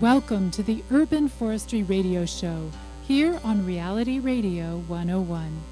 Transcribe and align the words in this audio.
Welcome 0.00 0.50
to 0.50 0.62
the 0.62 0.84
Urban 0.90 1.26
Forestry 1.26 1.82
Radio 1.84 2.26
Show 2.26 2.70
here 3.06 3.40
on 3.42 3.64
Reality 3.64 4.18
Radio 4.18 4.78
101. 4.88 5.62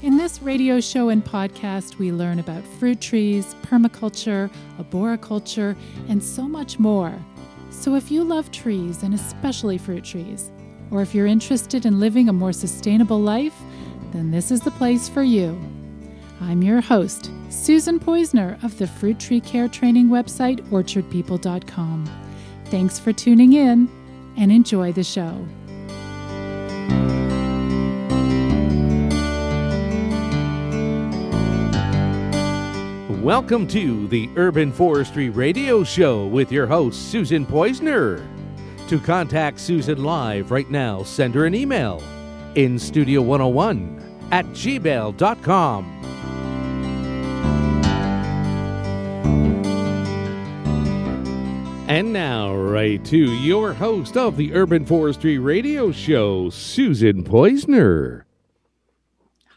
In 0.00 0.16
this 0.16 0.40
radio 0.40 0.80
show 0.80 1.10
and 1.10 1.22
podcast, 1.22 1.98
we 1.98 2.12
learn 2.12 2.38
about 2.38 2.64
fruit 2.78 3.02
trees, 3.02 3.54
permaculture, 3.62 4.50
arboriculture, 4.78 5.76
and 6.08 6.24
so 6.24 6.44
much 6.44 6.78
more. 6.78 7.12
So 7.68 7.94
if 7.94 8.10
you 8.10 8.24
love 8.24 8.50
trees, 8.52 9.02
and 9.02 9.12
especially 9.12 9.76
fruit 9.76 10.04
trees, 10.04 10.50
or 10.90 11.02
if 11.02 11.14
you're 11.14 11.26
interested 11.26 11.84
in 11.84 12.00
living 12.00 12.30
a 12.30 12.32
more 12.32 12.54
sustainable 12.54 13.20
life, 13.20 13.58
then 14.12 14.30
this 14.30 14.50
is 14.50 14.60
the 14.62 14.70
place 14.70 15.10
for 15.10 15.24
you. 15.24 15.60
I'm 16.40 16.62
your 16.62 16.80
host, 16.80 17.30
Susan 17.50 18.00
Poizner 18.00 18.62
of 18.64 18.78
the 18.78 18.86
fruit 18.86 19.20
tree 19.20 19.40
care 19.40 19.68
training 19.68 20.08
website, 20.08 20.60
orchardpeople.com. 20.70 22.21
Thanks 22.72 22.98
for 22.98 23.12
tuning 23.12 23.52
in 23.52 23.86
and 24.38 24.50
enjoy 24.50 24.92
the 24.92 25.04
show. 25.04 25.46
Welcome 33.22 33.68
to 33.68 34.08
the 34.08 34.30
Urban 34.36 34.72
Forestry 34.72 35.28
Radio 35.28 35.84
Show 35.84 36.24
with 36.28 36.50
your 36.50 36.66
host, 36.66 37.10
Susan 37.10 37.44
Poizner. 37.44 38.26
To 38.88 38.98
contact 38.98 39.60
Susan 39.60 40.02
live 40.02 40.50
right 40.50 40.70
now, 40.70 41.02
send 41.02 41.34
her 41.34 41.44
an 41.44 41.54
email 41.54 42.02
in 42.54 42.76
studio101 42.76 44.02
at 44.30 44.46
gmail.com. 44.46 46.01
And 51.92 52.10
now, 52.10 52.54
right 52.54 53.04
to 53.04 53.18
your 53.18 53.74
host 53.74 54.16
of 54.16 54.38
the 54.38 54.54
Urban 54.54 54.86
Forestry 54.86 55.36
Radio 55.38 55.92
Show, 55.92 56.48
Susan 56.48 57.22
Poizner. 57.22 58.22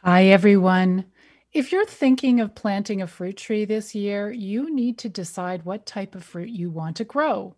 Hi, 0.03 0.25
everyone. 0.25 1.05
If 1.53 1.71
you're 1.71 1.85
thinking 1.85 2.41
of 2.41 2.53
planting 2.53 3.01
a 3.01 3.07
fruit 3.07 3.37
tree 3.37 3.63
this 3.63 3.95
year, 3.95 4.33
you 4.33 4.75
need 4.75 4.97
to 4.97 5.07
decide 5.07 5.63
what 5.63 5.85
type 5.85 6.13
of 6.13 6.25
fruit 6.25 6.49
you 6.49 6.69
want 6.69 6.97
to 6.97 7.05
grow. 7.05 7.55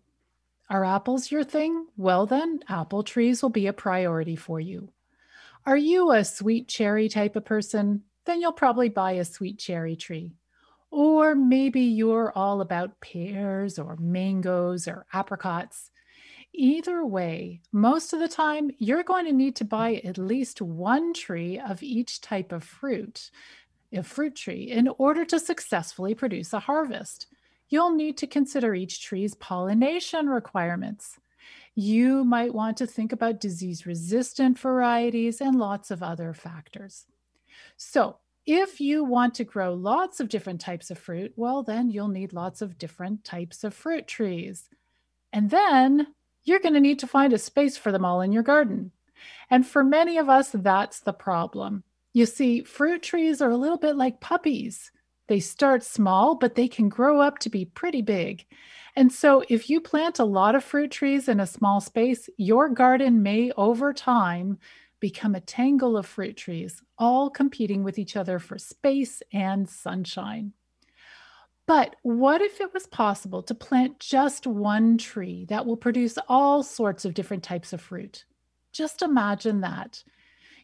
Are 0.70 0.84
apples 0.84 1.32
your 1.32 1.42
thing? 1.42 1.88
Well, 1.96 2.26
then, 2.26 2.60
apple 2.68 3.02
trees 3.02 3.42
will 3.42 3.50
be 3.50 3.66
a 3.66 3.72
priority 3.72 4.36
for 4.36 4.60
you. 4.60 4.92
Are 5.66 5.76
you 5.76 6.12
a 6.12 6.24
sweet 6.24 6.68
cherry 6.68 7.08
type 7.08 7.34
of 7.34 7.44
person? 7.44 8.04
Then 8.26 8.40
you'll 8.40 8.52
probably 8.52 8.90
buy 8.90 9.14
a 9.14 9.24
sweet 9.24 9.58
cherry 9.58 9.96
tree. 9.96 10.36
Or 10.90 11.34
maybe 11.34 11.82
you're 11.82 12.32
all 12.34 12.60
about 12.60 13.00
pears 13.00 13.78
or 13.78 13.96
mangoes 13.96 14.88
or 14.88 15.06
apricots. 15.12 15.90
Either 16.54 17.04
way, 17.04 17.60
most 17.72 18.12
of 18.12 18.20
the 18.20 18.28
time, 18.28 18.70
you're 18.78 19.02
going 19.02 19.26
to 19.26 19.32
need 19.32 19.54
to 19.56 19.64
buy 19.64 20.00
at 20.04 20.18
least 20.18 20.62
one 20.62 21.12
tree 21.12 21.58
of 21.58 21.82
each 21.82 22.20
type 22.20 22.52
of 22.52 22.64
fruit, 22.64 23.30
a 23.92 24.02
fruit 24.02 24.34
tree, 24.34 24.62
in 24.62 24.88
order 24.98 25.24
to 25.24 25.38
successfully 25.38 26.14
produce 26.14 26.52
a 26.52 26.60
harvest. 26.60 27.26
You'll 27.68 27.94
need 27.94 28.16
to 28.18 28.26
consider 28.26 28.74
each 28.74 29.04
tree's 29.04 29.34
pollination 29.34 30.28
requirements. 30.28 31.18
You 31.74 32.24
might 32.24 32.54
want 32.54 32.76
to 32.78 32.86
think 32.86 33.12
about 33.12 33.40
disease 33.40 33.86
resistant 33.86 34.58
varieties 34.58 35.40
and 35.40 35.58
lots 35.58 35.90
of 35.90 36.02
other 36.02 36.32
factors. 36.32 37.06
So, 37.76 38.16
if 38.50 38.80
you 38.80 39.04
want 39.04 39.34
to 39.34 39.44
grow 39.44 39.74
lots 39.74 40.20
of 40.20 40.30
different 40.30 40.58
types 40.58 40.90
of 40.90 40.98
fruit, 40.98 41.34
well, 41.36 41.62
then 41.62 41.90
you'll 41.90 42.08
need 42.08 42.32
lots 42.32 42.62
of 42.62 42.78
different 42.78 43.22
types 43.22 43.62
of 43.62 43.74
fruit 43.74 44.06
trees. 44.06 44.70
And 45.34 45.50
then 45.50 46.06
you're 46.44 46.58
going 46.58 46.72
to 46.72 46.80
need 46.80 46.98
to 47.00 47.06
find 47.06 47.34
a 47.34 47.38
space 47.38 47.76
for 47.76 47.92
them 47.92 48.06
all 48.06 48.22
in 48.22 48.32
your 48.32 48.42
garden. 48.42 48.90
And 49.50 49.66
for 49.66 49.84
many 49.84 50.16
of 50.16 50.30
us, 50.30 50.48
that's 50.54 51.00
the 51.00 51.12
problem. 51.12 51.84
You 52.14 52.24
see, 52.24 52.62
fruit 52.62 53.02
trees 53.02 53.42
are 53.42 53.50
a 53.50 53.56
little 53.56 53.76
bit 53.76 53.96
like 53.96 54.22
puppies. 54.22 54.92
They 55.26 55.40
start 55.40 55.82
small, 55.82 56.34
but 56.34 56.54
they 56.54 56.68
can 56.68 56.88
grow 56.88 57.20
up 57.20 57.40
to 57.40 57.50
be 57.50 57.66
pretty 57.66 58.00
big. 58.00 58.46
And 58.96 59.12
so, 59.12 59.44
if 59.50 59.68
you 59.68 59.82
plant 59.82 60.20
a 60.20 60.24
lot 60.24 60.54
of 60.54 60.64
fruit 60.64 60.90
trees 60.90 61.28
in 61.28 61.38
a 61.38 61.46
small 61.46 61.82
space, 61.82 62.30
your 62.38 62.70
garden 62.70 63.22
may 63.22 63.52
over 63.58 63.92
time 63.92 64.58
become 65.00 65.34
a 65.34 65.40
tangle 65.40 65.96
of 65.96 66.06
fruit 66.06 66.36
trees, 66.36 66.82
all 66.98 67.30
competing 67.30 67.84
with 67.84 67.98
each 67.98 68.16
other 68.16 68.38
for 68.38 68.58
space 68.58 69.22
and 69.32 69.68
sunshine. 69.68 70.52
But 71.66 71.96
what 72.02 72.40
if 72.40 72.60
it 72.60 72.72
was 72.72 72.86
possible 72.86 73.42
to 73.42 73.54
plant 73.54 74.00
just 74.00 74.46
one 74.46 74.96
tree 74.96 75.44
that 75.50 75.66
will 75.66 75.76
produce 75.76 76.16
all 76.26 76.62
sorts 76.62 77.04
of 77.04 77.12
different 77.12 77.42
types 77.42 77.74
of 77.74 77.80
fruit? 77.80 78.24
Just 78.72 79.02
imagine 79.02 79.60
that. 79.60 80.02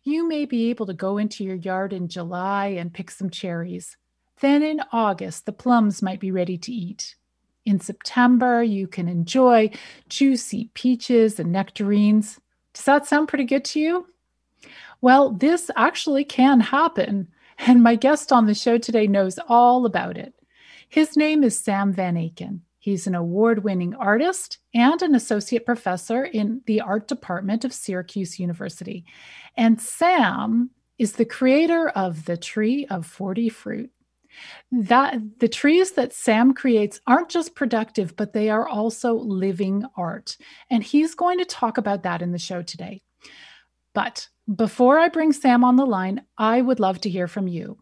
You 0.02 0.26
may 0.26 0.46
be 0.46 0.70
able 0.70 0.86
to 0.86 0.94
go 0.94 1.18
into 1.18 1.44
your 1.44 1.56
yard 1.56 1.92
in 1.92 2.08
July 2.08 2.68
and 2.68 2.92
pick 2.92 3.10
some 3.10 3.28
cherries. 3.30 3.96
Then 4.40 4.62
in 4.62 4.80
August, 4.92 5.46
the 5.46 5.52
plums 5.52 6.02
might 6.02 6.20
be 6.20 6.30
ready 6.30 6.56
to 6.58 6.72
eat. 6.72 7.16
In 7.66 7.80
September, 7.80 8.62
you 8.62 8.86
can 8.86 9.08
enjoy 9.08 9.70
juicy 10.08 10.70
peaches 10.74 11.38
and 11.38 11.52
nectarines. 11.52 12.40
Does 12.72 12.84
that 12.84 13.06
sound 13.06 13.28
pretty 13.28 13.44
good 13.44 13.64
to 13.66 13.80
you? 13.80 14.06
Well, 15.04 15.32
this 15.32 15.70
actually 15.76 16.24
can 16.24 16.60
happen. 16.60 17.28
And 17.58 17.82
my 17.82 17.94
guest 17.94 18.32
on 18.32 18.46
the 18.46 18.54
show 18.54 18.78
today 18.78 19.06
knows 19.06 19.38
all 19.50 19.84
about 19.84 20.16
it. 20.16 20.32
His 20.88 21.14
name 21.14 21.44
is 21.44 21.58
Sam 21.58 21.92
Van 21.92 22.14
Aken. 22.14 22.60
He's 22.78 23.06
an 23.06 23.14
award 23.14 23.64
winning 23.64 23.94
artist 23.94 24.60
and 24.72 25.02
an 25.02 25.14
associate 25.14 25.66
professor 25.66 26.24
in 26.24 26.62
the 26.64 26.80
art 26.80 27.06
department 27.06 27.66
of 27.66 27.74
Syracuse 27.74 28.40
University. 28.40 29.04
And 29.58 29.78
Sam 29.78 30.70
is 30.96 31.12
the 31.12 31.26
creator 31.26 31.90
of 31.90 32.24
the 32.24 32.38
Tree 32.38 32.86
of 32.88 33.04
40 33.04 33.50
Fruit. 33.50 33.90
That 34.72 35.16
the 35.38 35.48
trees 35.48 35.90
that 35.92 36.14
Sam 36.14 36.54
creates 36.54 36.98
aren't 37.06 37.28
just 37.28 37.54
productive, 37.54 38.16
but 38.16 38.32
they 38.32 38.48
are 38.48 38.66
also 38.66 39.12
living 39.12 39.84
art. 39.98 40.38
And 40.70 40.82
he's 40.82 41.14
going 41.14 41.40
to 41.40 41.44
talk 41.44 41.76
about 41.76 42.04
that 42.04 42.22
in 42.22 42.32
the 42.32 42.38
show 42.38 42.62
today. 42.62 43.02
But 43.92 44.28
before 44.52 44.98
I 44.98 45.08
bring 45.08 45.32
Sam 45.32 45.64
on 45.64 45.76
the 45.76 45.86
line, 45.86 46.22
I 46.36 46.60
would 46.60 46.80
love 46.80 47.00
to 47.02 47.10
hear 47.10 47.26
from 47.26 47.48
you. 47.48 47.78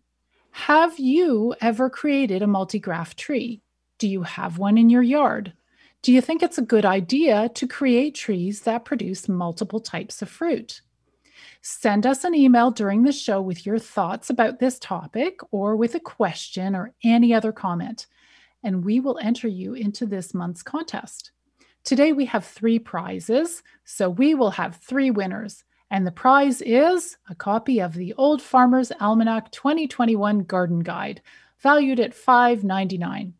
Have 0.53 0.99
you 0.99 1.55
ever 1.61 1.91
created 1.91 2.43
a 2.43 2.47
multi-graft 2.47 3.19
tree? 3.19 3.63
Do 3.99 4.07
you 4.07 4.23
have 4.23 4.59
one 4.59 4.79
in 4.79 4.91
your 4.91 5.03
yard? 5.03 5.55
Do 6.03 6.13
you 6.13 6.21
think 6.21 6.43
it's 6.43 6.59
a 6.59 6.63
good 6.63 6.85
idea 6.85 7.49
to 7.55 7.67
create 7.67 8.15
trees 8.15 8.61
that 8.63 8.85
produce 8.85 9.29
multiple 9.29 9.81
types 9.81 10.23
of 10.23 10.29
fruit? 10.29 10.83
Send 11.63 12.07
us 12.07 12.25
an 12.25 12.35
email 12.35 12.71
during 12.71 13.03
the 13.03 13.13
show 13.13 13.41
with 13.41 13.65
your 13.65 13.79
thoughts 13.79 14.31
about 14.31 14.59
this 14.59 14.79
topic 14.79 15.41
or 15.51 15.77
with 15.77 15.95
a 15.95 16.01
question 16.01 16.75
or 16.75 16.93
any 17.03 17.33
other 17.33 17.53
comment, 17.53 18.07
and 18.63 18.85
we 18.85 19.01
will 19.01 19.19
enter 19.23 19.49
you 19.49 19.75
into 19.75 20.07
this 20.07 20.35
month's 20.35 20.63
contest. 20.63 21.33
Today 21.85 22.13
we 22.13 22.27
have 22.27 22.45
three 22.45 22.79
prizes, 22.79 23.63
so 23.85 24.11
we 24.11 24.35
will 24.35 24.51
have 24.51 24.77
three 24.77 25.11
winners. 25.11 25.65
And 25.93 26.07
the 26.07 26.11
prize 26.11 26.63
is 26.63 27.19
a 27.29 27.35
copy 27.35 27.79
of 27.79 27.93
the 27.93 28.15
Old 28.15 28.41
Farmer's 28.41 28.91
Almanac 28.99 29.53
2021 29.53 30.45
Garden 30.45 30.81
Guide, 30.81 31.21
valued 31.59 32.01
at 32.01 32.15
$5.99. 32.15 33.35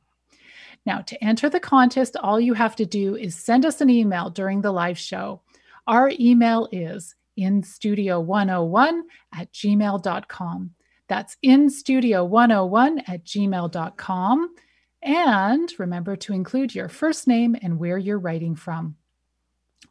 Now, 0.85 0.99
to 0.99 1.25
enter 1.25 1.49
the 1.49 1.59
contest, 1.59 2.15
all 2.23 2.39
you 2.39 2.53
have 2.53 2.77
to 2.77 2.85
do 2.85 3.17
is 3.17 3.35
send 3.35 3.65
us 3.65 3.81
an 3.81 3.89
email 3.89 4.29
during 4.29 4.61
the 4.61 4.71
live 4.71 4.99
show. 4.99 5.41
Our 5.87 6.13
email 6.21 6.69
is 6.71 7.15
instudio101 7.39 9.01
at 9.35 9.51
gmail.com. 9.55 10.71
That's 11.09 11.37
instudio101 11.43 13.03
at 13.09 13.25
gmail.com. 13.25 14.55
And 15.01 15.73
remember 15.79 16.17
to 16.17 16.35
include 16.35 16.75
your 16.75 16.91
first 16.91 17.27
name 17.27 17.57
and 17.63 17.79
where 17.79 17.97
you're 17.97 18.19
writing 18.19 18.57
from. 18.57 18.97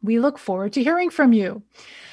We 0.02 0.18
look 0.18 0.38
forward 0.38 0.72
to 0.74 0.82
hearing 0.82 1.10
from 1.10 1.32
you. 1.32 1.62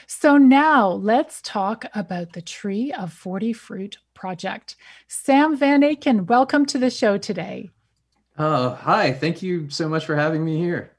So, 0.05 0.37
now 0.37 0.89
let's 0.89 1.41
talk 1.41 1.85
about 1.93 2.33
the 2.33 2.41
Tree 2.41 2.91
of 2.91 3.13
40 3.13 3.53
Fruit 3.53 3.97
project. 4.13 4.75
Sam 5.07 5.55
Van 5.55 5.81
Aken, 5.81 6.27
welcome 6.27 6.65
to 6.67 6.77
the 6.77 6.89
show 6.89 7.17
today. 7.17 7.69
Uh, 8.37 8.75
hi, 8.75 9.11
thank 9.11 9.41
you 9.41 9.69
so 9.69 9.89
much 9.89 10.05
for 10.05 10.15
having 10.15 10.45
me 10.45 10.57
here. 10.57 10.91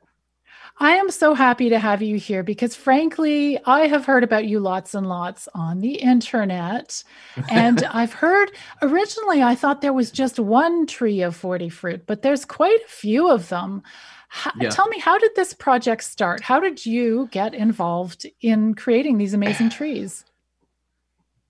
I 0.83 0.93
am 0.93 1.11
so 1.11 1.35
happy 1.35 1.69
to 1.69 1.79
have 1.79 2.01
you 2.01 2.17
here 2.17 2.43
because, 2.43 2.75
frankly, 2.75 3.59
I 3.67 3.87
have 3.87 4.07
heard 4.07 4.25
about 4.25 4.47
you 4.47 4.61
lots 4.61 4.95
and 4.95 5.07
lots 5.07 5.47
on 5.55 5.81
the 5.81 5.95
internet. 5.95 7.05
And 7.51 7.85
I've 7.85 8.15
heard 8.15 8.51
originally, 8.81 9.43
I 9.43 9.55
thought 9.55 9.83
there 9.83 9.93
was 9.93 10.11
just 10.11 10.39
one 10.39 10.87
tree 10.87 11.21
of 11.21 11.37
40 11.37 11.69
fruit, 11.69 12.07
but 12.07 12.23
there's 12.23 12.47
quite 12.47 12.81
a 12.81 12.89
few 12.89 13.29
of 13.29 13.51
them. 13.51 13.83
How, 14.33 14.53
yeah. 14.61 14.71
Tell 14.71 14.87
me, 14.87 15.01
how 15.01 15.19
did 15.19 15.33
this 15.35 15.53
project 15.53 16.05
start? 16.05 16.41
How 16.41 16.61
did 16.61 16.87
you 16.87 17.29
get 17.33 17.53
involved 17.53 18.27
in 18.41 18.75
creating 18.75 19.19
these 19.19 19.35
amazing 19.35 19.71
trees? 19.71 20.25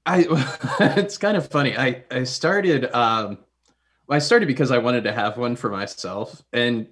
I 0.06 0.26
it's 0.96 1.18
kind 1.18 1.36
of 1.36 1.48
funny. 1.48 1.76
I 1.76 2.04
I 2.10 2.24
started 2.24 2.90
um 2.94 3.38
I 4.08 4.18
started 4.18 4.46
because 4.46 4.70
I 4.70 4.78
wanted 4.78 5.04
to 5.04 5.12
have 5.12 5.36
one 5.36 5.56
for 5.56 5.68
myself 5.68 6.42
and 6.54 6.88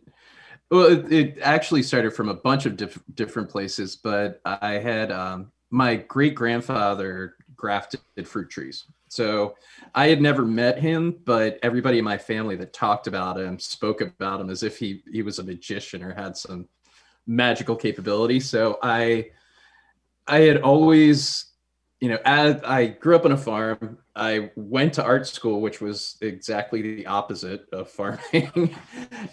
well, 0.70 0.92
it, 0.92 1.10
it, 1.10 1.38
actually 1.40 1.82
started 1.82 2.12
from 2.12 2.28
a 2.28 2.34
bunch 2.34 2.66
of 2.66 2.76
diff- 2.76 3.02
different 3.14 3.48
places, 3.48 3.96
but 3.96 4.42
I 4.44 4.72
had 4.72 5.10
um, 5.10 5.50
my 5.70 5.96
great 5.96 6.34
grandfather 6.34 7.36
grafted 7.56 8.00
fruit 8.26 8.50
trees. 8.50 8.84
So 9.08 9.56
I 9.94 10.08
had 10.08 10.20
never 10.20 10.44
met 10.44 10.78
him, 10.78 11.18
but 11.24 11.58
everybody 11.62 11.98
in 11.98 12.04
my 12.04 12.18
family 12.18 12.56
that 12.56 12.72
talked 12.72 13.06
about 13.06 13.38
him 13.38 13.58
spoke 13.58 14.00
about 14.00 14.40
him 14.40 14.50
as 14.50 14.62
if 14.62 14.78
he 14.78 15.02
he 15.10 15.22
was 15.22 15.38
a 15.38 15.44
magician 15.44 16.02
or 16.02 16.14
had 16.14 16.36
some 16.36 16.68
magical 17.26 17.76
capability. 17.76 18.40
So 18.40 18.78
I 18.82 19.30
I 20.26 20.40
had 20.40 20.62
always 20.62 21.48
you 22.00 22.08
know, 22.08 22.18
as 22.24 22.62
I 22.62 22.86
grew 22.86 23.16
up 23.16 23.24
on 23.24 23.32
a 23.32 23.36
farm, 23.36 23.98
I 24.14 24.50
went 24.54 24.92
to 24.94 25.04
art 25.04 25.26
school, 25.26 25.60
which 25.60 25.80
was 25.80 26.16
exactly 26.20 26.80
the 26.80 27.06
opposite 27.06 27.66
of 27.72 27.90
farming. 27.90 28.76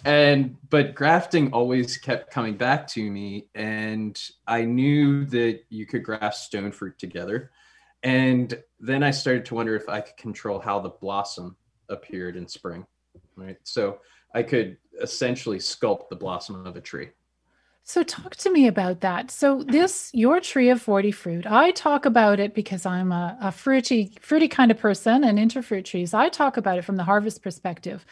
and 0.04 0.56
but 0.68 0.94
grafting 0.94 1.52
always 1.52 1.96
kept 1.96 2.32
coming 2.32 2.56
back 2.56 2.88
to 2.88 3.10
me, 3.10 3.48
and 3.54 4.20
I 4.46 4.62
knew 4.62 5.24
that 5.26 5.60
you 5.68 5.86
could 5.86 6.02
graft 6.02 6.36
stone 6.36 6.72
fruit 6.72 6.98
together. 6.98 7.52
And 8.06 8.62
then 8.78 9.02
I 9.02 9.10
started 9.10 9.44
to 9.46 9.56
wonder 9.56 9.74
if 9.74 9.88
I 9.88 10.00
could 10.00 10.16
control 10.16 10.60
how 10.60 10.78
the 10.78 10.90
blossom 10.90 11.56
appeared 11.88 12.36
in 12.36 12.46
spring. 12.46 12.86
Right. 13.34 13.56
So 13.64 13.98
I 14.32 14.44
could 14.44 14.76
essentially 15.02 15.58
sculpt 15.58 16.08
the 16.08 16.14
blossom 16.14 16.64
of 16.64 16.76
a 16.76 16.80
tree. 16.80 17.08
So 17.82 18.04
talk 18.04 18.36
to 18.36 18.52
me 18.52 18.68
about 18.68 19.00
that. 19.00 19.32
So 19.32 19.64
this 19.64 20.10
your 20.14 20.38
tree 20.38 20.70
of 20.70 20.80
40 20.80 21.10
fruit. 21.10 21.46
I 21.46 21.72
talk 21.72 22.06
about 22.06 22.38
it 22.38 22.54
because 22.54 22.86
I'm 22.86 23.10
a, 23.10 23.36
a 23.40 23.50
fruity, 23.50 24.12
fruity 24.20 24.46
kind 24.46 24.70
of 24.70 24.78
person 24.78 25.24
and 25.24 25.36
into 25.36 25.60
fruit 25.60 25.84
trees. 25.84 26.14
I 26.14 26.28
talk 26.28 26.56
about 26.56 26.78
it 26.78 26.84
from 26.84 26.96
the 26.96 27.04
harvest 27.04 27.42
perspective. 27.42 28.06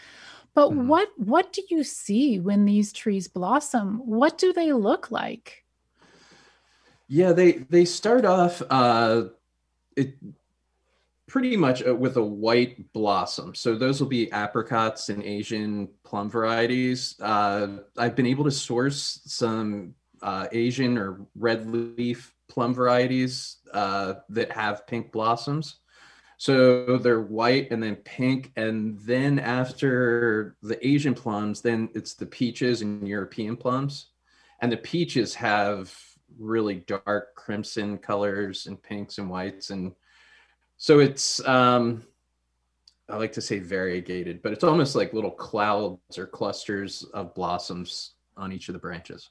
But 0.55 0.71
mm-hmm. 0.71 0.89
what 0.89 1.09
what 1.17 1.53
do 1.53 1.63
you 1.71 1.85
see 1.85 2.41
when 2.41 2.65
these 2.65 2.93
trees 2.93 3.29
blossom? 3.29 4.03
What 4.05 4.39
do 4.39 4.53
they 4.53 4.73
look 4.73 5.13
like? 5.13 5.65
Yeah, 7.07 7.33
they 7.33 7.53
they 7.53 7.85
start 7.85 8.25
off 8.25 8.61
uh 8.71 9.27
it 9.97 10.15
pretty 11.27 11.57
much 11.57 11.87
uh, 11.87 11.95
with 11.95 12.17
a 12.17 12.23
white 12.23 12.93
blossom. 12.93 13.55
So 13.55 13.77
those 13.77 14.01
will 14.01 14.09
be 14.09 14.31
apricots 14.33 15.09
and 15.09 15.23
Asian 15.23 15.89
plum 16.05 16.31
varieties. 16.31 17.17
Uh, 17.21 17.79
I've 17.97 18.15
been 18.15 18.27
able 18.27 18.45
to 18.45 18.51
source 18.51 19.21
some 19.25 19.95
uh, 20.23 20.47
Asian 20.53 20.97
or 20.99 21.27
red 21.35 21.67
leaf 21.67 22.35
plum 22.49 22.75
varieties 22.75 23.59
uh, 23.73 24.15
that 24.29 24.53
have 24.53 24.87
pink 24.87 25.13
blossoms. 25.13 25.77
So 26.37 26.99
they're 26.99 27.21
white 27.21 27.71
and 27.71 27.83
then 27.83 27.97
pink. 27.97 28.53
And 28.57 28.99
then 29.01 29.39
after 29.39 30.57
the 30.63 30.85
Asian 30.87 31.15
plums, 31.15 31.63
then 31.63 31.89
it's 31.95 32.15
the 32.15 32.27
peaches 32.27 32.83
and 32.83 33.07
European 33.09 33.57
plums. 33.57 34.09
And 34.61 34.71
the 34.71 34.77
peaches 34.77 35.35
have 35.35 35.93
really 36.39 36.77
dark 36.87 37.35
crimson 37.35 37.99
colors 37.99 38.67
and 38.67 38.83
pinks 38.83 39.19
and 39.19 39.29
whites. 39.31 39.71
And 39.71 39.93
so 40.77 41.01
it's 41.01 41.47
um, 41.47 42.05
I 43.09 43.17
like 43.17 43.33
to 43.33 43.41
say 43.41 43.59
variegated, 43.59 44.43
but 44.43 44.53
it's 44.53 44.65
almost 44.65 44.95
like 44.95 45.13
little 45.13 45.31
clouds 45.31 46.19
or 46.19 46.27
clusters 46.27 47.05
of 47.15 47.35
blossoms 47.35 48.13
on 48.37 48.53
each 48.53 48.69
of 48.69 48.73
the 48.73 48.79
branches. 48.79 49.31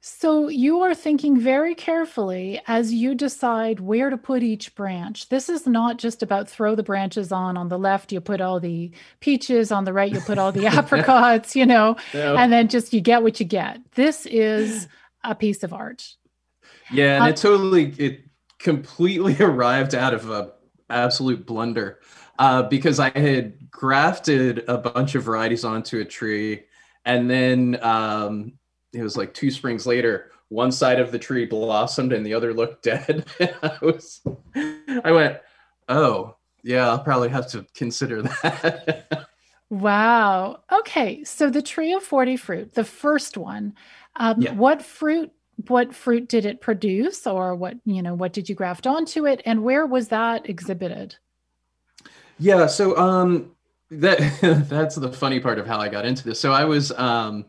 So 0.00 0.48
you 0.48 0.80
are 0.80 0.94
thinking 0.94 1.38
very 1.38 1.74
carefully 1.74 2.60
as 2.66 2.92
you 2.92 3.14
decide 3.14 3.80
where 3.80 4.10
to 4.10 4.18
put 4.18 4.42
each 4.42 4.74
branch. 4.74 5.28
This 5.28 5.48
is 5.48 5.66
not 5.66 5.98
just 5.98 6.22
about 6.22 6.48
throw 6.48 6.74
the 6.74 6.82
branches 6.82 7.32
on. 7.32 7.56
On 7.56 7.68
the 7.68 7.78
left, 7.78 8.12
you 8.12 8.20
put 8.20 8.40
all 8.40 8.60
the 8.60 8.90
peaches. 9.20 9.72
On 9.72 9.84
the 9.84 9.92
right, 9.92 10.12
you 10.12 10.20
put 10.20 10.38
all 10.38 10.52
the 10.52 10.66
apricots. 10.78 11.56
You 11.56 11.66
know, 11.66 11.96
no. 12.12 12.36
and 12.36 12.52
then 12.52 12.68
just 12.68 12.92
you 12.92 13.00
get 13.00 13.22
what 13.22 13.40
you 13.40 13.46
get. 13.46 13.80
This 13.92 14.26
is 14.26 14.88
a 15.24 15.34
piece 15.34 15.62
of 15.62 15.72
art. 15.72 16.16
Yeah, 16.92 17.16
and 17.16 17.24
uh, 17.24 17.28
it 17.28 17.36
totally 17.36 17.94
it 17.98 18.20
completely 18.58 19.36
arrived 19.40 19.94
out 19.94 20.14
of 20.14 20.30
a 20.30 20.52
absolute 20.90 21.46
blunder 21.46 22.00
uh, 22.38 22.62
because 22.64 23.00
I 23.00 23.10
had 23.10 23.70
grafted 23.70 24.64
a 24.68 24.78
bunch 24.78 25.14
of 25.14 25.24
varieties 25.24 25.64
onto 25.64 26.00
a 26.00 26.04
tree, 26.04 26.64
and 27.04 27.28
then 27.28 27.78
um, 27.82 28.54
it 28.92 29.02
was 29.02 29.16
like 29.16 29.34
two 29.34 29.50
springs 29.50 29.86
later. 29.86 30.30
One 30.48 30.70
side 30.70 31.00
of 31.00 31.12
the 31.12 31.18
tree 31.18 31.46
blossomed 31.46 32.12
and 32.12 32.26
the 32.26 32.34
other 32.34 32.52
looked 32.52 32.82
dead. 32.84 33.24
I 33.40 33.78
was, 33.80 34.20
I 34.54 35.10
went, 35.10 35.38
oh 35.88 36.36
yeah, 36.62 36.88
I'll 36.88 37.02
probably 37.02 37.30
have 37.30 37.48
to 37.52 37.66
consider 37.74 38.22
that. 38.42 39.26
wow. 39.70 40.62
Okay, 40.70 41.24
so 41.24 41.50
the 41.50 41.62
tree 41.62 41.92
of 41.94 42.02
forty 42.02 42.36
fruit, 42.36 42.74
the 42.74 42.84
first 42.84 43.36
one. 43.36 43.74
Um, 44.16 44.42
yeah. 44.42 44.52
What 44.52 44.82
fruit 44.82 45.32
what 45.68 45.94
fruit 45.94 46.28
did 46.28 46.44
it 46.46 46.60
produce 46.60 47.26
or 47.26 47.54
what 47.54 47.74
you 47.84 48.02
know 48.02 48.14
what 48.14 48.32
did 48.32 48.48
you 48.48 48.54
graft 48.54 48.86
onto 48.86 49.26
it 49.26 49.42
and 49.44 49.62
where 49.62 49.86
was 49.86 50.08
that 50.08 50.48
exhibited? 50.48 51.16
Yeah 52.38 52.66
so 52.66 52.96
um 52.96 53.52
that 53.90 54.18
that's 54.68 54.96
the 54.96 55.12
funny 55.12 55.40
part 55.40 55.58
of 55.58 55.66
how 55.66 55.78
i 55.78 55.88
got 55.88 56.04
into 56.04 56.24
this. 56.24 56.40
So 56.40 56.52
i 56.52 56.64
was 56.64 56.90
um 56.92 57.46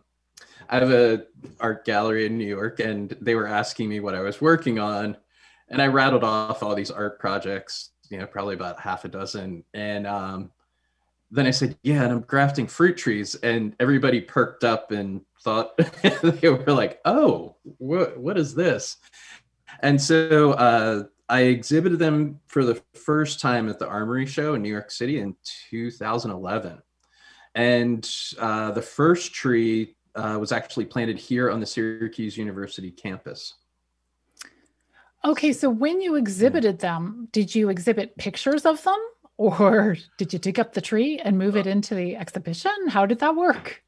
i 0.69 0.79
have 0.79 0.91
a 0.91 1.25
art 1.59 1.85
gallery 1.85 2.25
in 2.25 2.37
new 2.37 2.47
york 2.47 2.79
and 2.79 3.15
they 3.21 3.35
were 3.35 3.47
asking 3.47 3.89
me 3.89 3.99
what 3.99 4.15
i 4.15 4.21
was 4.21 4.39
working 4.39 4.79
on 4.79 5.17
and 5.69 5.81
i 5.81 5.87
rattled 5.87 6.23
off 6.23 6.63
all 6.63 6.73
these 6.73 6.91
art 6.91 7.19
projects 7.19 7.91
you 8.13 8.19
know 8.19 8.27
probably 8.27 8.53
about 8.53 8.79
half 8.79 9.05
a 9.05 9.07
dozen. 9.07 9.63
And 9.73 10.05
um 10.05 10.51
then 11.35 11.45
i 11.47 11.51
said 11.51 11.77
yeah 11.83 12.03
and 12.03 12.11
i'm 12.11 12.21
grafting 12.21 12.67
fruit 12.67 12.95
trees 12.95 13.35
and 13.35 13.75
everybody 13.79 14.21
perked 14.21 14.63
up 14.63 14.91
and 14.91 15.21
thought 15.43 15.77
they 16.23 16.49
were 16.49 16.73
like, 16.73 16.99
"Oh, 17.05 17.57
what 17.77 18.17
what 18.17 18.37
is 18.37 18.55
this?" 18.55 18.97
And 19.81 20.01
so 20.01 20.53
uh, 20.53 21.03
I 21.29 21.41
exhibited 21.41 21.99
them 21.99 22.39
for 22.47 22.63
the 22.63 22.81
first 22.93 23.39
time 23.39 23.69
at 23.69 23.79
the 23.79 23.87
Armory 23.87 24.25
Show 24.25 24.53
in 24.55 24.61
New 24.61 24.69
York 24.69 24.91
City 24.91 25.19
in 25.19 25.35
2011, 25.69 26.81
and 27.55 28.09
uh, 28.39 28.71
the 28.71 28.81
first 28.81 29.33
tree 29.33 29.95
uh, 30.15 30.37
was 30.39 30.51
actually 30.51 30.85
planted 30.85 31.19
here 31.19 31.51
on 31.51 31.59
the 31.59 31.65
Syracuse 31.65 32.37
University 32.37 32.91
campus. 32.91 33.55
Okay, 35.25 35.53
so 35.53 35.69
when 35.69 36.01
you 36.01 36.15
exhibited 36.15 36.79
them, 36.79 37.29
did 37.31 37.55
you 37.55 37.69
exhibit 37.69 38.17
pictures 38.17 38.65
of 38.65 38.83
them? 38.83 38.99
Or 39.37 39.97
did 40.17 40.33
you 40.33 40.39
dig 40.39 40.59
up 40.59 40.73
the 40.73 40.81
tree 40.81 41.19
and 41.19 41.37
move 41.37 41.55
it 41.55 41.67
uh, 41.67 41.71
into 41.71 41.95
the 41.95 42.15
exhibition? 42.15 42.71
How 42.87 43.05
did 43.05 43.19
that 43.19 43.35
work? 43.35 43.83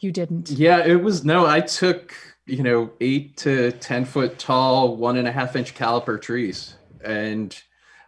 you 0.00 0.12
didn't. 0.12 0.50
Yeah, 0.50 0.84
it 0.84 1.02
was 1.02 1.24
no, 1.24 1.46
I 1.46 1.60
took, 1.60 2.14
you 2.46 2.62
know, 2.62 2.90
eight 3.00 3.36
to 3.38 3.72
10 3.72 4.04
foot 4.04 4.38
tall, 4.38 4.96
one 4.96 5.16
and 5.16 5.28
a 5.28 5.32
half 5.32 5.56
inch 5.56 5.74
caliper 5.74 6.20
trees. 6.20 6.76
And 7.04 7.58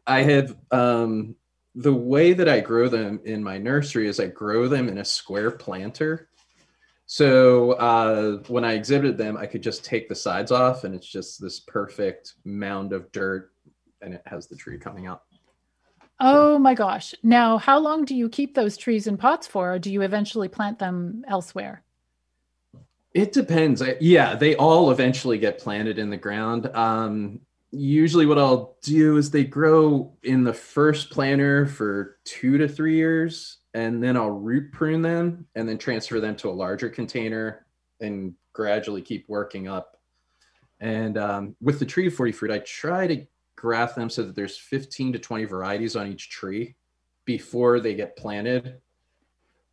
I 0.07 0.23
have 0.23 0.57
um, 0.71 1.37
the 1.75 1.95
way 1.95 2.33
that 2.33 2.49
I 2.49 2.61
grow 2.61 2.89
them 2.89 3.21
in 3.25 3.43
my 3.43 3.59
nursery 3.59 4.09
is 4.09 4.21
I 4.21 4.27
grow 4.27 4.69
them 4.69 4.89
in 4.89 4.99
a 4.99 5.05
square 5.05 5.51
planter. 5.51 6.29
So 7.07 7.73
uh, 7.73 8.39
when 8.49 8.65
I 8.65 8.75
exhibited 8.75 9.17
them, 9.17 9.37
I 9.37 9.47
could 9.47 9.63
just 9.63 9.85
take 9.85 10.09
the 10.09 10.15
sides 10.15 10.53
off 10.53 10.85
and 10.85 10.95
it's 10.95 11.07
just 11.07 11.41
this 11.41 11.61
perfect 11.61 12.35
mound 12.45 12.93
of 12.93 13.11
dirt 13.13 13.51
and 14.03 14.15
it 14.15 14.23
has 14.27 14.47
the 14.47 14.57
tree 14.57 14.79
coming 14.79 15.07
out. 15.07 15.23
Oh 16.21 16.59
my 16.59 16.75
gosh. 16.75 17.15
Now, 17.23 17.59
how 17.59 17.79
long 17.79 18.05
do 18.05 18.15
you 18.15 18.29
keep 18.29 18.55
those 18.55 18.77
trees 18.77 19.07
in 19.07 19.17
pots 19.17 19.47
for, 19.47 19.75
or 19.75 19.79
do 19.79 19.93
you 19.93 20.03
eventually 20.03 20.49
plant 20.49 20.79
them 20.79 21.25
elsewhere? 21.29 21.85
It 23.15 23.33
depends. 23.33 23.83
Yeah, 24.01 24.35
they 24.35 24.57
all 24.57 24.91
eventually 24.91 25.39
get 25.39 25.59
planted 25.59 25.99
in 25.99 26.11
the 26.11 26.17
ground. 26.17 26.67
Um, 26.75 27.41
usually, 27.71 28.27
what 28.27 28.39
I'll 28.39 28.77
do 28.83 29.17
is 29.17 29.31
they 29.31 29.45
grow 29.45 30.13
in 30.23 30.45
the 30.45 30.53
first 30.53 31.11
planter 31.11 31.67
for 31.67 32.19
two 32.25 32.59
to 32.59 32.69
three 32.69 32.97
years, 32.97 33.59
and 33.73 34.03
then 34.03 34.17
I'll 34.17 34.31
root 34.31 34.73
prune 34.73 35.03
them 35.03 35.47
and 35.55 35.69
then 35.69 35.79
transfer 35.79 36.21
them 36.21 36.37
to 36.37 36.51
a 36.51 36.51
larger 36.51 36.89
container 36.89 37.67
and 38.01 38.35
gradually 38.53 39.03
keep 39.03 39.29
working 39.29 39.69
up. 39.69 39.97
And 40.81 41.17
um, 41.17 41.57
with 41.61 41.79
the 41.79 41.87
tree 41.87 42.09
of 42.09 42.15
40 42.15 42.33
fruit, 42.33 42.51
I 42.51 42.59
try 42.61 43.07
to 43.07 43.27
graft 43.59 43.97
them 43.97 44.09
so 44.09 44.23
that 44.23 44.37
there's 44.37 44.57
15 44.57 45.15
to 45.15 45.19
20 45.19 45.45
varieties 45.45 45.97
on 45.97 46.07
each 46.07 46.31
tree 46.31 46.77
before 47.25 47.81
they 47.81 47.95
get 47.95 48.17
planted. 48.17 48.81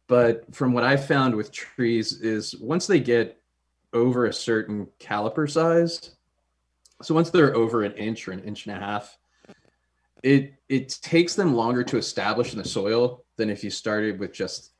but 0.07 0.43
from 0.53 0.73
what 0.73 0.83
I've 0.83 1.05
found 1.05 1.35
with 1.35 1.51
trees 1.51 2.21
is 2.21 2.55
once 2.57 2.87
they 2.87 2.99
get 2.99 3.41
over 3.93 4.25
a 4.25 4.33
certain 4.33 4.87
caliper 4.99 5.49
size, 5.49 6.15
so 7.01 7.13
once 7.13 7.29
they're 7.29 7.55
over 7.55 7.83
an 7.83 7.93
inch 7.93 8.27
or 8.27 8.31
an 8.31 8.43
inch 8.43 8.65
and 8.65 8.75
a 8.75 8.79
half, 8.79 9.17
it 10.23 10.53
it 10.69 10.89
takes 11.01 11.35
them 11.35 11.53
longer 11.53 11.83
to 11.83 11.97
establish 11.97 12.53
in 12.53 12.59
the 12.59 12.67
soil 12.67 13.23
than 13.37 13.49
if 13.49 13.63
you 13.63 13.69
started 13.69 14.19
with 14.19 14.33
just 14.33 14.71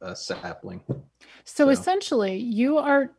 a 0.00 0.14
sapling. 0.14 0.80
So, 0.88 1.64
so. 1.64 1.68
essentially, 1.68 2.36
you 2.36 2.78
are 2.78 3.10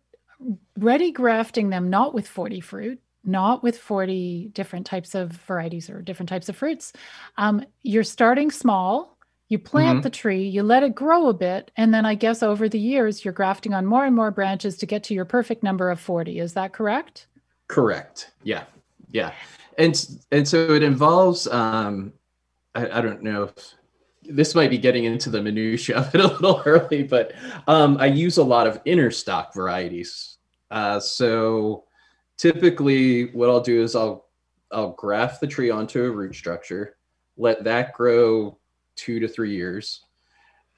ready 0.77 1.11
grafting 1.11 1.69
them 1.69 1.89
not 1.89 2.13
with 2.13 2.27
40 2.27 2.59
fruit, 2.59 2.99
not 3.25 3.63
with 3.63 3.77
40 3.77 4.51
different 4.53 4.85
types 4.85 5.15
of 5.15 5.31
varieties 5.31 5.89
or 5.89 6.01
different 6.01 6.29
types 6.29 6.49
of 6.49 6.55
fruits. 6.55 6.93
Um, 7.37 7.65
you're 7.83 8.03
starting 8.03 8.51
small. 8.51 9.17
You 9.47 9.59
plant 9.59 9.97
mm-hmm. 9.97 10.03
the 10.03 10.09
tree, 10.09 10.47
you 10.47 10.63
let 10.63 10.81
it 10.81 10.95
grow 10.95 11.27
a 11.27 11.33
bit, 11.33 11.69
and 11.77 11.93
then 11.93 12.03
I 12.03 12.15
guess 12.15 12.41
over 12.41 12.67
the 12.67 12.79
years 12.79 13.23
you're 13.23 13.31
grafting 13.31 13.75
on 13.75 13.85
more 13.85 14.03
and 14.03 14.15
more 14.15 14.31
branches 14.31 14.75
to 14.77 14.87
get 14.87 15.03
to 15.03 15.13
your 15.13 15.25
perfect 15.25 15.61
number 15.61 15.91
of 15.91 15.99
40. 15.99 16.39
Is 16.39 16.53
that 16.53 16.73
correct? 16.73 17.27
Correct. 17.67 18.31
Yeah. 18.43 18.63
Yeah. 19.11 19.33
And 19.77 20.03
and 20.31 20.47
so 20.47 20.71
it 20.71 20.81
involves 20.81 21.47
um 21.47 22.13
I, 22.73 22.99
I 22.99 23.01
don't 23.01 23.21
know 23.21 23.43
if 23.43 23.75
this 24.27 24.55
might 24.55 24.69
be 24.69 24.77
getting 24.77 25.05
into 25.05 25.29
the 25.29 25.41
minutia 25.41 25.97
of 25.97 26.13
it 26.13 26.21
a 26.21 26.27
little 26.27 26.61
early, 26.65 27.03
but 27.03 27.33
um, 27.67 27.97
I 27.99 28.07
use 28.07 28.37
a 28.37 28.43
lot 28.43 28.67
of 28.67 28.83
interstock 28.83 29.53
varieties. 29.53 30.37
Uh, 30.71 30.99
so 30.99 31.84
typically, 32.37 33.31
what 33.31 33.49
I'll 33.49 33.61
do 33.61 33.81
is 33.81 33.95
I'll 33.95 34.25
I'll 34.71 34.91
graft 34.91 35.41
the 35.41 35.47
tree 35.47 35.69
onto 35.69 36.03
a 36.03 36.11
root 36.11 36.35
structure, 36.35 36.97
let 37.37 37.63
that 37.63 37.93
grow 37.93 38.57
two 38.95 39.19
to 39.19 39.27
three 39.27 39.55
years. 39.55 40.01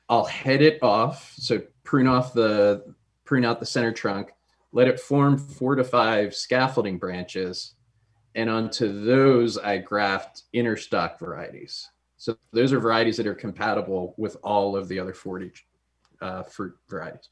I'll 0.10 0.26
head 0.26 0.62
it 0.62 0.82
off, 0.82 1.34
so 1.38 1.62
prune 1.84 2.08
off 2.08 2.34
the 2.34 2.94
prune 3.26 3.46
out 3.46 3.60
the 3.60 3.66
center 3.66 3.92
trunk, 3.92 4.32
let 4.72 4.88
it 4.88 5.00
form 5.00 5.38
four 5.38 5.76
to 5.76 5.84
five 5.84 6.34
scaffolding 6.36 6.98
branches, 6.98 7.76
and 8.36 8.50
onto 8.50 9.04
those 9.04 9.58
I 9.58 9.80
graft 9.80 10.44
interstock 10.54 11.20
varieties. 11.20 11.90
So 12.18 12.38
those 12.52 12.74
are 12.74 12.80
varieties 12.80 13.18
that 13.18 13.28
are 13.28 13.36
compatible 13.36 14.14
with 14.18 14.38
all 14.44 14.76
of 14.76 14.88
the 14.88 15.00
other 15.00 15.14
40 15.14 15.52
uh, 16.22 16.44
fruit 16.44 16.76
varieties. 16.90 17.30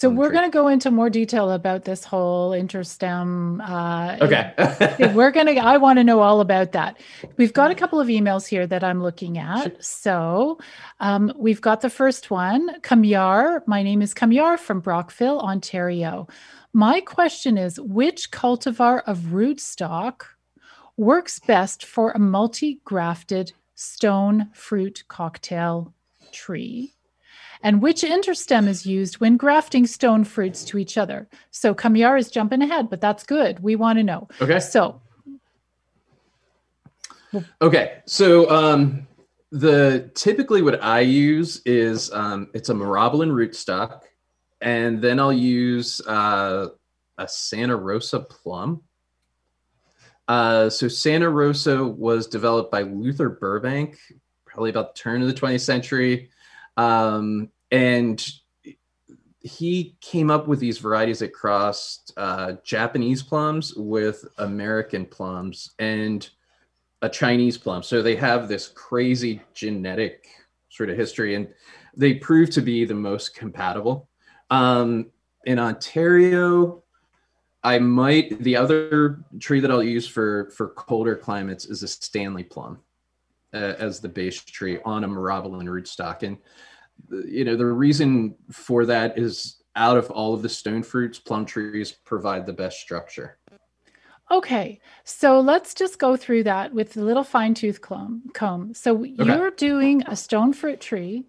So 0.00 0.08
we're 0.08 0.30
going 0.30 0.44
to 0.44 0.50
go 0.50 0.68
into 0.68 0.92
more 0.92 1.10
detail 1.10 1.50
about 1.50 1.84
this 1.84 2.04
whole 2.04 2.52
interstem. 2.52 3.58
Uh, 3.68 4.16
okay. 4.24 5.12
we're 5.12 5.32
going 5.32 5.46
to, 5.46 5.56
I 5.56 5.76
want 5.76 5.98
to 5.98 6.04
know 6.04 6.20
all 6.20 6.40
about 6.40 6.70
that. 6.70 7.00
We've 7.36 7.52
got 7.52 7.72
a 7.72 7.74
couple 7.74 7.98
of 7.98 8.06
emails 8.06 8.46
here 8.46 8.64
that 8.64 8.84
I'm 8.84 9.02
looking 9.02 9.38
at. 9.38 9.64
Sure. 9.64 9.72
So 9.80 10.58
um, 11.00 11.32
we've 11.36 11.60
got 11.60 11.80
the 11.80 11.90
first 11.90 12.30
one, 12.30 12.80
Kamyar. 12.82 13.66
My 13.66 13.82
name 13.82 14.00
is 14.00 14.14
Kamyar 14.14 14.56
from 14.56 14.78
Brockville, 14.78 15.40
Ontario. 15.40 16.28
My 16.72 17.00
question 17.00 17.58
is 17.58 17.80
which 17.80 18.30
cultivar 18.30 19.02
of 19.04 19.18
rootstock 19.32 20.26
works 20.96 21.40
best 21.40 21.84
for 21.84 22.12
a 22.12 22.20
multi 22.20 22.80
grafted 22.84 23.52
stone 23.74 24.50
fruit 24.52 25.02
cocktail 25.08 25.92
tree? 26.30 26.94
And 27.62 27.82
which 27.82 28.02
interstem 28.02 28.68
is 28.68 28.86
used 28.86 29.20
when 29.20 29.36
grafting 29.36 29.86
stone 29.86 30.24
fruits 30.24 30.64
to 30.64 30.78
each 30.78 30.96
other? 30.96 31.28
So 31.50 31.74
Kamyar 31.74 32.18
is 32.18 32.30
jumping 32.30 32.62
ahead, 32.62 32.88
but 32.90 33.00
that's 33.00 33.24
good. 33.24 33.60
We 33.60 33.76
want 33.76 33.98
to 33.98 34.04
know. 34.04 34.28
Okay. 34.40 34.60
So. 34.60 35.00
Okay. 37.60 37.98
So 38.06 38.48
um, 38.50 39.06
the 39.50 40.10
typically 40.14 40.62
what 40.62 40.82
I 40.82 41.00
use 41.00 41.62
is 41.64 42.12
um, 42.12 42.48
it's 42.54 42.68
a 42.68 42.74
Myrobalan 42.74 43.30
rootstock, 43.30 44.02
and 44.60 45.00
then 45.00 45.18
I'll 45.18 45.32
use 45.32 46.00
uh, 46.06 46.68
a 47.18 47.28
Santa 47.28 47.76
Rosa 47.76 48.20
plum. 48.20 48.82
Uh, 50.26 50.68
so 50.68 50.88
Santa 50.88 51.30
Rosa 51.30 51.82
was 51.84 52.26
developed 52.26 52.70
by 52.70 52.82
Luther 52.82 53.30
Burbank, 53.30 53.96
probably 54.44 54.68
about 54.70 54.94
the 54.94 55.00
turn 55.00 55.22
of 55.22 55.28
the 55.28 55.34
20th 55.34 55.62
century. 55.62 56.30
Um, 56.78 57.50
and 57.72 58.24
he 59.40 59.96
came 60.00 60.30
up 60.30 60.46
with 60.46 60.60
these 60.60 60.78
varieties 60.78 61.18
that 61.18 61.32
crossed 61.32 62.12
uh, 62.16 62.52
Japanese 62.64 63.22
plums 63.22 63.74
with 63.74 64.24
American 64.38 65.04
plums 65.04 65.72
and 65.78 66.28
a 67.02 67.08
Chinese 67.08 67.58
plum. 67.58 67.82
So 67.82 68.00
they 68.00 68.16
have 68.16 68.48
this 68.48 68.68
crazy 68.68 69.42
genetic 69.54 70.28
sort 70.68 70.88
of 70.88 70.96
history, 70.96 71.34
and 71.34 71.48
they 71.96 72.14
prove 72.14 72.50
to 72.50 72.60
be 72.60 72.84
the 72.84 72.94
most 72.94 73.34
compatible. 73.34 74.08
Um, 74.50 75.10
in 75.46 75.58
Ontario, 75.58 76.84
I 77.64 77.78
might 77.78 78.40
the 78.42 78.56
other 78.56 79.24
tree 79.40 79.60
that 79.60 79.70
I'll 79.70 79.82
use 79.82 80.06
for 80.06 80.50
for 80.56 80.68
colder 80.70 81.16
climates 81.16 81.66
is 81.66 81.82
a 81.82 81.88
Stanley 81.88 82.44
plum 82.44 82.78
as 83.52 84.00
the 84.00 84.08
base 84.08 84.40
tree 84.42 84.78
on 84.84 85.04
a 85.04 85.08
Myrobalan 85.08 85.64
rootstock, 85.64 86.22
and 86.22 86.38
you 87.26 87.44
know 87.44 87.56
the 87.56 87.66
reason 87.66 88.34
for 88.50 88.86
that 88.86 89.18
is 89.18 89.62
out 89.76 89.96
of 89.96 90.10
all 90.10 90.34
of 90.34 90.42
the 90.42 90.48
stone 90.48 90.82
fruits, 90.82 91.18
plum 91.18 91.46
trees 91.46 91.92
provide 91.92 92.44
the 92.44 92.52
best 92.52 92.80
structure. 92.80 93.38
Okay, 94.30 94.80
so 95.04 95.40
let's 95.40 95.72
just 95.72 95.98
go 95.98 96.16
through 96.16 96.42
that 96.42 96.74
with 96.74 96.96
a 96.96 97.00
little 97.00 97.24
fine 97.24 97.54
tooth 97.54 97.80
comb. 97.80 98.22
comb. 98.34 98.74
So 98.74 98.98
okay. 98.98 99.14
you're 99.16 99.50
doing 99.52 100.02
a 100.06 100.14
stone 100.14 100.52
fruit 100.52 100.80
tree, 100.80 101.24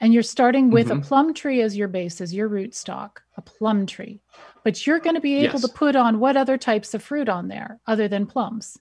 and 0.00 0.12
you're 0.12 0.22
starting 0.22 0.70
with 0.70 0.88
mm-hmm. 0.88 0.98
a 0.98 1.02
plum 1.02 1.32
tree 1.32 1.62
as 1.62 1.76
your 1.76 1.88
base, 1.88 2.20
as 2.20 2.34
your 2.34 2.50
rootstock, 2.50 3.18
a 3.38 3.42
plum 3.42 3.86
tree. 3.86 4.20
But 4.64 4.86
you're 4.86 4.98
going 4.98 5.14
to 5.14 5.20
be 5.20 5.36
able 5.36 5.60
yes. 5.60 5.62
to 5.62 5.68
put 5.68 5.96
on 5.96 6.20
what 6.20 6.36
other 6.36 6.58
types 6.58 6.92
of 6.92 7.02
fruit 7.02 7.30
on 7.30 7.48
there 7.48 7.80
other 7.86 8.06
than 8.06 8.26
plums? 8.26 8.78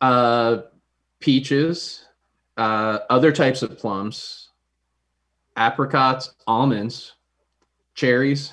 Uh, 0.00 0.62
peaches, 1.24 2.04
uh, 2.58 2.98
other 3.08 3.32
types 3.32 3.62
of 3.62 3.78
plums, 3.78 4.50
apricots, 5.56 6.34
almonds, 6.46 7.14
cherries, 7.94 8.52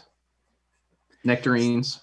nectarines. 1.26 2.00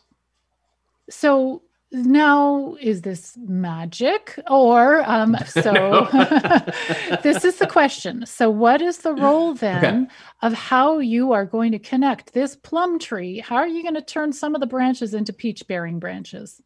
So 1.08 1.62
now 1.90 2.76
is 2.82 3.00
this 3.00 3.38
magic 3.38 4.38
or 4.50 5.02
um, 5.10 5.38
so 5.46 6.06
this 7.22 7.46
is 7.46 7.56
the 7.56 7.66
question. 7.66 8.26
So 8.26 8.50
what 8.50 8.82
is 8.82 8.98
the 8.98 9.14
role 9.14 9.54
then 9.54 10.04
okay. 10.04 10.14
of 10.42 10.52
how 10.52 10.98
you 10.98 11.32
are 11.32 11.46
going 11.46 11.72
to 11.72 11.78
connect 11.78 12.34
this 12.34 12.56
plum 12.56 12.98
tree? 12.98 13.38
How 13.38 13.56
are 13.56 13.66
you 13.66 13.82
going 13.82 13.94
to 13.94 14.02
turn 14.02 14.34
some 14.34 14.54
of 14.54 14.60
the 14.60 14.66
branches 14.66 15.14
into 15.14 15.32
peach 15.32 15.66
bearing 15.66 15.98
branches? 15.98 16.60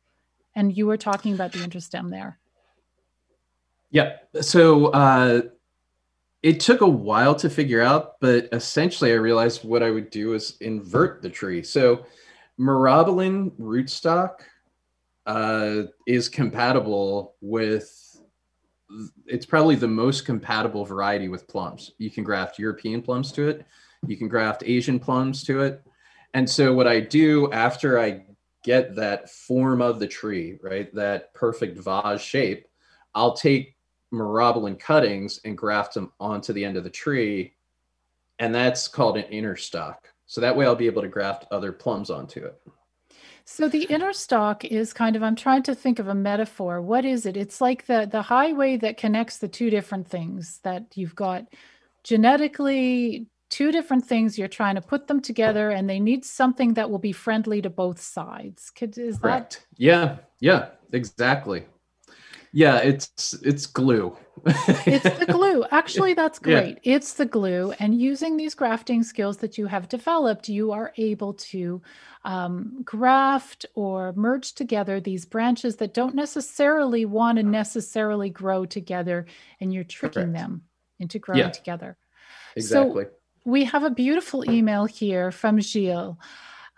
And 0.56 0.76
you 0.76 0.88
were 0.88 0.96
talking 0.96 1.34
about 1.34 1.52
the 1.52 1.60
interstem 1.60 2.10
there 2.10 2.40
yeah 3.92 4.16
so 4.40 4.86
uh, 4.86 5.42
it 6.42 6.58
took 6.58 6.80
a 6.80 6.88
while 6.88 7.36
to 7.36 7.48
figure 7.48 7.80
out 7.80 8.20
but 8.20 8.48
essentially 8.52 9.12
i 9.12 9.14
realized 9.14 9.64
what 9.64 9.82
i 9.82 9.90
would 9.90 10.10
do 10.10 10.34
is 10.34 10.56
invert 10.60 11.22
the 11.22 11.30
tree 11.30 11.62
so 11.62 12.04
myrobalan 12.58 13.52
rootstock 13.60 14.40
uh, 15.26 15.82
is 16.06 16.28
compatible 16.28 17.36
with 17.40 17.98
it's 19.26 19.46
probably 19.46 19.74
the 19.74 19.88
most 19.88 20.26
compatible 20.26 20.84
variety 20.84 21.28
with 21.28 21.48
plums. 21.48 21.92
You 21.98 22.10
can 22.10 22.24
graft 22.24 22.58
European 22.58 23.02
plums 23.02 23.32
to 23.32 23.48
it, 23.48 23.66
you 24.06 24.16
can 24.16 24.28
graft 24.28 24.62
Asian 24.64 24.98
plums 24.98 25.44
to 25.44 25.62
it. 25.62 25.82
And 26.34 26.48
so, 26.48 26.72
what 26.72 26.86
I 26.86 27.00
do 27.00 27.50
after 27.52 27.98
I 27.98 28.24
get 28.64 28.94
that 28.96 29.30
form 29.30 29.82
of 29.82 29.98
the 29.98 30.06
tree, 30.06 30.58
right, 30.62 30.94
that 30.94 31.34
perfect 31.34 31.78
vase 31.78 32.20
shape, 32.20 32.66
I'll 33.14 33.34
take 33.34 33.76
myrobalan 34.12 34.78
cuttings 34.78 35.40
and 35.44 35.56
graft 35.56 35.94
them 35.94 36.12
onto 36.20 36.52
the 36.52 36.64
end 36.64 36.76
of 36.76 36.84
the 36.84 36.90
tree. 36.90 37.54
And 38.38 38.54
that's 38.54 38.88
called 38.88 39.16
an 39.16 39.30
interstock. 39.32 39.96
So 40.26 40.40
that 40.40 40.56
way 40.56 40.66
I'll 40.66 40.74
be 40.74 40.86
able 40.86 41.02
to 41.02 41.08
graft 41.08 41.46
other 41.50 41.72
plums 41.72 42.10
onto 42.10 42.44
it. 42.44 42.60
So 43.44 43.68
the 43.68 43.84
inner 43.84 44.10
interstock 44.10 44.64
is 44.64 44.92
kind 44.92 45.16
of 45.16 45.22
I'm 45.22 45.36
trying 45.36 45.62
to 45.64 45.74
think 45.74 45.98
of 45.98 46.08
a 46.08 46.14
metaphor. 46.14 46.80
What 46.80 47.04
is 47.04 47.26
it? 47.26 47.36
It's 47.36 47.60
like 47.60 47.86
the 47.86 48.08
the 48.10 48.22
highway 48.22 48.76
that 48.78 48.96
connects 48.96 49.38
the 49.38 49.48
two 49.48 49.68
different 49.68 50.08
things 50.08 50.60
that 50.62 50.86
you've 50.94 51.16
got 51.16 51.46
genetically 52.04 53.26
two 53.52 53.70
different 53.70 54.06
things 54.06 54.38
you're 54.38 54.48
trying 54.48 54.76
to 54.76 54.80
put 54.80 55.06
them 55.06 55.20
together 55.20 55.70
and 55.70 55.88
they 55.88 56.00
need 56.00 56.24
something 56.24 56.72
that 56.72 56.88
will 56.90 56.98
be 56.98 57.12
friendly 57.12 57.60
to 57.60 57.68
both 57.68 58.00
sides. 58.00 58.70
Could 58.70 58.96
is 58.96 59.18
Correct. 59.18 59.66
that 59.68 59.76
Yeah. 59.76 60.16
Yeah, 60.40 60.68
exactly. 60.92 61.66
Yeah, 62.52 62.78
it's 62.78 63.34
it's 63.42 63.66
glue. 63.66 64.16
it's 64.44 65.18
the 65.18 65.26
glue. 65.26 65.64
Actually, 65.70 66.12
that's 66.12 66.38
great. 66.38 66.78
Yeah. 66.82 66.96
It's 66.96 67.14
the 67.14 67.24
glue. 67.24 67.72
And 67.78 67.98
using 67.98 68.36
these 68.36 68.54
grafting 68.54 69.02
skills 69.02 69.38
that 69.38 69.56
you 69.56 69.66
have 69.66 69.88
developed, 69.88 70.50
you 70.50 70.70
are 70.70 70.92
able 70.98 71.32
to 71.34 71.80
um, 72.24 72.82
graft 72.84 73.64
or 73.74 74.12
merge 74.16 74.52
together 74.52 75.00
these 75.00 75.24
branches 75.24 75.76
that 75.76 75.94
don't 75.94 76.14
necessarily 76.14 77.06
want 77.06 77.38
to 77.38 77.42
necessarily 77.42 78.28
grow 78.28 78.66
together, 78.66 79.24
and 79.60 79.72
you're 79.72 79.84
tricking 79.84 80.24
Correct. 80.24 80.34
them 80.34 80.62
into 81.00 81.18
growing 81.18 81.40
yeah. 81.40 81.50
together. 81.50 81.96
Exactly. 82.54 83.04
So 83.04 83.10
we 83.44 83.64
have 83.64 83.82
a 83.82 83.90
beautiful 83.90 84.48
email 84.48 84.84
here 84.84 85.30
from 85.30 85.58
Gilles. 85.60 86.16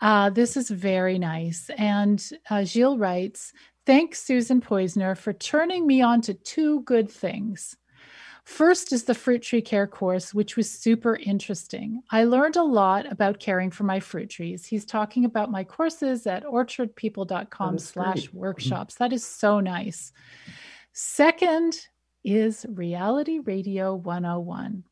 Uh, 0.00 0.30
this 0.30 0.56
is 0.56 0.70
very 0.70 1.18
nice. 1.18 1.70
And 1.76 2.22
uh, 2.50 2.64
Gilles 2.64 2.98
writes 2.98 3.52
Thanks, 3.86 4.22
Susan 4.22 4.60
Poizner, 4.60 5.16
for 5.16 5.32
turning 5.32 5.86
me 5.86 6.00
on 6.00 6.22
to 6.22 6.34
two 6.34 6.80
good 6.82 7.10
things. 7.10 7.76
First 8.44 8.92
is 8.92 9.04
the 9.04 9.14
fruit 9.14 9.42
tree 9.42 9.62
care 9.62 9.86
course, 9.86 10.34
which 10.34 10.56
was 10.56 10.70
super 10.70 11.16
interesting. 11.16 12.02
I 12.10 12.24
learned 12.24 12.56
a 12.56 12.62
lot 12.62 13.10
about 13.10 13.40
caring 13.40 13.70
for 13.70 13.84
my 13.84 14.00
fruit 14.00 14.28
trees. 14.28 14.66
He's 14.66 14.84
talking 14.84 15.24
about 15.24 15.50
my 15.50 15.64
courses 15.64 16.26
at 16.26 16.44
orchardpeople.com 16.44 17.78
slash 17.78 18.30
workshops. 18.32 18.96
That 18.96 19.14
is 19.14 19.24
so 19.24 19.60
nice. 19.60 20.12
Second 20.92 21.88
is 22.22 22.66
Reality 22.68 23.38
Radio 23.38 23.94
101. 23.94 24.84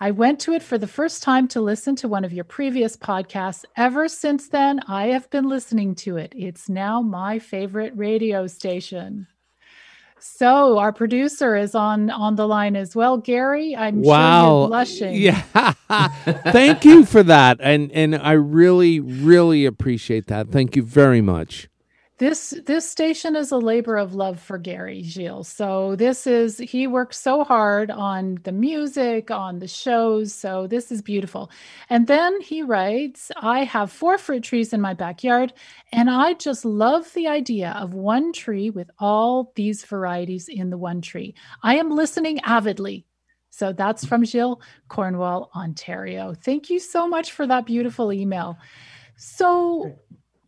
I 0.00 0.12
went 0.12 0.38
to 0.40 0.52
it 0.52 0.62
for 0.62 0.78
the 0.78 0.86
first 0.86 1.24
time 1.24 1.48
to 1.48 1.60
listen 1.60 1.96
to 1.96 2.08
one 2.08 2.24
of 2.24 2.32
your 2.32 2.44
previous 2.44 2.96
podcasts. 2.96 3.64
Ever 3.76 4.06
since 4.08 4.48
then, 4.48 4.80
I 4.86 5.08
have 5.08 5.28
been 5.30 5.48
listening 5.48 5.96
to 5.96 6.16
it. 6.16 6.32
It's 6.36 6.68
now 6.68 7.02
my 7.02 7.40
favorite 7.40 7.92
radio 7.96 8.46
station. 8.46 9.26
So 10.20 10.78
our 10.78 10.92
producer 10.92 11.56
is 11.56 11.74
on 11.74 12.10
on 12.10 12.36
the 12.36 12.46
line 12.46 12.76
as 12.76 12.94
well, 12.94 13.18
Gary. 13.18 13.74
I'm 13.76 14.02
wow. 14.02 14.42
sure 14.42 14.60
you're 14.60 14.68
blushing. 14.68 15.14
Yeah, 15.14 15.72
thank 16.52 16.84
you 16.84 17.04
for 17.04 17.22
that, 17.22 17.58
and 17.60 17.90
and 17.92 18.16
I 18.16 18.32
really 18.32 18.98
really 19.00 19.64
appreciate 19.64 20.26
that. 20.26 20.48
Thank 20.48 20.74
you 20.74 20.82
very 20.82 21.20
much. 21.20 21.68
This 22.18 22.52
this 22.66 22.90
station 22.90 23.36
is 23.36 23.52
a 23.52 23.58
labor 23.58 23.96
of 23.96 24.12
love 24.12 24.40
for 24.40 24.58
Gary 24.58 25.04
Gilles. 25.04 25.46
So 25.46 25.94
this 25.94 26.26
is 26.26 26.58
he 26.58 26.88
works 26.88 27.16
so 27.16 27.44
hard 27.44 27.92
on 27.92 28.40
the 28.42 28.50
music, 28.50 29.30
on 29.30 29.60
the 29.60 29.68
shows. 29.68 30.34
So 30.34 30.66
this 30.66 30.90
is 30.90 31.00
beautiful. 31.00 31.48
And 31.88 32.08
then 32.08 32.40
he 32.40 32.62
writes, 32.62 33.30
I 33.36 33.62
have 33.62 33.92
four 33.92 34.18
fruit 34.18 34.42
trees 34.42 34.72
in 34.72 34.80
my 34.80 34.94
backyard, 34.94 35.52
and 35.92 36.10
I 36.10 36.34
just 36.34 36.64
love 36.64 37.12
the 37.14 37.28
idea 37.28 37.70
of 37.78 37.94
one 37.94 38.32
tree 38.32 38.70
with 38.70 38.90
all 38.98 39.52
these 39.54 39.84
varieties 39.84 40.48
in 40.48 40.70
the 40.70 40.78
one 40.78 41.00
tree. 41.00 41.36
I 41.62 41.76
am 41.76 41.88
listening 41.88 42.40
avidly. 42.40 43.06
So 43.50 43.72
that's 43.72 44.04
from 44.04 44.24
Gilles, 44.24 44.58
Cornwall, 44.88 45.50
Ontario. 45.54 46.34
Thank 46.34 46.68
you 46.68 46.80
so 46.80 47.06
much 47.06 47.30
for 47.30 47.46
that 47.46 47.64
beautiful 47.64 48.12
email. 48.12 48.58
So 49.16 49.96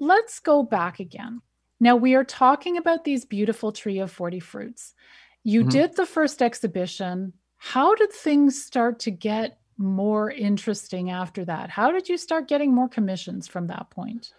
let's 0.00 0.40
go 0.40 0.64
back 0.64 0.98
again 0.98 1.42
now, 1.80 1.96
we 1.96 2.14
are 2.14 2.24
talking 2.24 2.76
about 2.76 3.04
these 3.04 3.24
beautiful 3.24 3.72
Tree 3.72 3.98
of 3.98 4.12
40 4.12 4.38
fruits. 4.40 4.94
You 5.42 5.60
mm-hmm. 5.60 5.70
did 5.70 5.96
the 5.96 6.04
first 6.04 6.42
exhibition. 6.42 7.32
How 7.56 7.94
did 7.94 8.12
things 8.12 8.62
start 8.62 9.00
to 9.00 9.10
get 9.10 9.58
more 9.78 10.30
interesting 10.30 11.10
after 11.10 11.44
that? 11.46 11.70
How 11.70 11.90
did 11.90 12.08
you 12.08 12.18
start 12.18 12.48
getting 12.48 12.74
more 12.74 12.88
commissions 12.88 13.48
from 13.48 13.68
that 13.68 13.88
point? 13.88 14.34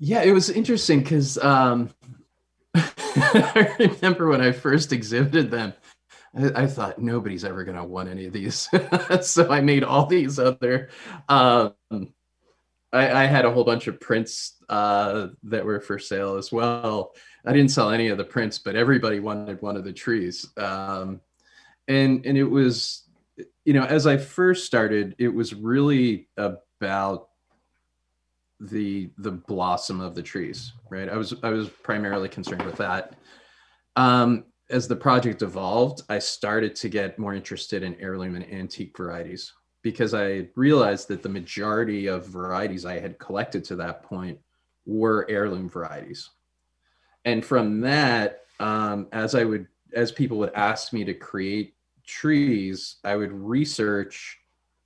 Yeah, 0.00 0.22
it 0.22 0.32
was 0.32 0.50
interesting 0.50 0.98
because 0.98 1.38
um, 1.38 1.90
I 2.74 3.76
remember 3.78 4.26
when 4.26 4.40
I 4.40 4.50
first 4.50 4.92
exhibited 4.92 5.52
them, 5.52 5.74
I, 6.34 6.62
I 6.62 6.66
thought 6.66 6.98
nobody's 6.98 7.44
ever 7.44 7.62
going 7.62 7.76
to 7.76 7.84
want 7.84 8.08
any 8.08 8.26
of 8.26 8.32
these. 8.32 8.68
so 9.22 9.48
I 9.48 9.60
made 9.60 9.84
all 9.84 10.06
these 10.06 10.40
other. 10.40 10.88
Um, 11.28 11.74
I, 12.92 13.22
I, 13.22 13.26
had 13.26 13.44
a 13.44 13.50
whole 13.50 13.64
bunch 13.64 13.86
of 13.86 13.98
prints 14.00 14.56
uh, 14.68 15.28
that 15.44 15.64
were 15.64 15.80
for 15.80 15.98
sale 15.98 16.36
as 16.36 16.52
well. 16.52 17.14
I 17.44 17.52
didn't 17.52 17.70
sell 17.70 17.90
any 17.90 18.08
of 18.08 18.18
the 18.18 18.24
prints, 18.24 18.58
but 18.58 18.76
everybody 18.76 19.18
wanted 19.18 19.62
one 19.62 19.76
of 19.76 19.84
the 19.84 19.92
trees. 19.92 20.46
Um, 20.56 21.20
and 21.88 22.24
and 22.26 22.38
it 22.38 22.44
was, 22.44 23.04
you 23.64 23.72
know, 23.72 23.84
as 23.84 24.06
I 24.06 24.16
first 24.16 24.66
started, 24.66 25.14
it 25.18 25.28
was 25.28 25.54
really 25.54 26.28
about 26.36 27.28
the 28.60 29.10
the 29.18 29.32
blossom 29.32 30.00
of 30.00 30.14
the 30.14 30.22
trees, 30.22 30.72
right? 30.90 31.08
I 31.08 31.16
was 31.16 31.34
I 31.42 31.50
was 31.50 31.68
primarily 31.68 32.28
concerned 32.28 32.64
with 32.64 32.76
that. 32.76 33.14
Um, 33.96 34.44
as 34.70 34.88
the 34.88 34.96
project 34.96 35.42
evolved, 35.42 36.02
I 36.08 36.18
started 36.18 36.74
to 36.76 36.88
get 36.88 37.18
more 37.18 37.34
interested 37.34 37.82
in 37.82 37.96
heirloom 38.00 38.36
and 38.36 38.50
antique 38.50 38.96
varieties 38.96 39.52
because 39.82 40.14
I 40.14 40.48
realized 40.54 41.08
that 41.08 41.22
the 41.22 41.28
majority 41.28 42.06
of 42.06 42.26
varieties 42.26 42.86
I 42.86 43.00
had 43.00 43.18
collected 43.18 43.64
to 43.64 43.76
that 43.76 44.04
point 44.04 44.38
were 44.86 45.26
heirloom 45.28 45.68
varieties. 45.68 46.30
And 47.24 47.44
from 47.44 47.80
that, 47.82 48.44
um, 48.60 49.08
as 49.12 49.34
I 49.34 49.44
would, 49.44 49.66
as 49.94 50.12
people 50.12 50.38
would 50.38 50.54
ask 50.54 50.92
me 50.92 51.04
to 51.04 51.14
create 51.14 51.74
trees, 52.06 52.96
I 53.04 53.16
would 53.16 53.32
research 53.32 54.38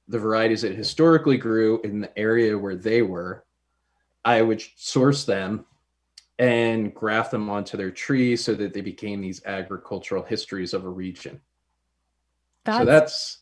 the 0.09 0.19
varieties 0.19 0.63
that 0.63 0.75
historically 0.75 1.37
grew 1.37 1.81
in 1.83 2.01
the 2.01 2.19
area 2.19 2.57
where 2.57 2.77
they 2.77 3.03
were. 3.03 3.45
I 4.25 4.43
would 4.43 4.63
source 4.77 5.25
them 5.25 5.67
and 6.39 6.95
graft 6.95 7.31
them 7.31 7.49
onto 7.49 7.77
their 7.77 7.91
trees 7.91 8.45
so 8.45 8.55
that 8.55 8.75
they 8.75 8.81
became 8.81 9.21
these 9.21 9.45
agricultural 9.47 10.23
histories 10.23 10.75
of 10.75 10.85
a 10.85 10.89
region. 10.89 11.41
That's, 12.65 12.79
so 12.79 12.85
that's 12.85 13.39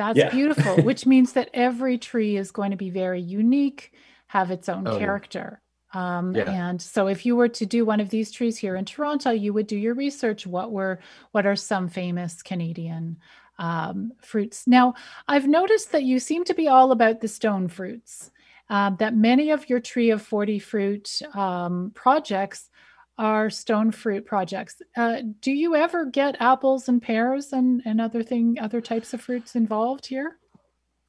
that's 0.00 0.18
yeah. 0.18 0.30
beautiful, 0.30 0.76
which 0.82 1.04
means 1.04 1.34
that 1.34 1.50
every 1.52 1.98
tree 1.98 2.36
is 2.36 2.50
going 2.50 2.70
to 2.70 2.76
be 2.76 2.88
very 2.88 3.20
unique, 3.20 3.92
have 4.28 4.50
its 4.50 4.68
own 4.68 4.88
oh, 4.88 4.98
character. 4.98 5.60
Um, 5.92 6.34
yeah. 6.34 6.50
And 6.50 6.80
so, 6.80 7.08
if 7.08 7.26
you 7.26 7.36
were 7.36 7.48
to 7.48 7.66
do 7.66 7.84
one 7.84 8.00
of 8.00 8.08
these 8.08 8.30
trees 8.30 8.56
here 8.56 8.76
in 8.76 8.84
Toronto, 8.86 9.30
you 9.30 9.52
would 9.52 9.66
do 9.66 9.76
your 9.76 9.94
research. 9.94 10.46
What 10.46 10.72
were 10.72 11.00
what 11.32 11.46
are 11.46 11.56
some 11.56 11.88
famous 11.88 12.42
Canadian 12.42 13.18
um, 13.58 14.12
fruits? 14.22 14.66
Now, 14.66 14.94
I've 15.28 15.48
noticed 15.48 15.92
that 15.92 16.04
you 16.04 16.18
seem 16.18 16.44
to 16.44 16.54
be 16.54 16.68
all 16.68 16.92
about 16.92 17.20
the 17.20 17.28
stone 17.28 17.68
fruits. 17.68 18.30
Um, 18.70 18.94
that 19.00 19.16
many 19.16 19.50
of 19.50 19.68
your 19.68 19.80
tree 19.80 20.10
of 20.10 20.22
40 20.22 20.60
fruit 20.60 21.20
um, 21.34 21.90
projects 21.92 22.70
are 23.20 23.50
stone 23.50 23.92
fruit 23.92 24.24
projects. 24.24 24.80
Uh, 24.96 25.18
do 25.40 25.52
you 25.52 25.76
ever 25.76 26.06
get 26.06 26.40
apples 26.40 26.88
and 26.88 27.02
pears 27.02 27.52
and, 27.52 27.82
and 27.84 28.00
other 28.00 28.22
thing 28.22 28.56
other 28.60 28.80
types 28.80 29.12
of 29.12 29.20
fruits 29.20 29.54
involved 29.54 30.06
here? 30.06 30.38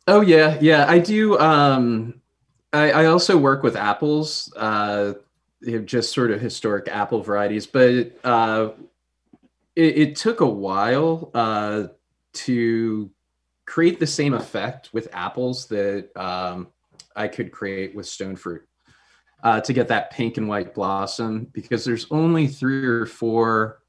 Oh 0.08 0.20
yeah, 0.20 0.58
yeah, 0.60 0.86
I 0.90 1.00
do. 1.00 1.40
Um, 1.40 2.22
I, 2.74 2.92
I 2.92 3.06
also 3.06 3.38
work 3.38 3.64
with 3.64 3.78
apples, 3.78 4.52
uh, 4.58 5.14
just 5.86 6.12
sort 6.12 6.32
of 6.32 6.42
historic 6.42 6.90
apple 6.90 7.22
varieties, 7.22 7.66
but 7.66 8.12
uh, 8.26 8.72
it, 9.76 9.98
it, 9.98 10.16
took 10.16 10.42
a 10.42 10.46
while 10.46 11.32
uh, 11.34 11.84
to 12.34 13.10
create 13.66 14.00
the 14.00 14.08
same 14.08 14.34
effect 14.34 14.90
with 14.92 15.08
apples 15.14 15.68
that 15.68 16.10
um, 16.18 16.68
I 17.16 17.28
could 17.28 17.52
create 17.52 17.96
with 17.96 18.08
stone 18.08 18.36
fruit. 18.36 18.64
Uh, 19.44 19.60
to 19.60 19.74
get 19.74 19.88
that 19.88 20.12
pink 20.12 20.38
and 20.38 20.48
white 20.48 20.72
blossom, 20.76 21.48
because 21.52 21.84
there's 21.84 22.06
only 22.12 22.46
three 22.46 22.86
or 22.86 23.08
four, 23.08 23.82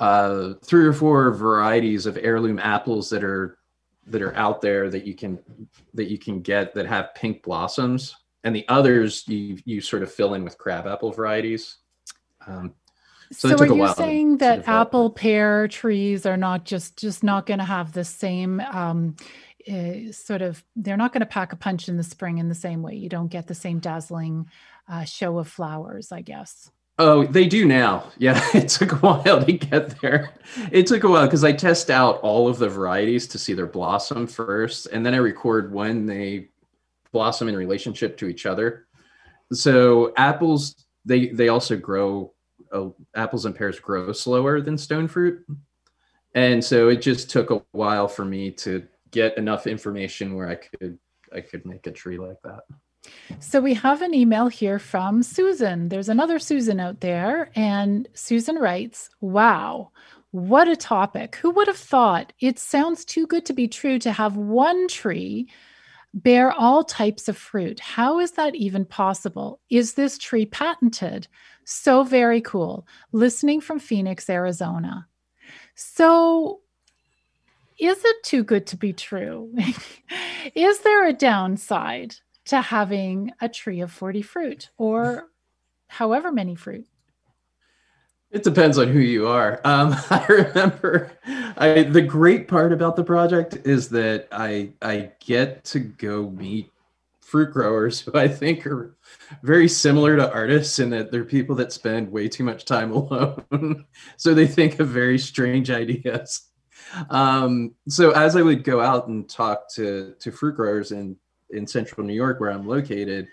uh, 0.00 0.54
three 0.64 0.84
or 0.84 0.92
four 0.92 1.30
varieties 1.30 2.06
of 2.06 2.18
heirloom 2.20 2.58
apples 2.58 3.08
that 3.08 3.22
are 3.22 3.56
that 4.08 4.22
are 4.22 4.34
out 4.34 4.60
there 4.60 4.90
that 4.90 5.06
you 5.06 5.14
can 5.14 5.38
that 5.94 6.10
you 6.10 6.18
can 6.18 6.40
get 6.40 6.74
that 6.74 6.86
have 6.86 7.14
pink 7.14 7.44
blossoms. 7.44 8.16
And 8.42 8.54
the 8.54 8.66
others 8.68 9.22
you 9.28 9.58
you 9.64 9.80
sort 9.80 10.02
of 10.02 10.12
fill 10.12 10.34
in 10.34 10.42
with 10.42 10.58
crabapple 10.58 11.12
varieties. 11.12 11.76
Um, 12.48 12.74
so, 13.30 13.48
so 13.48 13.58
are 13.58 13.66
you 13.66 13.94
saying 13.94 14.38
that 14.38 14.66
apple 14.68 15.10
pear 15.10 15.68
trees 15.68 16.26
are 16.26 16.36
not 16.36 16.64
just 16.64 16.96
just 16.96 17.22
not 17.22 17.46
going 17.46 17.58
to 17.58 17.64
have 17.64 17.92
the 17.92 18.04
same 18.04 18.60
um, 18.72 19.14
uh, 19.70 20.12
sort 20.12 20.42
of 20.42 20.64
they're 20.76 20.96
not 20.96 21.12
going 21.12 21.20
to 21.20 21.26
pack 21.26 21.52
a 21.52 21.56
punch 21.56 21.88
in 21.88 21.96
the 21.96 22.02
spring 22.02 22.38
in 22.38 22.48
the 22.48 22.54
same 22.54 22.82
way 22.82 22.94
you 22.94 23.08
don't 23.08 23.28
get 23.28 23.46
the 23.46 23.54
same 23.54 23.78
dazzling 23.78 24.46
uh, 24.88 25.04
show 25.04 25.38
of 25.38 25.48
flowers 25.48 26.12
i 26.12 26.20
guess 26.20 26.70
Oh, 26.98 27.26
they 27.26 27.46
do 27.46 27.64
now. 27.64 28.10
Yeah, 28.18 28.42
it 28.54 28.68
took 28.68 28.92
a 28.92 28.96
while 28.96 29.44
to 29.44 29.52
get 29.52 30.00
there. 30.00 30.32
It 30.72 30.86
took 30.86 31.04
a 31.04 31.08
while 31.08 31.26
because 31.26 31.44
I 31.44 31.52
test 31.52 31.90
out 31.90 32.18
all 32.20 32.48
of 32.48 32.58
the 32.58 32.68
varieties 32.68 33.26
to 33.28 33.38
see 33.38 33.52
their 33.52 33.66
blossom 33.66 34.26
first, 34.26 34.86
and 34.86 35.04
then 35.04 35.12
I 35.12 35.18
record 35.18 35.72
when 35.72 36.06
they 36.06 36.48
blossom 37.12 37.48
in 37.48 37.56
relationship 37.56 38.16
to 38.18 38.28
each 38.28 38.46
other. 38.46 38.86
So 39.52 40.14
apples, 40.16 40.86
they 41.04 41.28
they 41.28 41.48
also 41.48 41.76
grow. 41.76 42.32
Uh, 42.72 42.88
apples 43.14 43.44
and 43.44 43.54
pears 43.54 43.78
grow 43.78 44.12
slower 44.12 44.60
than 44.60 44.76
stone 44.76 45.06
fruit, 45.06 45.46
and 46.34 46.64
so 46.64 46.88
it 46.88 47.02
just 47.02 47.30
took 47.30 47.50
a 47.50 47.62
while 47.72 48.08
for 48.08 48.24
me 48.24 48.50
to 48.50 48.86
get 49.16 49.38
enough 49.38 49.66
information 49.66 50.34
where 50.34 50.48
I 50.48 50.56
could 50.56 50.98
I 51.32 51.40
could 51.40 51.64
make 51.64 51.86
a 51.86 51.90
tree 51.90 52.18
like 52.18 52.40
that. 52.44 52.60
So 53.40 53.60
we 53.60 53.74
have 53.74 54.02
an 54.02 54.14
email 54.14 54.48
here 54.48 54.78
from 54.78 55.22
Susan. 55.22 55.88
There's 55.88 56.08
another 56.08 56.38
Susan 56.38 56.78
out 56.78 57.00
there, 57.00 57.50
and 57.56 58.08
Susan 58.12 58.56
writes, 58.56 59.08
Wow, 59.20 59.90
what 60.32 60.68
a 60.68 60.76
topic. 60.76 61.36
Who 61.36 61.50
would 61.50 61.66
have 61.66 61.78
thought 61.78 62.32
it 62.40 62.58
sounds 62.58 63.04
too 63.04 63.26
good 63.26 63.46
to 63.46 63.54
be 63.54 63.68
true 63.68 63.98
to 64.00 64.12
have 64.12 64.36
one 64.36 64.86
tree 64.88 65.48
bear 66.12 66.52
all 66.52 66.84
types 66.84 67.28
of 67.28 67.36
fruit? 67.36 67.80
How 67.80 68.20
is 68.20 68.32
that 68.32 68.54
even 68.54 68.84
possible? 68.84 69.60
Is 69.70 69.94
this 69.94 70.18
tree 70.18 70.46
patented? 70.46 71.28
So 71.64 72.04
very 72.04 72.40
cool. 72.40 72.86
Listening 73.12 73.60
from 73.60 73.78
Phoenix, 73.78 74.28
Arizona. 74.30 75.06
So 75.74 76.60
is 77.78 78.04
it 78.04 78.22
too 78.22 78.42
good 78.42 78.66
to 78.68 78.76
be 78.76 78.92
true? 78.92 79.52
is 80.54 80.80
there 80.80 81.06
a 81.06 81.12
downside 81.12 82.16
to 82.46 82.60
having 82.60 83.32
a 83.40 83.48
tree 83.48 83.80
of 83.80 83.90
40 83.90 84.22
fruit 84.22 84.70
or 84.78 85.28
however 85.88 86.32
many 86.32 86.54
fruit? 86.54 86.86
It 88.30 88.42
depends 88.42 88.76
on 88.76 88.88
who 88.88 88.98
you 88.98 89.28
are. 89.28 89.60
Um, 89.64 89.94
I 90.10 90.26
remember 90.28 91.12
I, 91.56 91.84
the 91.84 92.02
great 92.02 92.48
part 92.48 92.72
about 92.72 92.96
the 92.96 93.04
project 93.04 93.58
is 93.64 93.88
that 93.90 94.28
I 94.32 94.72
I 94.82 95.12
get 95.20 95.64
to 95.66 95.80
go 95.80 96.30
meet 96.30 96.70
fruit 97.20 97.52
growers 97.52 98.00
who 98.00 98.12
I 98.14 98.28
think 98.28 98.66
are 98.66 98.96
very 99.42 99.68
similar 99.68 100.16
to 100.16 100.32
artists 100.32 100.78
in 100.78 100.90
that 100.90 101.10
they're 101.10 101.24
people 101.24 101.56
that 101.56 101.72
spend 101.72 102.10
way 102.10 102.28
too 102.28 102.44
much 102.44 102.64
time 102.64 102.92
alone. 102.92 103.84
so 104.16 104.34
they 104.34 104.46
think 104.46 104.78
of 104.80 104.88
very 104.88 105.18
strange 105.18 105.70
ideas. 105.70 106.42
Um, 107.10 107.74
so 107.88 108.10
as 108.12 108.36
I 108.36 108.42
would 108.42 108.64
go 108.64 108.80
out 108.80 109.08
and 109.08 109.28
talk 109.28 109.68
to, 109.74 110.14
to 110.18 110.32
fruit 110.32 110.56
growers 110.56 110.92
in, 110.92 111.16
in 111.50 111.66
central 111.66 112.06
New 112.06 112.14
York, 112.14 112.40
where 112.40 112.50
I'm 112.50 112.66
located, 112.66 113.28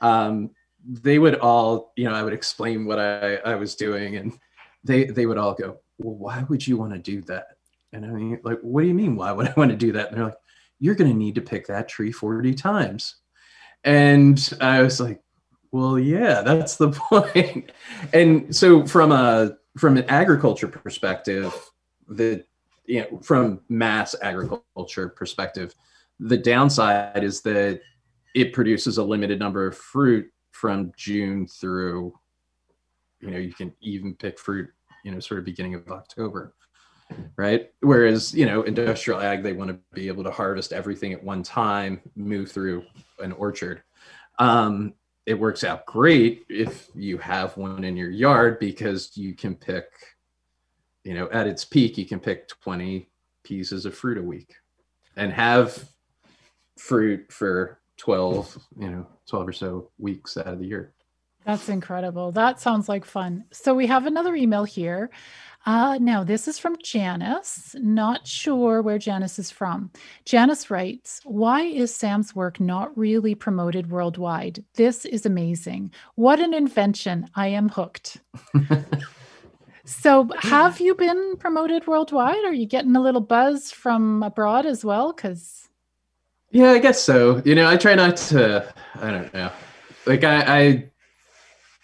um, 0.00 0.50
they 0.84 1.18
would 1.18 1.36
all, 1.36 1.92
you 1.96 2.04
know, 2.08 2.14
I 2.14 2.22
would 2.22 2.32
explain 2.32 2.86
what 2.86 2.98
I, 2.98 3.36
I 3.36 3.54
was 3.54 3.74
doing 3.74 4.16
and 4.16 4.38
they, 4.84 5.04
they 5.04 5.26
would 5.26 5.38
all 5.38 5.54
go, 5.54 5.78
well, 5.98 6.16
why 6.16 6.44
would 6.48 6.66
you 6.66 6.76
want 6.76 6.92
to 6.92 6.98
do 6.98 7.22
that? 7.22 7.56
And 7.92 8.04
I 8.04 8.08
mean, 8.08 8.40
like, 8.42 8.58
what 8.62 8.82
do 8.82 8.88
you 8.88 8.94
mean? 8.94 9.16
Why 9.16 9.32
would 9.32 9.48
I 9.48 9.54
want 9.56 9.70
to 9.70 9.76
do 9.76 9.92
that? 9.92 10.08
And 10.08 10.16
they're 10.16 10.24
like, 10.24 10.34
you're 10.80 10.94
going 10.96 11.10
to 11.10 11.16
need 11.16 11.36
to 11.36 11.40
pick 11.40 11.68
that 11.68 11.88
tree 11.88 12.10
40 12.10 12.54
times. 12.54 13.16
And 13.84 14.52
I 14.60 14.82
was 14.82 15.00
like, 15.00 15.22
well, 15.70 15.98
yeah, 15.98 16.42
that's 16.42 16.76
the 16.76 16.90
point. 17.08 17.72
and 18.12 18.54
so 18.54 18.86
from 18.86 19.12
a 19.12 19.56
from 19.78 19.96
an 19.96 20.04
agriculture 20.08 20.68
perspective, 20.68 21.54
the 22.08 22.44
you 22.84 23.00
know, 23.00 23.20
from 23.22 23.60
mass 23.68 24.14
agriculture 24.22 25.08
perspective, 25.08 25.74
the 26.20 26.36
downside 26.36 27.24
is 27.24 27.40
that 27.42 27.80
it 28.34 28.52
produces 28.52 28.98
a 28.98 29.02
limited 29.02 29.38
number 29.38 29.66
of 29.66 29.76
fruit 29.76 30.30
from 30.52 30.92
June 30.96 31.46
through, 31.46 32.14
you 33.20 33.30
know, 33.30 33.38
you 33.38 33.52
can 33.52 33.72
even 33.80 34.14
pick 34.14 34.38
fruit, 34.38 34.70
you 35.04 35.10
know, 35.10 35.20
sort 35.20 35.38
of 35.38 35.44
beginning 35.44 35.74
of 35.74 35.88
October, 35.90 36.54
right? 37.36 37.70
Whereas, 37.80 38.34
you 38.34 38.46
know, 38.46 38.62
industrial 38.62 39.20
ag, 39.20 39.42
they 39.42 39.52
want 39.52 39.70
to 39.70 39.78
be 39.92 40.08
able 40.08 40.24
to 40.24 40.30
harvest 40.30 40.72
everything 40.72 41.12
at 41.12 41.22
one 41.22 41.42
time, 41.42 42.00
move 42.16 42.50
through 42.50 42.84
an 43.18 43.32
orchard. 43.32 43.82
Um, 44.38 44.94
it 45.26 45.34
works 45.34 45.62
out 45.62 45.86
great 45.86 46.44
if 46.48 46.88
you 46.94 47.18
have 47.18 47.56
one 47.56 47.84
in 47.84 47.96
your 47.96 48.10
yard 48.10 48.58
because 48.58 49.16
you 49.16 49.34
can 49.34 49.54
pick, 49.54 49.86
you 51.04 51.14
know, 51.14 51.28
at 51.32 51.46
its 51.46 51.64
peak, 51.64 51.98
you 51.98 52.06
can 52.06 52.20
pick 52.20 52.48
20 52.48 53.08
pieces 53.44 53.86
of 53.86 53.94
fruit 53.94 54.18
a 54.18 54.22
week 54.22 54.54
and 55.16 55.32
have 55.32 55.88
fruit 56.78 57.32
for 57.32 57.80
12, 57.98 58.58
you 58.78 58.90
know, 58.90 59.06
12 59.28 59.48
or 59.48 59.52
so 59.52 59.90
weeks 59.98 60.36
out 60.36 60.46
of 60.46 60.58
the 60.58 60.66
year. 60.66 60.92
That's 61.44 61.68
incredible. 61.68 62.30
That 62.32 62.60
sounds 62.60 62.88
like 62.88 63.04
fun. 63.04 63.44
So 63.52 63.74
we 63.74 63.86
have 63.88 64.06
another 64.06 64.34
email 64.36 64.64
here. 64.64 65.10
Uh, 65.64 65.96
now, 66.00 66.24
this 66.24 66.48
is 66.48 66.58
from 66.58 66.76
Janice. 66.82 67.74
Not 67.78 68.26
sure 68.26 68.82
where 68.82 68.98
Janice 68.98 69.38
is 69.38 69.50
from. 69.50 69.90
Janice 70.24 70.70
writes 70.70 71.20
Why 71.24 71.62
is 71.62 71.94
Sam's 71.94 72.34
work 72.34 72.58
not 72.58 72.96
really 72.96 73.34
promoted 73.34 73.90
worldwide? 73.90 74.64
This 74.74 75.04
is 75.04 75.24
amazing. 75.24 75.92
What 76.16 76.40
an 76.40 76.52
invention. 76.54 77.28
I 77.34 77.48
am 77.48 77.68
hooked. 77.68 78.18
so, 79.84 80.28
have 80.40 80.80
you 80.80 80.94
been 80.94 81.36
promoted 81.36 81.86
worldwide? 81.86 82.44
Are 82.44 82.54
you 82.54 82.66
getting 82.66 82.94
a 82.96 83.00
little 83.00 83.20
buzz 83.20 83.70
from 83.70 84.22
abroad 84.22 84.66
as 84.66 84.84
well? 84.84 85.12
Because. 85.12 85.68
Yeah, 86.50 86.70
I 86.70 86.78
guess 86.78 87.02
so. 87.02 87.40
You 87.44 87.54
know, 87.54 87.68
I 87.68 87.76
try 87.76 87.94
not 87.94 88.16
to, 88.18 88.72
I 89.00 89.10
don't 89.10 89.32
know. 89.32 89.50
Like, 90.06 90.24
I, 90.24 90.40
I 90.40 90.92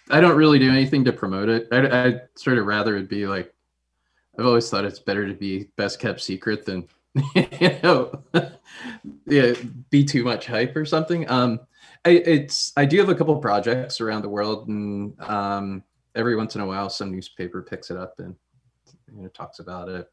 I 0.09 0.19
don't 0.19 0.37
really 0.37 0.59
do 0.59 0.71
anything 0.71 1.05
to 1.05 1.13
promote 1.13 1.49
it. 1.49 1.67
I, 1.71 2.07
I 2.07 2.21
sort 2.35 2.57
of 2.57 2.65
rather 2.65 2.97
it 2.97 3.09
be 3.09 3.27
like 3.27 3.53
I've 4.37 4.45
always 4.45 4.69
thought 4.69 4.85
it's 4.85 4.99
better 4.99 5.27
to 5.27 5.33
be 5.33 5.69
best 5.75 5.99
kept 5.99 6.21
secret 6.21 6.65
than 6.65 6.87
you 7.35 7.79
know 7.83 8.23
yeah 9.27 9.53
be 9.89 10.03
too 10.03 10.23
much 10.23 10.47
hype 10.47 10.75
or 10.75 10.85
something. 10.85 11.29
Um, 11.29 11.59
I, 12.05 12.11
it's 12.11 12.73
I 12.75 12.85
do 12.85 12.97
have 12.99 13.09
a 13.09 13.15
couple 13.15 13.35
projects 13.37 14.01
around 14.01 14.21
the 14.21 14.29
world, 14.29 14.67
and 14.67 15.19
um, 15.21 15.83
every 16.15 16.35
once 16.35 16.55
in 16.55 16.61
a 16.61 16.65
while, 16.65 16.89
some 16.89 17.11
newspaper 17.11 17.61
picks 17.61 17.91
it 17.91 17.97
up 17.97 18.19
and 18.19 18.35
you 19.15 19.23
know 19.23 19.29
talks 19.29 19.59
about 19.59 19.89
it. 19.89 20.09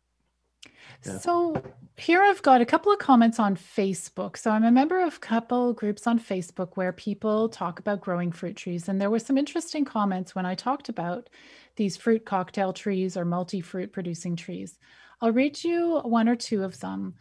Yeah. 1.05 1.19
So 1.19 1.63
here 1.97 2.23
I've 2.23 2.43
got 2.43 2.61
a 2.61 2.67
couple 2.67 2.93
of 2.93 2.99
comments 2.99 3.39
on 3.39 3.57
Facebook. 3.57 4.37
So 4.37 4.51
I'm 4.51 4.65
a 4.65 4.71
member 4.71 5.01
of 5.01 5.17
a 5.17 5.21
couple 5.21 5.73
groups 5.73 6.07
on 6.07 6.19
Facebook 6.19 6.71
where 6.75 6.93
people 6.93 7.49
talk 7.49 7.79
about 7.79 8.01
growing 8.01 8.33
fruit 8.33 8.57
trees. 8.57 8.89
And 8.89 9.01
there 9.01 9.11
were 9.11 9.19
some 9.19 9.39
interesting 9.39 9.85
comments 9.85 10.35
when 10.35 10.47
I 10.47 10.55
talked 10.55 10.89
about 10.89 11.29
these 11.77 11.97
fruit 11.97 12.25
cocktail 12.25 12.73
trees 12.73 13.17
or 13.17 13.25
multi 13.25 13.61
fruit 13.61 13.93
producing 13.93 14.37
trees. 14.37 14.79
I'll 15.21 15.33
read 15.33 15.63
you 15.63 16.01
one 16.01 16.29
or 16.29 16.37
two 16.37 16.63
of 16.63 16.81
them. 16.81 17.15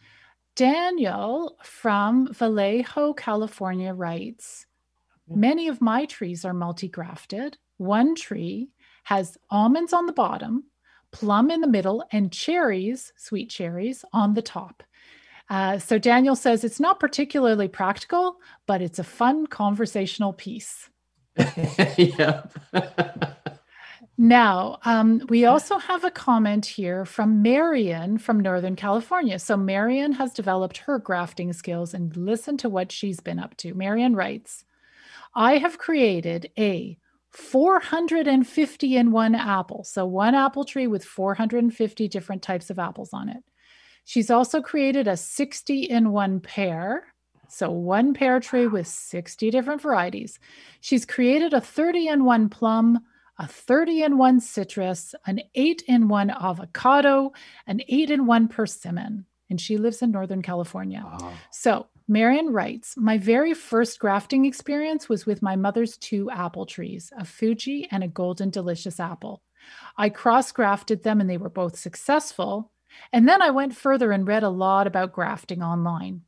Daniel 0.54 1.58
from 1.62 2.32
Vallejo, 2.32 3.12
California 3.12 3.92
writes 3.92 4.66
Many 5.28 5.68
of 5.68 5.80
my 5.80 6.06
trees 6.06 6.44
are 6.44 6.54
multi 6.54 6.88
grafted. 6.88 7.58
One 7.78 8.14
tree 8.14 8.70
has 9.04 9.36
almonds 9.50 9.92
on 9.92 10.06
the 10.06 10.12
bottom, 10.12 10.64
plum 11.12 11.50
in 11.50 11.60
the 11.60 11.68
middle, 11.68 12.04
and 12.10 12.32
cherries, 12.32 13.12
sweet 13.16 13.50
cherries, 13.50 14.04
on 14.12 14.34
the 14.34 14.42
top. 14.42 14.82
Uh, 15.48 15.78
so 15.78 15.98
Daniel 15.98 16.34
says 16.34 16.64
it's 16.64 16.80
not 16.80 16.98
particularly 16.98 17.68
practical, 17.68 18.36
but 18.66 18.82
it's 18.82 18.98
a 18.98 19.04
fun 19.04 19.46
conversational 19.46 20.32
piece. 20.32 20.90
yeah. 21.96 22.44
Now, 24.18 24.78
um, 24.86 25.26
we 25.28 25.44
also 25.44 25.76
have 25.76 26.02
a 26.02 26.10
comment 26.10 26.64
here 26.64 27.04
from 27.04 27.42
Marion 27.42 28.16
from 28.16 28.40
Northern 28.40 28.74
California. 28.74 29.38
So, 29.38 29.58
Marion 29.58 30.12
has 30.12 30.32
developed 30.32 30.78
her 30.78 30.98
grafting 30.98 31.52
skills 31.52 31.92
and 31.92 32.16
listen 32.16 32.56
to 32.58 32.70
what 32.70 32.90
she's 32.90 33.20
been 33.20 33.38
up 33.38 33.58
to. 33.58 33.74
Marion 33.74 34.16
writes 34.16 34.64
I 35.34 35.58
have 35.58 35.76
created 35.76 36.50
a 36.58 36.98
450 37.36 38.96
in 38.96 39.12
one 39.12 39.34
apple. 39.34 39.84
So, 39.84 40.06
one 40.06 40.34
apple 40.34 40.64
tree 40.64 40.86
with 40.86 41.04
450 41.04 42.08
different 42.08 42.42
types 42.42 42.70
of 42.70 42.78
apples 42.78 43.10
on 43.12 43.28
it. 43.28 43.44
She's 44.04 44.30
also 44.30 44.62
created 44.62 45.06
a 45.06 45.16
60 45.16 45.82
in 45.82 46.12
one 46.12 46.40
pear. 46.40 47.12
So, 47.48 47.70
one 47.70 48.14
pear 48.14 48.40
tree 48.40 48.66
with 48.66 48.86
60 48.86 49.50
different 49.50 49.82
varieties. 49.82 50.38
She's 50.80 51.04
created 51.04 51.52
a 51.52 51.60
30 51.60 52.08
in 52.08 52.24
one 52.24 52.48
plum 52.48 53.00
a 53.38 53.46
30 53.46 54.02
in 54.02 54.18
1 54.18 54.40
citrus, 54.40 55.14
an 55.26 55.40
8 55.54 55.82
in 55.86 56.08
1 56.08 56.30
avocado, 56.30 57.32
an 57.66 57.82
8 57.86 58.10
in 58.10 58.26
1 58.26 58.48
persimmon. 58.48 59.26
And 59.50 59.60
she 59.60 59.76
lives 59.76 60.02
in 60.02 60.10
Northern 60.10 60.42
California. 60.42 61.04
Oh. 61.06 61.32
So, 61.50 61.86
Marion 62.08 62.52
writes 62.52 62.96
My 62.96 63.18
very 63.18 63.54
first 63.54 63.98
grafting 63.98 64.44
experience 64.44 65.08
was 65.08 65.26
with 65.26 65.42
my 65.42 65.56
mother's 65.56 65.96
two 65.96 66.30
apple 66.30 66.66
trees, 66.66 67.12
a 67.18 67.24
Fuji 67.24 67.88
and 67.90 68.04
a 68.04 68.08
Golden 68.08 68.50
Delicious 68.50 69.00
apple. 69.00 69.42
I 69.96 70.08
cross 70.08 70.52
grafted 70.52 71.02
them 71.02 71.20
and 71.20 71.28
they 71.28 71.38
were 71.38 71.50
both 71.50 71.76
successful. 71.76 72.70
And 73.12 73.28
then 73.28 73.42
I 73.42 73.50
went 73.50 73.76
further 73.76 74.12
and 74.12 74.26
read 74.26 74.42
a 74.42 74.48
lot 74.48 74.86
about 74.86 75.12
grafting 75.12 75.62
online. 75.62 76.22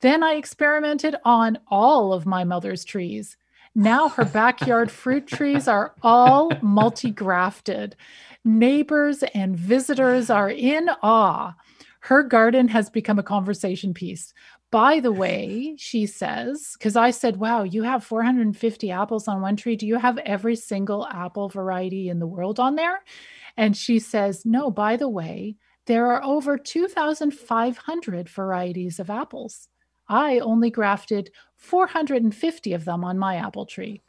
Then 0.00 0.22
I 0.22 0.32
experimented 0.32 1.16
on 1.24 1.58
all 1.68 2.12
of 2.12 2.26
my 2.26 2.44
mother's 2.44 2.84
trees 2.84 3.36
now 3.78 4.08
her 4.08 4.24
backyard 4.24 4.90
fruit 4.90 5.26
trees 5.26 5.68
are 5.68 5.94
all 6.02 6.50
multi 6.62 7.10
grafted. 7.10 7.94
Neighbors 8.42 9.22
and 9.34 9.54
visitors 9.54 10.30
are 10.30 10.48
in 10.48 10.88
awe. 11.02 11.54
Her 12.00 12.22
garden 12.22 12.68
has 12.68 12.88
become 12.88 13.18
a 13.18 13.22
conversation 13.22 13.92
piece. 13.92 14.32
By 14.70 15.00
the 15.00 15.12
way, 15.12 15.76
she 15.78 16.06
says, 16.06 16.74
because 16.78 16.96
I 16.96 17.10
said, 17.10 17.36
wow, 17.36 17.62
you 17.62 17.84
have 17.84 18.04
450 18.04 18.90
apples 18.90 19.28
on 19.28 19.40
one 19.40 19.56
tree. 19.56 19.76
Do 19.76 19.86
you 19.86 19.96
have 19.96 20.18
every 20.18 20.56
single 20.56 21.06
apple 21.06 21.48
variety 21.48 22.08
in 22.08 22.18
the 22.18 22.26
world 22.26 22.58
on 22.58 22.74
there? 22.74 23.02
And 23.56 23.76
she 23.76 23.98
says, 23.98 24.44
no, 24.44 24.70
by 24.70 24.96
the 24.96 25.08
way, 25.08 25.56
there 25.86 26.10
are 26.10 26.22
over 26.22 26.58
2,500 26.58 28.28
varieties 28.28 28.98
of 28.98 29.08
apples. 29.08 29.68
I 30.08 30.40
only 30.40 30.70
grafted 30.70 31.30
450 31.56 32.72
of 32.72 32.84
them 32.84 33.04
on 33.04 33.18
my 33.18 33.36
apple 33.36 33.66
tree. 33.66 34.02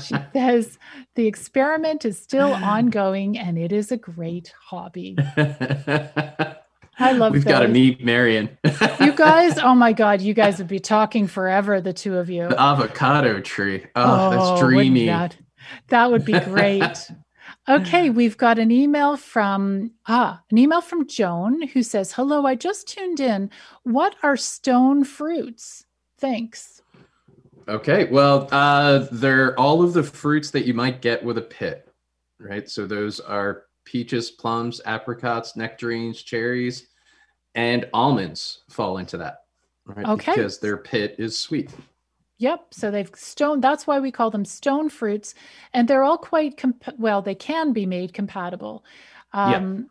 She 0.00 0.14
says 0.32 0.78
the 1.14 1.26
experiment 1.26 2.04
is 2.04 2.18
still 2.20 2.52
ongoing 2.52 3.38
and 3.38 3.56
it 3.56 3.72
is 3.72 3.92
a 3.92 3.96
great 3.96 4.52
hobby. 4.60 5.16
I 6.98 7.12
love 7.12 7.32
We've 7.32 7.44
got 7.44 7.60
to 7.60 7.68
meet 7.68 8.04
Marion. 8.04 8.56
you 9.00 9.12
guys, 9.16 9.58
oh 9.58 9.74
my 9.74 9.92
God, 9.92 10.20
you 10.20 10.34
guys 10.34 10.58
would 10.58 10.68
be 10.68 10.78
talking 10.78 11.26
forever, 11.26 11.80
the 11.80 11.92
two 11.92 12.18
of 12.18 12.28
you. 12.28 12.48
The 12.48 12.60
avocado 12.60 13.40
tree. 13.40 13.86
Oh, 13.96 14.26
oh 14.26 14.30
that's 14.30 14.60
dreamy. 14.60 15.06
That, 15.06 15.36
that 15.88 16.10
would 16.10 16.24
be 16.24 16.38
great. 16.38 17.10
Okay, 17.68 18.10
we've 18.10 18.36
got 18.36 18.58
an 18.58 18.72
email 18.72 19.16
from 19.16 19.92
ah, 20.08 20.42
an 20.50 20.58
email 20.58 20.80
from 20.80 21.06
Joan 21.06 21.68
who 21.68 21.82
says, 21.84 22.12
"Hello, 22.12 22.44
I 22.44 22.56
just 22.56 22.88
tuned 22.88 23.20
in. 23.20 23.50
What 23.84 24.16
are 24.22 24.36
stone 24.36 25.04
fruits? 25.04 25.86
Thanks." 26.18 26.82
Okay, 27.68 28.04
well, 28.10 28.48
uh, 28.50 29.06
they're 29.12 29.58
all 29.58 29.82
of 29.82 29.92
the 29.92 30.02
fruits 30.02 30.50
that 30.50 30.66
you 30.66 30.74
might 30.74 31.02
get 31.02 31.24
with 31.24 31.38
a 31.38 31.42
pit, 31.42 31.88
right? 32.40 32.68
So 32.68 32.84
those 32.84 33.20
are 33.20 33.64
peaches, 33.84 34.30
plums, 34.30 34.80
apricots, 34.84 35.56
nectarines, 35.56 36.22
cherries, 36.22 36.88
and 37.54 37.88
almonds 37.92 38.62
fall 38.70 38.98
into 38.98 39.16
that, 39.18 39.44
right? 39.84 40.06
Okay. 40.06 40.32
Because 40.34 40.58
their 40.58 40.76
pit 40.76 41.16
is 41.18 41.38
sweet. 41.38 41.70
Yep. 42.38 42.74
So 42.74 42.90
they've 42.90 43.10
stone. 43.14 43.60
That's 43.60 43.86
why 43.86 44.00
we 44.00 44.10
call 44.10 44.30
them 44.30 44.44
stone 44.44 44.88
fruits, 44.88 45.34
and 45.72 45.86
they're 45.86 46.02
all 46.02 46.18
quite 46.18 46.56
comp- 46.56 46.98
well. 46.98 47.22
They 47.22 47.34
can 47.34 47.72
be 47.72 47.86
made 47.86 48.12
compatible. 48.12 48.84
Um, 49.32 49.76
yeah. 49.76 49.84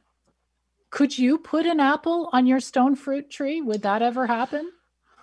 Could 0.89 1.17
you 1.17 1.37
put 1.37 1.65
an 1.65 1.79
apple 1.79 2.29
on 2.33 2.45
your 2.45 2.59
stone 2.59 2.95
fruit 2.95 3.29
tree? 3.29 3.61
Would 3.61 3.83
that 3.83 4.01
ever 4.01 4.27
happen? 4.27 4.71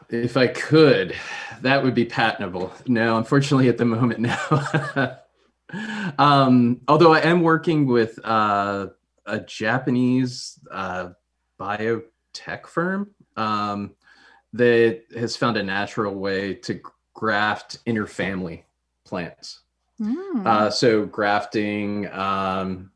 If 0.09 0.39
I 0.39 0.47
could, 0.47 1.15
that 1.61 1.85
would 1.85 1.95
be 1.95 2.07
patentable. 2.07 2.73
No, 2.87 3.19
unfortunately, 3.19 3.69
at 3.69 3.77
the 3.77 3.85
moment, 3.85 4.21
no. 4.21 5.17
um, 6.19 6.81
although 6.89 7.13
I 7.13 7.21
am 7.21 7.43
working 7.43 7.87
with 7.87 8.19
uh, 8.25 8.89
a 9.27 9.41
Japanese 9.41 10.59
uh, 10.71 11.11
biotech 11.61 12.67
firm 12.67 13.11
um, 13.37 13.95
that 14.53 15.03
has 15.15 15.37
found 15.37 15.57
a 15.57 15.63
natural 15.63 16.15
way 16.15 16.55
to 16.55 16.81
graft 17.15 17.85
interfamily 17.85 18.63
plants. 19.05 19.61
Mm. 20.01 20.47
Uh, 20.47 20.71
so 20.71 21.05
grafting, 21.07 22.11
um, 22.13 22.91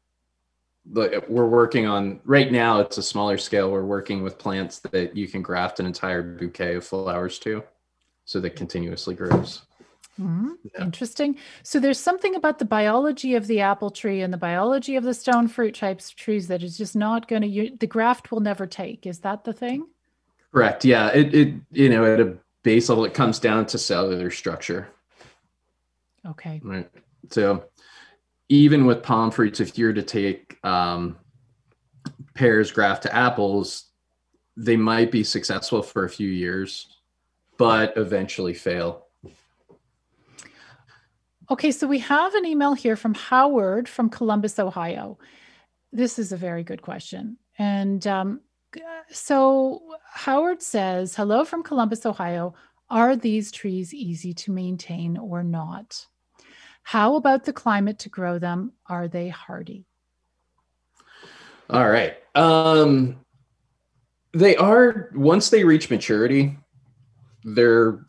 we're 0.87 1.47
working 1.47 1.87
on 1.87 2.21
right 2.25 2.51
now. 2.51 2.81
It's 2.81 2.99
a 2.99 3.03
smaller 3.03 3.39
scale. 3.39 3.71
We're 3.71 3.85
working 3.85 4.23
with 4.23 4.39
plants 4.39 4.79
that 4.91 5.17
you 5.17 5.29
can 5.29 5.43
graft 5.43 5.81
an 5.81 5.87
entire 5.87 6.23
bouquet 6.23 6.77
of 6.77 6.85
flowers 6.85 7.39
to, 7.41 7.63
so 8.25 8.41
that 8.41 8.57
continuously 8.57 9.15
grows. 9.15 9.63
Mm, 10.23 10.57
yeah. 10.63 10.85
Interesting. 10.85 11.37
So 11.63 11.81
there's 11.81 11.99
something 11.99 12.35
about 12.35 12.59
the 12.59 12.65
biology 12.65 13.35
of 13.35 13.47
the 13.47 13.61
apple 13.61 13.91
tree 13.91 14.23
and 14.23 14.33
the 14.33 14.39
biology 14.39 14.97
of 14.97 15.05
the 15.05 15.15
stone 15.15 15.49
fruit 15.49 15.75
types 15.75 16.11
of 16.11 16.17
trees 16.17 16.49
that 16.49 16.63
is 16.63 16.79
just 16.79 16.95
not 16.95 17.29
going 17.29 17.43
to. 17.43 17.77
The 17.77 17.87
graft 17.87 18.31
will 18.31 18.41
never 18.41 18.67
take. 18.67 19.07
Is 19.07 19.21
that 19.21 19.45
the 19.45 19.53
thing? 19.53 19.87
Correct. 20.53 20.85
Yeah. 20.85 21.09
It. 21.09 21.35
It. 21.35 21.55
You 21.73 21.89
know, 21.89 22.05
at 22.05 22.21
a 22.21 22.37
base 22.63 22.89
level, 22.89 23.05
it 23.05 23.15
comes 23.15 23.39
down 23.39 23.67
to 23.67 23.79
cellular 23.79 24.31
structure. 24.31 24.89
Okay. 26.27 26.61
Right. 26.63 26.89
So 27.31 27.65
even 28.49 28.87
with 28.87 29.03
pome 29.03 29.31
fruits, 29.31 29.61
if 29.61 29.77
you're 29.77 29.93
to 29.93 30.03
take 30.03 30.59
um, 30.65 31.17
pears 32.35 32.71
graft 32.71 33.03
to 33.05 33.15
apples, 33.15 33.87
they 34.57 34.77
might 34.77 35.11
be 35.11 35.25
successful 35.25 35.83
for 35.83 36.05
a 36.05 36.11
few 36.11 36.29
years, 36.29 36.99
but 37.57 37.97
eventually 37.97 38.55
fail. 38.55 39.02
Okay, 41.51 41.73
so 41.73 41.87
we 41.87 41.99
have 41.99 42.35
an 42.35 42.47
email 42.47 42.73
here 42.75 42.97
from 42.97 43.15
Howard 43.15 43.89
from 43.89 44.09
Columbus, 44.09 44.59
Ohio. 44.59 45.19
This 45.93 46.19
is 46.19 46.33
a 46.33 46.37
very 46.37 46.63
good 46.63 46.83
question. 46.83 47.37
And 47.59 48.07
um, 48.07 48.41
so 49.11 49.83
Howard 50.13 50.63
says, 50.63 51.15
Hello 51.15 51.45
from 51.45 51.63
Columbus, 51.63 52.07
Ohio. 52.07 52.55
Are 52.89 53.17
these 53.17 53.51
trees 53.51 53.93
easy 53.93 54.35
to 54.35 54.53
maintain 54.53 55.17
or 55.17 55.43
not? 55.43 56.07
How 56.83 57.17
about 57.17 57.45
the 57.45 57.53
climate 57.53 57.99
to 58.01 58.09
grow 58.09 58.39
them? 58.39 58.73
Are 58.87 59.09
they 59.09 59.29
hardy? 59.29 59.87
All 61.71 61.89
right. 61.89 62.17
Um, 62.35 63.21
they 64.33 64.57
are, 64.57 65.11
once 65.15 65.51
they 65.51 65.65
reach 65.65 65.91
maturity, 65.91 66.59
they're 67.45 68.05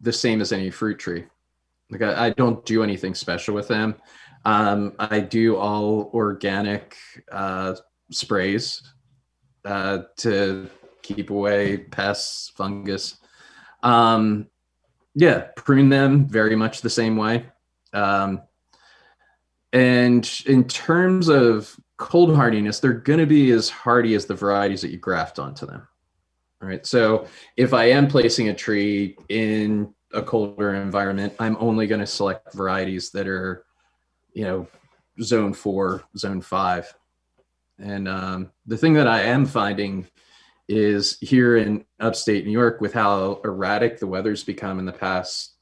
the 0.00 0.12
same 0.12 0.40
as 0.40 0.52
any 0.52 0.70
fruit 0.70 0.98
tree. 0.98 1.24
Like 1.90 2.02
I, 2.02 2.26
I 2.26 2.30
don't 2.30 2.64
do 2.64 2.82
anything 2.82 3.14
special 3.14 3.54
with 3.54 3.68
them. 3.68 3.96
Um, 4.44 4.94
I 4.98 5.20
do 5.20 5.56
all 5.56 6.10
organic 6.14 6.96
uh, 7.30 7.74
sprays 8.10 8.82
uh, 9.64 10.00
to 10.18 10.68
keep 11.02 11.30
away 11.30 11.78
pests, 11.78 12.50
fungus. 12.56 13.18
Um, 13.82 14.48
yeah, 15.14 15.48
prune 15.56 15.88
them 15.88 16.26
very 16.26 16.56
much 16.56 16.80
the 16.80 16.90
same 16.90 17.16
way. 17.16 17.46
Um, 17.92 18.42
and 19.72 20.30
in 20.46 20.64
terms 20.64 21.28
of 21.28 21.76
cold 21.96 22.34
hardiness, 22.34 22.80
they're 22.80 22.92
going 22.92 23.18
to 23.18 23.26
be 23.26 23.50
as 23.50 23.68
hardy 23.68 24.14
as 24.14 24.26
the 24.26 24.34
varieties 24.34 24.82
that 24.82 24.90
you 24.90 24.98
graft 24.98 25.38
onto 25.38 25.66
them. 25.66 25.86
All 26.62 26.68
right. 26.68 26.84
So 26.86 27.26
if 27.56 27.72
I 27.72 27.84
am 27.86 28.08
placing 28.08 28.48
a 28.48 28.54
tree 28.54 29.16
in 29.28 29.94
a 30.12 30.22
colder 30.22 30.74
environment, 30.74 31.34
I'm 31.38 31.56
only 31.60 31.86
going 31.86 32.00
to 32.00 32.06
select 32.06 32.52
varieties 32.54 33.10
that 33.10 33.26
are, 33.28 33.64
you 34.32 34.44
know, 34.44 34.66
zone 35.22 35.52
four, 35.52 36.04
zone 36.16 36.40
five. 36.40 36.92
And 37.78 38.08
um, 38.08 38.50
the 38.66 38.76
thing 38.76 38.94
that 38.94 39.06
I 39.06 39.22
am 39.22 39.46
finding 39.46 40.06
is 40.68 41.18
here 41.20 41.56
in 41.56 41.84
upstate 41.98 42.44
New 42.44 42.52
York, 42.52 42.80
with 42.80 42.92
how 42.92 43.40
erratic 43.44 43.98
the 43.98 44.06
weather's 44.06 44.44
become 44.44 44.78
in 44.78 44.84
the 44.84 44.92
past 44.92 45.56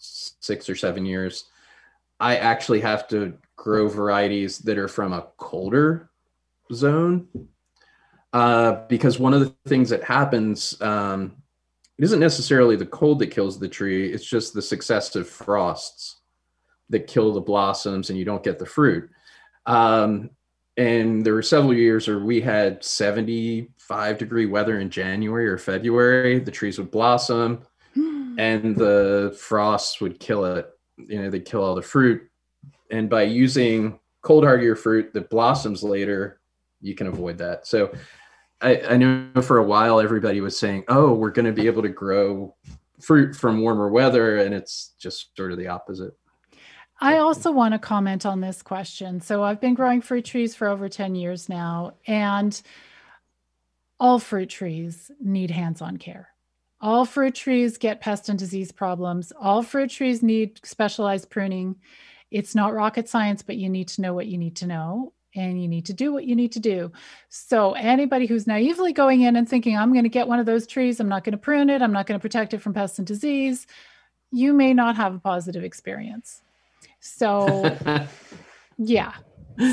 six 0.44 0.68
or 0.68 0.76
seven 0.76 1.06
years, 1.06 1.44
I 2.20 2.36
actually 2.36 2.80
have 2.80 3.08
to 3.08 3.34
grow 3.56 3.88
varieties 3.88 4.58
that 4.60 4.78
are 4.78 4.88
from 4.88 5.12
a 5.12 5.26
colder 5.36 6.10
zone. 6.72 7.28
Uh, 8.32 8.86
because 8.88 9.18
one 9.18 9.32
of 9.32 9.40
the 9.40 9.54
things 9.66 9.88
that 9.88 10.04
happens, 10.04 10.78
um, 10.82 11.36
it 11.98 12.04
isn't 12.04 12.20
necessarily 12.20 12.76
the 12.76 12.86
cold 12.86 13.18
that 13.18 13.30
kills 13.30 13.58
the 13.58 13.68
tree, 13.68 14.12
it's 14.12 14.24
just 14.24 14.54
the 14.54 14.62
successive 14.62 15.28
frosts 15.28 16.20
that 16.90 17.06
kill 17.06 17.32
the 17.32 17.40
blossoms 17.40 18.10
and 18.10 18.18
you 18.18 18.24
don't 18.24 18.42
get 18.42 18.58
the 18.58 18.66
fruit. 18.66 19.10
Um, 19.66 20.30
and 20.76 21.26
there 21.26 21.34
were 21.34 21.42
several 21.42 21.74
years 21.74 22.06
where 22.06 22.20
we 22.20 22.40
had 22.40 22.84
75 22.84 24.16
degree 24.16 24.46
weather 24.46 24.78
in 24.78 24.90
January 24.90 25.48
or 25.48 25.58
February. 25.58 26.38
The 26.38 26.52
trees 26.52 26.78
would 26.78 26.90
blossom 26.90 27.62
and 27.96 28.76
the 28.76 29.36
frosts 29.38 30.00
would 30.00 30.20
kill 30.20 30.44
it. 30.44 30.68
You 30.96 31.22
know, 31.22 31.30
they'd 31.30 31.44
kill 31.44 31.64
all 31.64 31.74
the 31.74 31.82
fruit. 31.82 32.22
And 32.90 33.10
by 33.10 33.22
using 33.22 33.98
cold 34.22 34.44
hardier 34.44 34.76
fruit 34.76 35.12
that 35.14 35.30
blossoms 35.30 35.82
later, 35.82 36.40
you 36.80 36.94
can 36.94 37.08
avoid 37.08 37.38
that. 37.38 37.66
So 37.66 37.92
I, 38.60 38.80
I 38.80 38.96
know 38.96 39.30
for 39.42 39.58
a 39.58 39.64
while 39.64 40.00
everybody 40.00 40.40
was 40.40 40.58
saying, 40.58 40.84
oh, 40.88 41.12
we're 41.14 41.30
going 41.30 41.46
to 41.46 41.52
be 41.52 41.66
able 41.66 41.82
to 41.82 41.88
grow 41.88 42.54
fruit 43.00 43.34
from 43.34 43.60
warmer 43.60 43.88
weather. 43.88 44.38
And 44.38 44.54
it's 44.54 44.94
just 44.98 45.36
sort 45.36 45.52
of 45.52 45.58
the 45.58 45.68
opposite. 45.68 46.16
I 47.00 47.18
also 47.18 47.52
want 47.52 47.74
to 47.74 47.78
comment 47.78 48.26
on 48.26 48.40
this 48.40 48.60
question. 48.60 49.20
So 49.20 49.44
I've 49.44 49.60
been 49.60 49.74
growing 49.74 50.00
fruit 50.00 50.24
trees 50.24 50.56
for 50.56 50.66
over 50.66 50.88
10 50.88 51.14
years 51.14 51.48
now, 51.48 51.94
and 52.08 52.60
all 54.00 54.18
fruit 54.18 54.48
trees 54.48 55.10
need 55.20 55.52
hands 55.52 55.80
on 55.80 55.96
care. 55.96 56.30
All 56.80 57.04
fruit 57.04 57.36
trees 57.36 57.78
get 57.78 58.00
pest 58.00 58.28
and 58.28 58.38
disease 58.38 58.72
problems. 58.72 59.32
All 59.38 59.62
fruit 59.62 59.90
trees 59.90 60.24
need 60.24 60.60
specialized 60.64 61.30
pruning. 61.30 61.76
It's 62.32 62.56
not 62.56 62.74
rocket 62.74 63.08
science, 63.08 63.42
but 63.42 63.56
you 63.56 63.68
need 63.68 63.88
to 63.88 64.00
know 64.00 64.14
what 64.14 64.26
you 64.26 64.38
need 64.38 64.56
to 64.56 64.66
know 64.66 65.12
and 65.38 65.60
you 65.60 65.68
need 65.68 65.86
to 65.86 65.92
do 65.92 66.12
what 66.12 66.24
you 66.24 66.34
need 66.34 66.52
to 66.52 66.60
do. 66.60 66.90
So, 67.28 67.72
anybody 67.72 68.26
who's 68.26 68.46
naively 68.46 68.92
going 68.92 69.22
in 69.22 69.36
and 69.36 69.48
thinking, 69.48 69.76
I'm 69.76 69.92
going 69.92 70.04
to 70.04 70.10
get 70.10 70.28
one 70.28 70.40
of 70.40 70.46
those 70.46 70.66
trees, 70.66 71.00
I'm 71.00 71.08
not 71.08 71.24
going 71.24 71.32
to 71.32 71.38
prune 71.38 71.70
it, 71.70 71.80
I'm 71.80 71.92
not 71.92 72.06
going 72.06 72.18
to 72.18 72.22
protect 72.22 72.54
it 72.54 72.62
from 72.62 72.74
pests 72.74 72.98
and 72.98 73.06
disease, 73.06 73.66
you 74.30 74.52
may 74.52 74.74
not 74.74 74.96
have 74.96 75.14
a 75.14 75.18
positive 75.18 75.64
experience. 75.64 76.42
So 77.00 77.76
yeah. 78.78 79.12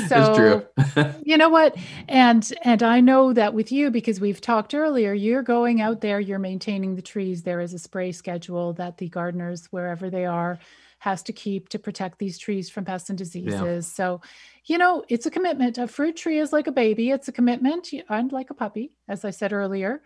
So 0.08 0.66
you 1.22 1.36
know 1.36 1.48
what? 1.48 1.76
And 2.08 2.52
and 2.62 2.82
I 2.82 3.00
know 3.00 3.32
that 3.32 3.54
with 3.54 3.70
you 3.70 3.90
because 3.90 4.20
we've 4.20 4.40
talked 4.40 4.74
earlier, 4.74 5.12
you're 5.12 5.42
going 5.42 5.80
out 5.80 6.00
there, 6.00 6.18
you're 6.18 6.38
maintaining 6.38 6.96
the 6.96 7.02
trees. 7.02 7.42
There 7.42 7.60
is 7.60 7.72
a 7.72 7.78
spray 7.78 8.12
schedule 8.12 8.72
that 8.74 8.98
the 8.98 9.08
gardeners, 9.08 9.66
wherever 9.66 10.10
they 10.10 10.24
are, 10.26 10.58
has 11.06 11.22
to 11.22 11.32
keep 11.32 11.68
to 11.68 11.78
protect 11.78 12.18
these 12.18 12.36
trees 12.36 12.68
from 12.68 12.84
pests 12.84 13.10
and 13.10 13.16
diseases. 13.16 13.86
Yeah. 13.86 13.94
So, 13.98 14.20
you 14.64 14.76
know, 14.76 15.04
it's 15.08 15.24
a 15.24 15.30
commitment. 15.30 15.78
A 15.78 15.86
fruit 15.86 16.16
tree 16.16 16.40
is 16.40 16.52
like 16.52 16.66
a 16.66 16.72
baby. 16.72 17.10
It's 17.10 17.28
a 17.28 17.32
commitment. 17.32 17.88
And 18.08 18.32
like 18.32 18.50
a 18.50 18.54
puppy, 18.54 18.96
as 19.08 19.24
I 19.24 19.30
said 19.30 19.52
earlier 19.52 20.02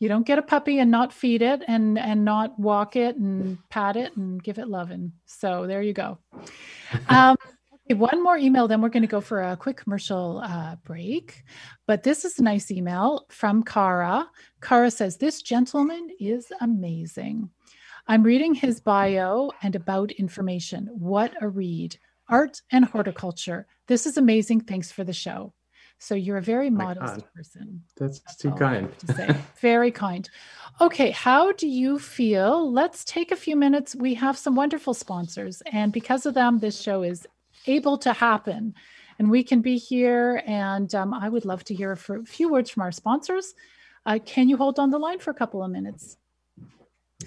you 0.00 0.08
don't 0.08 0.26
get 0.26 0.38
a 0.38 0.42
puppy 0.42 0.78
and 0.78 0.90
not 0.90 1.12
feed 1.12 1.42
it 1.42 1.62
and 1.68 1.98
and 1.98 2.24
not 2.24 2.58
walk 2.58 2.96
it 2.96 3.16
and 3.16 3.58
pat 3.68 3.96
it 3.96 4.16
and 4.16 4.42
give 4.42 4.58
it 4.58 4.66
loving 4.66 5.12
so 5.26 5.66
there 5.66 5.82
you 5.82 5.92
go 5.92 6.16
um, 7.08 7.36
okay, 7.84 7.94
one 7.94 8.22
more 8.22 8.38
email 8.38 8.66
then 8.66 8.80
we're 8.80 8.88
going 8.88 9.02
to 9.02 9.16
go 9.16 9.20
for 9.20 9.42
a 9.42 9.58
quick 9.58 9.76
commercial 9.76 10.40
uh, 10.42 10.74
break 10.84 11.44
but 11.86 12.02
this 12.02 12.24
is 12.24 12.38
a 12.38 12.42
nice 12.42 12.70
email 12.70 13.26
from 13.28 13.62
kara 13.62 14.26
kara 14.62 14.90
says 14.90 15.18
this 15.18 15.42
gentleman 15.42 16.08
is 16.18 16.50
amazing 16.62 17.50
i'm 18.08 18.22
reading 18.22 18.54
his 18.54 18.80
bio 18.80 19.50
and 19.62 19.74
about 19.76 20.10
information 20.12 20.88
what 20.92 21.32
a 21.40 21.48
read 21.48 21.96
art 22.30 22.62
and 22.70 22.84
horticulture. 22.84 23.66
This 23.88 24.06
is 24.06 24.16
amazing. 24.16 24.60
Thanks 24.60 24.92
for 24.92 25.04
the 25.04 25.12
show. 25.12 25.52
So 25.98 26.14
you're 26.14 26.38
a 26.38 26.42
very 26.42 26.70
My 26.70 26.84
modest 26.84 27.16
God. 27.16 27.24
person. 27.34 27.82
That's, 27.98 28.20
That's 28.20 28.36
too 28.36 28.52
kind. 28.52 28.96
to 29.00 29.12
say. 29.14 29.36
Very 29.60 29.90
kind. 29.90 30.30
Okay, 30.80 31.10
how 31.10 31.52
do 31.52 31.66
you 31.66 31.98
feel? 31.98 32.72
Let's 32.72 33.04
take 33.04 33.32
a 33.32 33.36
few 33.36 33.56
minutes. 33.56 33.94
We 33.94 34.14
have 34.14 34.38
some 34.38 34.54
wonderful 34.54 34.94
sponsors, 34.94 35.60
and 35.72 35.92
because 35.92 36.24
of 36.24 36.34
them, 36.34 36.60
this 36.60 36.80
show 36.80 37.02
is 37.02 37.26
able 37.66 37.98
to 37.98 38.12
happen. 38.14 38.74
And 39.18 39.30
we 39.30 39.42
can 39.42 39.60
be 39.60 39.76
here. 39.76 40.42
And 40.46 40.94
um, 40.94 41.12
I 41.12 41.28
would 41.28 41.44
love 41.44 41.64
to 41.64 41.74
hear 41.74 41.92
a 41.92 42.24
few 42.24 42.48
words 42.50 42.70
from 42.70 42.82
our 42.84 42.92
sponsors. 42.92 43.54
Uh, 44.06 44.18
can 44.24 44.48
you 44.48 44.56
hold 44.56 44.78
on 44.78 44.88
the 44.90 44.98
line 44.98 45.18
for 45.18 45.30
a 45.30 45.34
couple 45.34 45.62
of 45.62 45.70
minutes, 45.70 46.16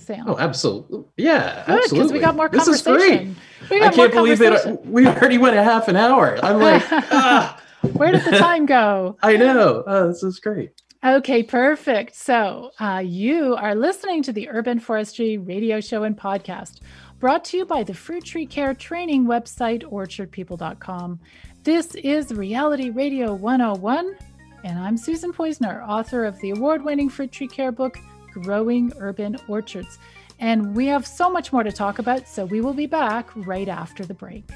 Sam? 0.04 0.26
Oh, 0.28 0.38
absolutely. 0.38 1.04
Yeah, 1.18 1.64
Good, 1.66 1.76
absolutely. 1.84 1.98
because 1.98 2.12
we 2.14 2.20
got 2.20 2.36
more 2.36 2.50
This 2.50 2.68
is 2.68 2.82
great. 2.82 3.30
We 3.70 3.82
I 3.82 3.90
can't 3.90 4.12
believe 4.14 4.40
that 4.40 4.86
we 4.86 5.08
already 5.08 5.38
went 5.38 5.56
a 5.56 5.64
half 5.64 5.88
an 5.88 5.96
hour. 5.96 6.38
I'm 6.44 6.60
like, 6.60 6.84
ah, 6.92 7.60
Where 7.94 8.12
did 8.12 8.24
the 8.26 8.38
time 8.38 8.66
go? 8.66 9.18
I 9.24 9.38
know. 9.38 9.84
Oh, 9.88 10.08
this 10.10 10.24
is 10.24 10.40
great. 10.40 10.72
Okay, 11.06 11.44
perfect. 11.44 12.16
So, 12.16 12.72
uh, 12.80 13.02
you 13.06 13.56
are 13.56 13.76
listening 13.76 14.24
to 14.24 14.32
the 14.32 14.48
Urban 14.50 14.80
Forestry 14.80 15.38
radio 15.38 15.82
show 15.82 16.04
and 16.04 16.18
podcast 16.18 16.80
brought 17.20 17.44
to 17.46 17.58
you 17.58 17.66
by 17.66 17.84
the 17.84 17.94
Fruit 17.94 18.24
Tree 18.24 18.46
Care 18.46 18.74
training 18.74 19.26
website, 19.26 19.84
orchardpeople.com. 19.84 21.20
This 21.64 21.96
is 21.96 22.34
Reality 22.34 22.90
Radio 22.90 23.34
101, 23.34 24.16
and 24.66 24.80
I'm 24.80 24.98
Susan 24.98 25.32
Poizner, 25.34 25.86
author 25.88 26.26
of 26.26 26.40
the 26.42 26.50
award 26.52 26.84
winning 26.84 27.10
Fruit 27.10 27.32
Tree 27.32 27.48
Care 27.48 27.72
book, 27.72 27.98
Growing 28.34 28.92
Urban 28.98 29.38
Orchards. 29.48 30.00
And 30.40 30.76
we 30.76 30.88
have 30.88 31.08
so 31.08 31.30
much 31.30 31.54
more 31.54 31.64
to 31.64 31.72
talk 31.72 32.00
about, 32.00 32.28
so 32.28 32.46
we 32.46 32.60
will 32.60 32.74
be 32.74 32.88
back 32.88 33.30
right 33.36 33.70
after 33.70 34.04
the 34.06 34.14
break. 34.14 34.50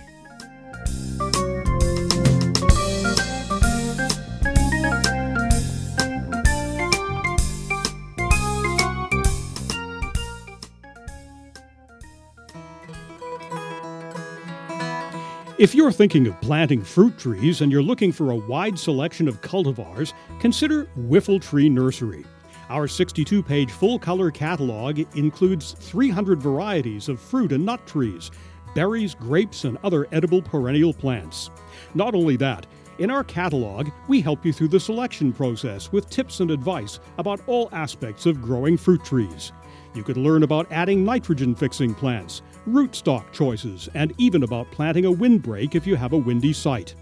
If 15.57 15.73
you're 15.73 15.91
thinking 15.91 16.27
of 16.27 16.39
planting 16.39 16.83
fruit 16.83 17.17
trees 17.17 17.61
and 17.61 17.71
you're 17.71 17.81
looking 17.81 18.11
for 18.11 18.29
a 18.29 18.35
wide 18.35 18.77
selection 18.77 19.27
of 19.27 19.41
cultivars, 19.41 20.13
consider 20.39 20.85
Whiffletree 20.95 21.71
Nursery. 21.71 22.25
Our 22.69 22.87
62 22.89 23.41
page 23.43 23.71
full 23.71 23.97
color 23.97 24.29
catalog 24.29 24.99
includes 25.15 25.71
300 25.79 26.41
varieties 26.41 27.07
of 27.07 27.21
fruit 27.21 27.53
and 27.53 27.65
nut 27.65 27.85
trees, 27.87 28.29
berries, 28.75 29.15
grapes, 29.15 29.63
and 29.63 29.77
other 29.85 30.05
edible 30.11 30.41
perennial 30.41 30.93
plants. 30.93 31.49
Not 31.93 32.13
only 32.13 32.35
that, 32.37 32.67
in 32.99 33.09
our 33.09 33.23
catalog, 33.23 33.89
we 34.09 34.19
help 34.19 34.45
you 34.45 34.51
through 34.51 34.67
the 34.67 34.79
selection 34.79 35.31
process 35.31 35.93
with 35.93 36.09
tips 36.09 36.41
and 36.41 36.51
advice 36.51 36.99
about 37.17 37.39
all 37.47 37.69
aspects 37.71 38.25
of 38.25 38.41
growing 38.41 38.75
fruit 38.75 39.05
trees. 39.05 39.53
You 39.93 40.03
can 40.03 40.21
learn 40.21 40.43
about 40.43 40.69
adding 40.69 41.05
nitrogen 41.05 41.55
fixing 41.55 41.95
plants, 41.95 42.41
rootstock 42.67 43.31
choices, 43.31 43.87
and 43.93 44.13
even 44.17 44.43
about 44.43 44.69
planting 44.71 45.05
a 45.05 45.11
windbreak 45.11 45.73
if 45.73 45.87
you 45.87 45.95
have 45.95 46.11
a 46.11 46.17
windy 46.17 46.51
site. 46.51 46.95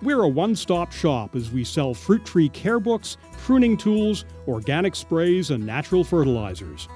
We're 0.00 0.22
a 0.22 0.28
one 0.28 0.54
stop 0.54 0.92
shop 0.92 1.34
as 1.34 1.50
we 1.50 1.64
sell 1.64 1.92
fruit 1.92 2.24
tree 2.24 2.48
care 2.50 2.78
books, 2.78 3.16
pruning 3.38 3.76
tools, 3.76 4.24
organic 4.46 4.94
sprays, 4.94 5.50
and 5.50 5.66
natural 5.66 6.04
fertilizers. 6.04 6.88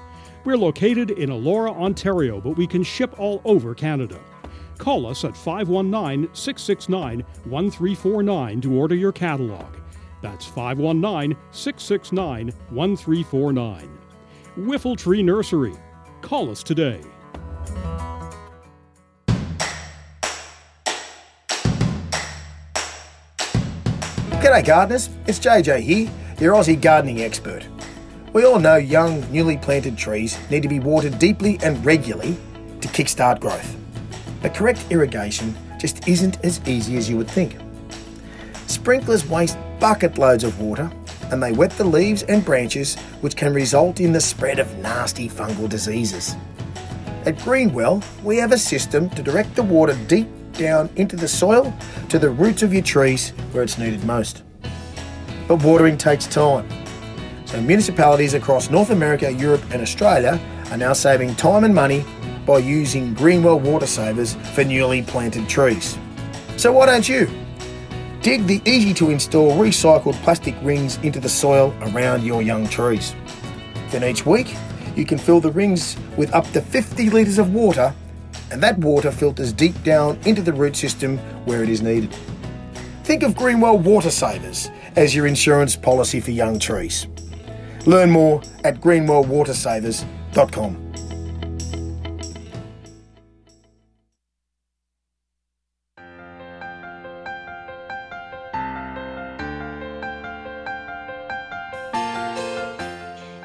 We're 0.45 0.55
located 0.55 1.11
in 1.11 1.29
Elora, 1.29 1.71
Ontario, 1.75 2.39
but 2.39 2.51
we 2.55 2.65
can 2.65 2.81
ship 2.81 3.19
all 3.19 3.41
over 3.43 3.75
Canada. 3.75 4.19
Call 4.77 5.05
us 5.05 5.25
at 5.25 5.35
519 5.35 6.33
669 6.33 7.19
1349 7.43 8.61
to 8.61 8.73
order 8.73 8.95
your 8.95 9.11
catalog. 9.11 9.75
That's 10.21 10.45
519 10.45 11.37
669 11.51 12.53
1349. 12.69 13.99
Whiffletree 14.57 15.25
Nursery. 15.25 15.73
Call 16.21 16.49
us 16.49 16.63
today. 16.63 17.01
G'day 24.43 24.65
gardeners, 24.65 25.09
it's 25.25 25.39
JJ 25.39 25.79
here, 25.79 26.09
your 26.37 26.53
Aussie 26.55 26.79
gardening 26.79 27.21
expert. 27.21 27.65
We 28.33 28.43
all 28.43 28.59
know 28.59 28.75
young, 28.75 29.21
newly 29.31 29.55
planted 29.55 29.97
trees 29.97 30.37
need 30.49 30.63
to 30.63 30.67
be 30.67 30.81
watered 30.81 31.17
deeply 31.17 31.57
and 31.63 31.83
regularly 31.85 32.35
to 32.81 32.89
kickstart 32.89 33.39
growth. 33.39 33.77
But 34.41 34.53
correct 34.53 34.85
irrigation 34.89 35.55
just 35.79 36.05
isn't 36.09 36.43
as 36.43 36.59
easy 36.67 36.97
as 36.97 37.09
you 37.09 37.15
would 37.15 37.31
think. 37.31 37.55
Sprinklers 38.67 39.25
waste 39.29 39.57
bucket 39.79 40.17
loads 40.17 40.43
of 40.43 40.59
water 40.59 40.91
and 41.31 41.41
they 41.41 41.53
wet 41.53 41.71
the 41.71 41.85
leaves 41.85 42.23
and 42.23 42.43
branches, 42.43 42.95
which 43.21 43.37
can 43.37 43.53
result 43.53 44.01
in 44.01 44.11
the 44.11 44.19
spread 44.19 44.59
of 44.59 44.77
nasty 44.79 45.29
fungal 45.29 45.69
diseases. 45.69 46.35
At 47.25 47.39
Greenwell, 47.39 48.03
we 48.25 48.35
have 48.39 48.51
a 48.51 48.57
system 48.57 49.09
to 49.11 49.23
direct 49.23 49.55
the 49.55 49.63
water 49.63 49.97
deep 50.09 50.27
down 50.53 50.89
into 50.95 51.15
the 51.15 51.27
soil 51.27 51.73
to 52.09 52.19
the 52.19 52.29
roots 52.29 52.63
of 52.63 52.73
your 52.73 52.83
trees 52.83 53.31
where 53.51 53.63
it's 53.63 53.77
needed 53.77 54.03
most. 54.03 54.43
But 55.47 55.63
watering 55.63 55.97
takes 55.97 56.25
time. 56.25 56.67
So 57.45 57.61
municipalities 57.61 58.33
across 58.33 58.69
North 58.69 58.89
America, 58.89 59.31
Europe, 59.31 59.63
and 59.71 59.81
Australia 59.81 60.39
are 60.71 60.77
now 60.77 60.93
saving 60.93 61.35
time 61.35 61.63
and 61.63 61.75
money 61.75 62.05
by 62.45 62.57
using 62.57 63.13
Greenwell 63.13 63.59
water 63.59 63.87
savers 63.87 64.35
for 64.53 64.63
newly 64.63 65.01
planted 65.01 65.47
trees. 65.47 65.97
So 66.57 66.71
why 66.71 66.85
don't 66.85 67.07
you? 67.07 67.29
Dig 68.21 68.47
the 68.47 68.61
easy 68.65 68.93
to 68.95 69.09
install 69.09 69.51
recycled 69.53 70.15
plastic 70.23 70.55
rings 70.61 70.97
into 71.03 71.19
the 71.19 71.29
soil 71.29 71.75
around 71.81 72.23
your 72.23 72.41
young 72.41 72.67
trees. 72.67 73.13
Then 73.89 74.03
each 74.03 74.25
week, 74.25 74.55
you 74.95 75.05
can 75.05 75.17
fill 75.17 75.39
the 75.39 75.51
rings 75.51 75.97
with 76.17 76.33
up 76.33 76.49
to 76.51 76.61
50 76.61 77.09
litres 77.09 77.37
of 77.37 77.53
water, 77.53 77.93
and 78.51 78.61
that 78.63 78.77
water 78.79 79.11
filters 79.11 79.53
deep 79.53 79.81
down 79.83 80.19
into 80.25 80.41
the 80.41 80.53
root 80.53 80.75
system 80.75 81.17
where 81.45 81.63
it 81.63 81.69
is 81.69 81.81
needed. 81.81 82.13
Think 83.03 83.23
of 83.23 83.35
Greenwell 83.35 83.79
Water 83.79 84.11
Savers 84.11 84.69
as 84.95 85.15
your 85.15 85.27
insurance 85.27 85.75
policy 85.75 86.19
for 86.19 86.31
young 86.31 86.59
trees. 86.59 87.07
Learn 87.85 88.09
more 88.09 88.41
at 88.63 88.79
greenwellwatersavers.com. 88.79 90.79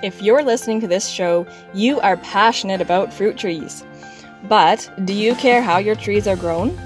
If 0.01 0.23
you're 0.23 0.45
listening 0.45 0.81
to 0.81 0.87
this 0.87 1.09
show, 1.09 1.45
you 1.75 1.99
are 2.01 2.17
passionate 2.19 2.81
about 2.81 3.13
fruit 3.13 3.37
trees. 3.37 3.85
But 4.45 4.91
do 5.05 5.13
you 5.13 5.35
care 5.35 5.63
how 5.63 5.79
your 5.79 5.97
trees 5.97 6.29
are 6.29 6.37
grown? 6.37 6.79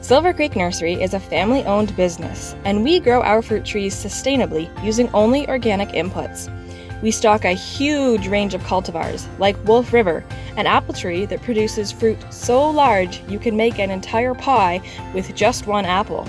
Silver 0.00 0.32
Creek 0.32 0.56
Nursery 0.56 0.94
is 0.94 1.14
a 1.14 1.20
family 1.20 1.64
owned 1.64 1.94
business, 1.96 2.54
and 2.64 2.82
we 2.82 3.00
grow 3.00 3.22
our 3.22 3.42
fruit 3.42 3.64
trees 3.64 3.94
sustainably 3.94 4.70
using 4.84 5.08
only 5.14 5.48
organic 5.48 5.90
inputs. 5.90 6.50
We 7.02 7.10
stock 7.10 7.44
a 7.44 7.52
huge 7.52 8.28
range 8.28 8.54
of 8.54 8.62
cultivars, 8.62 9.26
like 9.38 9.62
Wolf 9.66 9.92
River, 9.92 10.24
an 10.56 10.66
apple 10.66 10.94
tree 10.94 11.26
that 11.26 11.42
produces 11.42 11.92
fruit 11.92 12.18
so 12.30 12.70
large 12.70 13.22
you 13.28 13.38
can 13.38 13.56
make 13.56 13.78
an 13.78 13.90
entire 13.90 14.34
pie 14.34 14.80
with 15.12 15.34
just 15.34 15.66
one 15.66 15.84
apple. 15.84 16.26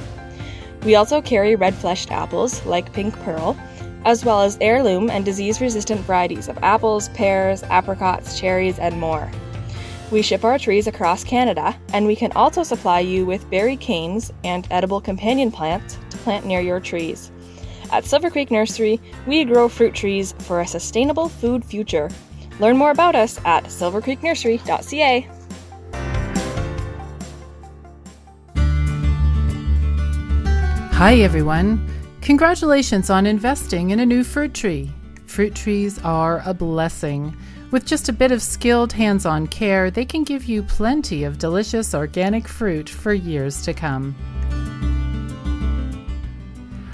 We 0.84 0.96
also 0.96 1.22
carry 1.22 1.56
red 1.56 1.76
fleshed 1.76 2.12
apples, 2.12 2.66
like 2.66 2.94
Pink 2.94 3.18
Pearl, 3.22 3.58
as 4.04 4.24
well 4.24 4.42
as 4.42 4.58
heirloom 4.62 5.10
and 5.10 5.26
disease 5.26 5.62
resistant 5.62 6.02
varieties 6.02 6.48
of 6.48 6.58
apples, 6.62 7.10
pears, 7.10 7.64
apricots, 7.64 8.40
cherries, 8.40 8.78
and 8.78 9.00
more. 9.00 9.32
We 10.12 10.22
ship 10.22 10.44
our 10.44 10.60
trees 10.60 10.86
across 10.86 11.24
Canada, 11.24 11.76
and 11.92 12.06
we 12.06 12.16
can 12.16 12.32
also 12.34 12.62
supply 12.62 13.00
you 13.00 13.26
with 13.26 13.50
berry 13.50 13.76
canes 13.76 14.32
and 14.44 14.68
edible 14.70 15.02
companion 15.02 15.52
plants 15.52 15.98
to 16.12 16.18
plant 16.18 16.46
near 16.46 16.62
your 16.62 16.80
trees. 16.80 17.32
At 17.92 18.06
Silver 18.06 18.30
Creek 18.30 18.52
Nursery, 18.52 19.02
we 19.26 19.44
grow 19.46 19.68
fruit 19.68 19.96
trees 19.96 20.36
for 20.40 20.62
a 20.62 20.68
sustainable 20.68 21.28
food 21.28 21.66
future. 21.66 22.10
Learn 22.60 22.78
more 22.78 22.92
about 22.92 23.16
us 23.16 23.40
at 23.46 23.66
silvercreeknursery.ca. 23.66 25.28
Hi, 30.92 31.16
everyone. 31.16 31.90
Congratulations 32.22 33.10
on 33.10 33.26
investing 33.26 33.90
in 33.90 34.00
a 34.00 34.06
new 34.06 34.24
fruit 34.24 34.54
tree. 34.54 34.90
Fruit 35.26 35.54
trees 35.54 36.00
are 36.00 36.42
a 36.46 36.54
blessing. 36.54 37.36
With 37.72 37.86
just 37.86 38.10
a 38.10 38.14
bit 38.14 38.32
of 38.32 38.44
skilled 38.44 38.94
hands 38.94 39.26
on 39.26 39.48
care, 39.48 39.90
they 39.90 40.06
can 40.06 40.24
give 40.24 40.46
you 40.46 40.62
plenty 40.62 41.24
of 41.24 41.40
delicious 41.40 41.96
organic 41.96 42.48
fruit 42.48 42.88
for 42.88 43.12
years 43.12 43.64
to 43.64 43.74
come. 43.74 44.16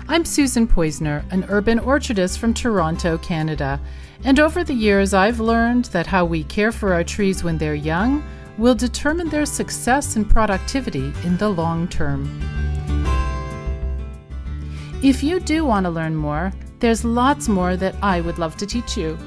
I'm 0.07 0.24
Susan 0.24 0.67
Poizner, 0.67 1.30
an 1.32 1.45
urban 1.49 1.80
orchardist 1.80 2.38
from 2.38 2.53
Toronto, 2.53 3.17
Canada. 3.17 3.82
And 4.24 4.39
over 4.39 4.63
the 4.63 4.74
years, 4.74 5.13
I've 5.13 5.41
learned 5.41 5.86
that 5.86 6.07
how 6.07 6.24
we 6.24 6.45
care 6.45 6.72
for 6.72 6.93
our 6.93 7.03
trees 7.03 7.43
when 7.43 7.57
they're 7.57 7.76
young 7.76 8.24
will 8.57 8.76
determine 8.76 9.30
their 9.30 9.45
success 9.45 10.15
and 10.15 10.30
productivity 10.30 11.13
in 11.24 11.36
the 11.38 11.49
long 11.49 11.88
term. 11.89 12.24
If 15.03 15.22
you 15.22 15.39
do 15.41 15.65
want 15.65 15.86
to 15.86 15.89
learn 15.89 16.15
more, 16.15 16.53
there's 16.80 17.03
lots 17.03 17.49
more 17.49 17.76
that 17.76 17.95
I 18.01 18.22
would 18.22 18.39
love 18.39 18.55
to 18.57 18.65
teach 18.65 18.97
you, 18.97 19.17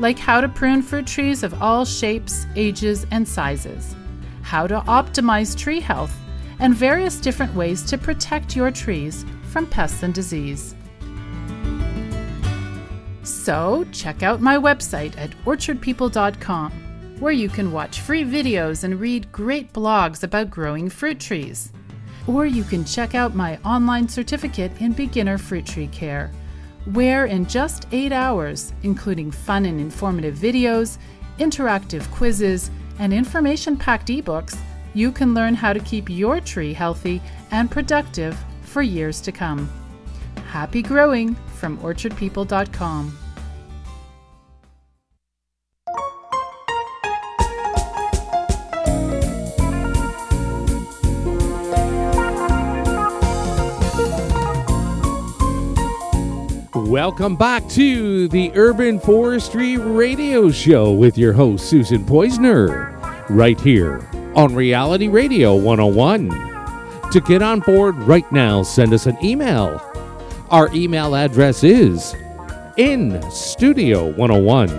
like 0.00 0.18
how 0.18 0.40
to 0.40 0.48
prune 0.48 0.82
fruit 0.82 1.06
trees 1.06 1.42
of 1.42 1.62
all 1.62 1.84
shapes, 1.84 2.46
ages, 2.56 3.06
and 3.10 3.28
sizes, 3.28 3.94
how 4.42 4.66
to 4.66 4.80
optimize 4.80 5.56
tree 5.56 5.80
health, 5.80 6.14
and 6.58 6.74
various 6.74 7.20
different 7.20 7.54
ways 7.54 7.82
to 7.84 7.98
protect 7.98 8.56
your 8.56 8.70
trees 8.70 9.24
from 9.50 9.66
pests 9.66 10.02
and 10.02 10.14
disease. 10.14 10.74
So, 13.22 13.86
check 13.92 14.22
out 14.22 14.40
my 14.40 14.56
website 14.56 15.16
at 15.18 15.30
orchardpeople.com, 15.44 16.72
where 17.20 17.32
you 17.32 17.48
can 17.48 17.70
watch 17.70 18.00
free 18.00 18.24
videos 18.24 18.84
and 18.84 18.98
read 18.98 19.30
great 19.30 19.72
blogs 19.72 20.22
about 20.22 20.50
growing 20.50 20.88
fruit 20.88 21.20
trees. 21.20 21.72
Or 22.26 22.46
you 22.46 22.64
can 22.64 22.84
check 22.84 23.14
out 23.14 23.34
my 23.34 23.58
online 23.58 24.08
certificate 24.08 24.72
in 24.80 24.92
beginner 24.92 25.36
fruit 25.36 25.66
tree 25.66 25.88
care, 25.88 26.30
where 26.86 27.26
in 27.26 27.46
just 27.46 27.86
eight 27.92 28.12
hours, 28.12 28.72
including 28.82 29.30
fun 29.30 29.64
and 29.64 29.80
informative 29.80 30.36
videos, 30.36 30.98
interactive 31.38 32.08
quizzes, 32.10 32.70
and 32.98 33.12
information 33.12 33.76
packed 33.76 34.08
ebooks, 34.08 34.58
you 34.94 35.12
can 35.12 35.34
learn 35.34 35.54
how 35.54 35.72
to 35.72 35.80
keep 35.80 36.08
your 36.08 36.40
tree 36.40 36.72
healthy 36.72 37.20
and 37.50 37.70
productive 37.70 38.36
for 38.62 38.82
years 38.82 39.20
to 39.20 39.32
come. 39.32 39.70
Happy 40.48 40.82
growing 40.82 41.34
from 41.56 41.78
orchardpeople.com. 41.78 43.19
Welcome 56.90 57.36
back 57.36 57.68
to 57.68 58.26
the 58.26 58.50
Urban 58.56 58.98
Forestry 58.98 59.76
Radio 59.76 60.50
Show 60.50 60.90
with 60.90 61.16
your 61.16 61.32
host, 61.32 61.70
Susan 61.70 62.02
Poizner, 62.04 62.98
right 63.28 63.60
here 63.60 64.10
on 64.34 64.56
Reality 64.56 65.06
Radio 65.06 65.54
101. 65.54 66.30
To 67.12 67.20
get 67.20 67.42
on 67.42 67.60
board 67.60 67.94
right 67.98 68.30
now, 68.32 68.64
send 68.64 68.92
us 68.92 69.06
an 69.06 69.16
email. 69.24 69.80
Our 70.50 70.68
email 70.74 71.14
address 71.14 71.62
is 71.62 72.16
in 72.76 73.22
studio 73.30 74.06
101 74.16 74.70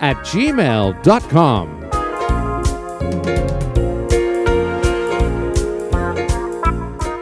at 0.00 0.16
gmail.com. 0.26 1.84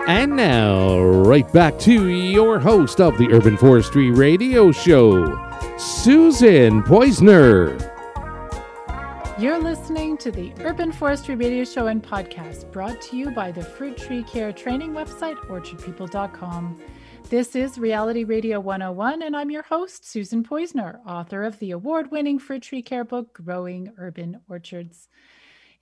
And 0.09 0.37
now, 0.37 1.02
right 1.33 1.51
back 1.51 1.79
to 1.79 2.09
your 2.11 2.59
host 2.59 3.01
of 3.01 3.17
the 3.17 3.27
Urban 3.33 3.57
Forestry 3.57 4.11
Radio 4.11 4.71
Show, 4.71 5.25
Susan 5.79 6.83
Poizner. 6.83 7.81
You're 9.39 9.59
listening 9.59 10.19
to 10.19 10.31
the 10.31 10.53
Urban 10.61 10.93
Forestry 10.93 11.35
Radio 11.35 11.65
Show 11.65 11.87
and 11.87 12.03
podcast 12.03 12.71
brought 12.71 13.01
to 13.01 13.17
you 13.17 13.31
by 13.31 13.51
the 13.51 13.63
Fruit 13.63 13.97
Tree 13.97 14.23
Care 14.25 14.53
training 14.53 14.93
website, 14.93 15.37
orchardpeople.com. 15.47 16.83
This 17.31 17.57
is 17.57 17.79
Reality 17.79 18.25
Radio 18.25 18.61
101, 18.61 19.23
and 19.23 19.35
I'm 19.35 19.51
your 19.51 19.63
host, 19.63 20.07
Susan 20.07 20.45
Poizner, 20.45 20.99
author 21.07 21.45
of 21.45 21.59
the 21.61 21.71
award 21.71 22.11
winning 22.11 22.39
fruit 22.39 22.63
tree 22.63 22.83
care 22.83 23.05
book, 23.05 23.33
Growing 23.33 23.91
Urban 23.97 24.43
Orchards. 24.51 25.09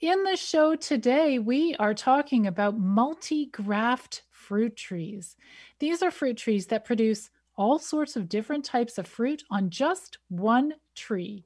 In 0.01 0.23
the 0.23 0.37
show 0.37 0.77
today, 0.77 1.41
we 1.41 1.75
are 1.81 1.93
talking 1.93 2.47
about 2.47 2.79
multi 2.79 3.47
graft 3.47 4.23
fruit 4.51 4.75
trees. 4.75 5.37
These 5.79 6.03
are 6.03 6.11
fruit 6.11 6.37
trees 6.37 6.67
that 6.67 6.85
produce 6.85 7.31
all 7.57 7.79
sorts 7.79 8.17
of 8.17 8.29
different 8.29 8.65
types 8.65 8.99
of 8.99 9.07
fruit 9.07 9.45
on 9.49 9.71
just 9.71 10.19
one 10.29 10.73
tree. 10.97 11.45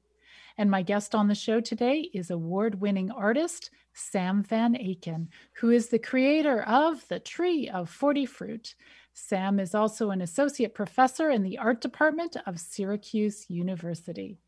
And 0.57 0.71
my 0.71 0.81
guest 0.81 1.15
on 1.15 1.29
the 1.29 1.35
show 1.35 1.61
today 1.61 2.09
is 2.15 2.31
award 2.31 2.81
winning 2.81 3.11
artist 3.11 3.71
Sam 3.93 4.43
Van 4.43 4.73
Aken, 4.73 5.29
who 5.53 5.69
is 5.69 5.89
the 5.89 5.99
creator 5.99 6.63
of 6.63 7.07
The 7.09 7.21
Tree 7.21 7.69
of 7.69 7.91
40 7.91 8.25
Fruit. 8.25 8.75
Sam 9.13 9.61
is 9.61 9.75
also 9.75 10.09
an 10.09 10.23
associate 10.23 10.75
professor 10.75 11.29
in 11.29 11.43
the 11.43 11.59
art 11.59 11.83
department 11.83 12.39
of 12.47 12.59
Syracuse 12.59 13.51
University. 13.51 14.39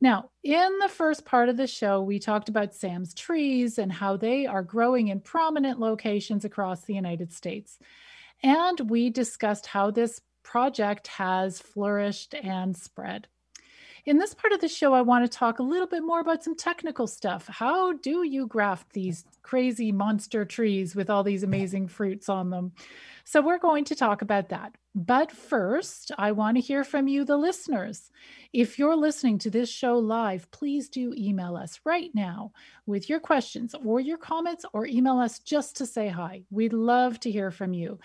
Now, 0.00 0.30
in 0.42 0.78
the 0.78 0.88
first 0.88 1.24
part 1.24 1.48
of 1.48 1.56
the 1.56 1.66
show, 1.66 2.02
we 2.02 2.18
talked 2.18 2.48
about 2.48 2.74
Sam's 2.74 3.14
trees 3.14 3.78
and 3.78 3.92
how 3.92 4.16
they 4.16 4.46
are 4.46 4.62
growing 4.62 5.08
in 5.08 5.20
prominent 5.20 5.80
locations 5.80 6.44
across 6.44 6.82
the 6.82 6.94
United 6.94 7.32
States. 7.32 7.78
And 8.42 8.90
we 8.90 9.10
discussed 9.10 9.66
how 9.66 9.90
this 9.90 10.20
project 10.42 11.08
has 11.08 11.58
flourished 11.58 12.34
and 12.34 12.76
spread. 12.76 13.28
In 14.06 14.18
this 14.18 14.34
part 14.34 14.52
of 14.52 14.60
the 14.60 14.68
show, 14.68 14.94
I 14.94 15.02
want 15.02 15.24
to 15.24 15.38
talk 15.38 15.58
a 15.58 15.64
little 15.64 15.88
bit 15.88 16.04
more 16.04 16.20
about 16.20 16.44
some 16.44 16.54
technical 16.54 17.08
stuff. 17.08 17.48
How 17.48 17.94
do 17.94 18.22
you 18.22 18.46
graft 18.46 18.92
these 18.92 19.24
crazy 19.42 19.90
monster 19.90 20.44
trees 20.44 20.94
with 20.94 21.10
all 21.10 21.24
these 21.24 21.42
amazing 21.42 21.88
fruits 21.88 22.28
on 22.28 22.50
them? 22.50 22.70
So, 23.24 23.40
we're 23.40 23.58
going 23.58 23.82
to 23.86 23.96
talk 23.96 24.22
about 24.22 24.50
that. 24.50 24.76
But 24.94 25.32
first, 25.32 26.12
I 26.16 26.30
want 26.30 26.56
to 26.56 26.60
hear 26.60 26.84
from 26.84 27.08
you, 27.08 27.24
the 27.24 27.36
listeners. 27.36 28.12
If 28.52 28.78
you're 28.78 28.94
listening 28.94 29.38
to 29.38 29.50
this 29.50 29.68
show 29.68 29.98
live, 29.98 30.48
please 30.52 30.88
do 30.88 31.12
email 31.18 31.56
us 31.56 31.80
right 31.84 32.12
now 32.14 32.52
with 32.86 33.08
your 33.08 33.18
questions 33.18 33.74
or 33.84 33.98
your 33.98 34.18
comments, 34.18 34.64
or 34.72 34.86
email 34.86 35.18
us 35.18 35.40
just 35.40 35.76
to 35.78 35.86
say 35.86 36.06
hi. 36.06 36.44
We'd 36.50 36.72
love 36.72 37.18
to 37.20 37.30
hear 37.32 37.50
from 37.50 37.72
you. 37.74 37.98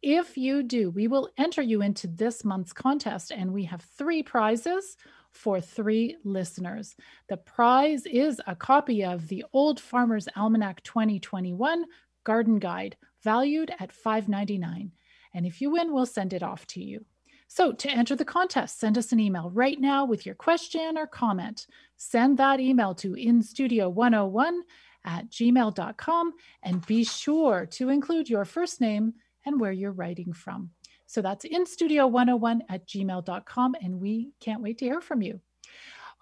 If 0.00 0.38
you 0.38 0.62
do, 0.62 0.90
we 0.90 1.08
will 1.08 1.28
enter 1.36 1.60
you 1.60 1.82
into 1.82 2.06
this 2.06 2.44
month's 2.44 2.72
contest, 2.72 3.32
and 3.32 3.52
we 3.52 3.64
have 3.64 3.82
three 3.82 4.22
prizes 4.22 4.96
for 5.32 5.60
three 5.60 6.16
listeners. 6.24 6.94
The 7.28 7.36
prize 7.36 8.06
is 8.06 8.40
a 8.46 8.54
copy 8.56 9.04
of 9.04 9.28
the 9.28 9.44
Old 9.52 9.80
Farmer's 9.80 10.28
Almanac 10.36 10.82
2021 10.82 11.84
Garden 12.24 12.58
Guide, 12.58 12.96
valued 13.22 13.72
at 13.78 13.92
$5.99. 13.92 14.90
And 15.34 15.46
if 15.46 15.60
you 15.60 15.70
win, 15.70 15.92
we'll 15.92 16.06
send 16.06 16.32
it 16.32 16.42
off 16.42 16.66
to 16.68 16.82
you. 16.82 17.04
So, 17.48 17.72
to 17.72 17.90
enter 17.90 18.14
the 18.14 18.24
contest, 18.24 18.78
send 18.78 18.96
us 18.96 19.10
an 19.10 19.18
email 19.18 19.50
right 19.50 19.80
now 19.80 20.04
with 20.04 20.24
your 20.24 20.36
question 20.36 20.96
or 20.96 21.06
comment. 21.06 21.66
Send 21.96 22.38
that 22.38 22.60
email 22.60 22.94
to 22.96 23.14
instudio101 23.14 24.60
at 25.04 25.28
gmail.com 25.30 26.32
and 26.62 26.86
be 26.86 27.02
sure 27.02 27.66
to 27.72 27.88
include 27.88 28.30
your 28.30 28.44
first 28.44 28.80
name 28.80 29.14
and 29.44 29.60
where 29.60 29.72
you're 29.72 29.90
writing 29.90 30.32
from. 30.32 30.70
So 31.10 31.20
that's 31.22 31.44
in 31.44 31.64
studio101 31.64 32.60
at 32.68 32.86
gmail.com. 32.86 33.74
And 33.82 34.00
we 34.00 34.30
can't 34.38 34.62
wait 34.62 34.78
to 34.78 34.84
hear 34.84 35.00
from 35.00 35.22
you. 35.22 35.40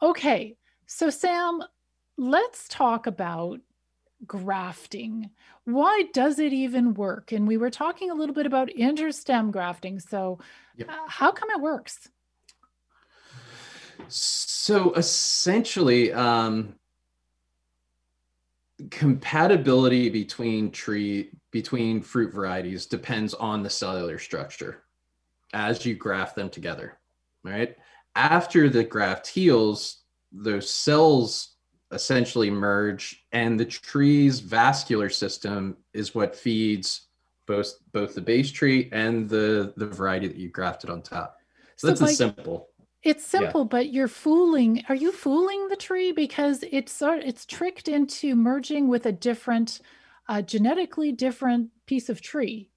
Okay. 0.00 0.56
So, 0.86 1.10
Sam, 1.10 1.62
let's 2.16 2.66
talk 2.68 3.06
about 3.06 3.60
grafting. 4.26 5.28
Why 5.64 6.04
does 6.14 6.38
it 6.38 6.54
even 6.54 6.94
work? 6.94 7.32
And 7.32 7.46
we 7.46 7.58
were 7.58 7.68
talking 7.68 8.10
a 8.10 8.14
little 8.14 8.34
bit 8.34 8.46
about 8.46 8.70
interstem 8.70 9.50
grafting. 9.50 10.00
So, 10.00 10.38
yep. 10.74 10.88
uh, 10.88 11.06
how 11.06 11.32
come 11.32 11.50
it 11.50 11.60
works? 11.60 12.08
So, 14.08 14.94
essentially, 14.94 16.14
um, 16.14 16.76
compatibility 18.90 20.08
between 20.08 20.70
tree 20.70 21.30
between 21.50 22.00
fruit 22.00 22.32
varieties 22.32 22.86
depends 22.86 23.34
on 23.34 23.62
the 23.62 23.70
cellular 23.70 24.18
structure 24.18 24.84
as 25.52 25.84
you 25.84 25.94
graft 25.94 26.36
them 26.36 26.48
together 26.48 26.98
right? 27.44 27.76
After 28.14 28.68
the 28.68 28.84
graft 28.84 29.26
heals 29.26 30.02
those 30.32 30.68
cells 30.68 31.54
essentially 31.90 32.50
merge 32.50 33.24
and 33.32 33.58
the 33.58 33.64
tree's 33.64 34.40
vascular 34.40 35.08
system 35.08 35.76
is 35.94 36.14
what 36.14 36.36
feeds 36.36 37.06
both 37.46 37.74
both 37.92 38.14
the 38.14 38.20
base 38.20 38.50
tree 38.50 38.90
and 38.92 39.28
the 39.28 39.72
the 39.76 39.86
variety 39.86 40.26
that 40.26 40.36
you 40.36 40.50
grafted 40.50 40.90
on 40.90 41.00
top. 41.00 41.36
So, 41.76 41.86
so 41.86 41.86
that's 41.86 42.00
like, 42.02 42.10
a 42.10 42.14
simple 42.14 42.67
it's 43.02 43.24
simple, 43.24 43.62
yeah. 43.62 43.68
but 43.70 43.92
you're 43.92 44.08
fooling. 44.08 44.82
Are 44.88 44.94
you 44.94 45.12
fooling 45.12 45.68
the 45.68 45.76
tree 45.76 46.12
because 46.12 46.64
it's 46.70 47.00
it's 47.00 47.46
tricked 47.46 47.88
into 47.88 48.34
merging 48.34 48.88
with 48.88 49.06
a 49.06 49.12
different, 49.12 49.80
uh, 50.28 50.42
genetically 50.42 51.12
different 51.12 51.70
piece 51.86 52.08
of 52.08 52.20
tree? 52.20 52.70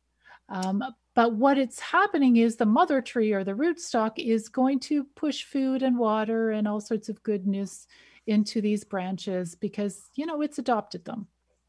Um, 0.49 0.83
but 1.15 1.33
what 1.33 1.57
it's 1.57 1.79
happening 1.79 2.37
is 2.37 2.55
the 2.55 2.65
mother 2.65 3.01
tree 3.01 3.33
or 3.33 3.43
the 3.43 3.53
rootstock 3.53 4.17
is 4.17 4.47
going 4.47 4.79
to 4.81 5.05
push 5.15 5.43
food 5.43 5.81
and 5.81 5.97
water 5.97 6.51
and 6.51 6.67
all 6.67 6.79
sorts 6.79 7.09
of 7.09 7.21
goodness 7.23 7.87
into 8.27 8.61
these 8.61 8.83
branches 8.83 9.55
because 9.55 10.09
you 10.15 10.25
know 10.25 10.41
it's 10.41 10.59
adopted 10.59 11.03
them. 11.05 11.27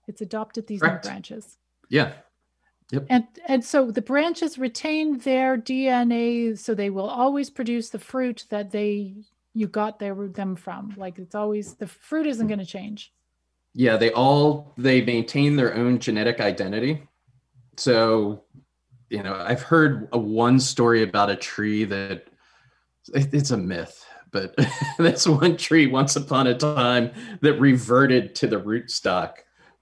It's 0.08 0.20
adopted 0.20 0.66
these 0.66 0.82
new 0.82 0.98
branches. 1.02 1.58
Yeah, 1.88 2.12
Yep. 2.92 3.06
And 3.08 3.26
and 3.48 3.64
so 3.64 3.90
the 3.90 4.02
branches 4.02 4.58
retain 4.58 5.18
their 5.18 5.56
DNA, 5.56 6.58
so 6.58 6.74
they 6.74 6.90
will 6.90 7.08
always 7.08 7.50
produce 7.50 7.88
the 7.90 7.98
fruit 7.98 8.44
that 8.50 8.70
they 8.70 9.14
you 9.54 9.66
got 9.66 9.98
their 9.98 10.14
them 10.28 10.56
from. 10.56 10.94
Like 10.96 11.18
it's 11.18 11.34
always 11.34 11.74
the 11.74 11.86
fruit 11.86 12.26
isn't 12.26 12.46
going 12.46 12.58
to 12.58 12.66
change. 12.66 13.12
yeah, 13.74 13.96
they 13.96 14.12
all 14.12 14.74
they 14.76 15.00
maintain 15.02 15.56
their 15.56 15.74
own 15.74 15.98
genetic 15.98 16.40
identity. 16.40 17.08
So, 17.76 18.44
you 19.08 19.22
know, 19.22 19.34
I've 19.34 19.62
heard 19.62 20.08
a 20.12 20.18
one 20.18 20.60
story 20.60 21.02
about 21.02 21.30
a 21.30 21.36
tree 21.36 21.84
that 21.84 22.26
it's 23.14 23.50
a 23.50 23.56
myth, 23.56 24.04
but 24.30 24.54
that's 24.98 25.26
one 25.26 25.56
tree 25.56 25.86
once 25.86 26.16
upon 26.16 26.46
a 26.46 26.54
time 26.54 27.12
that 27.40 27.58
reverted 27.58 28.34
to 28.36 28.46
the 28.46 28.60
rootstock. 28.60 29.36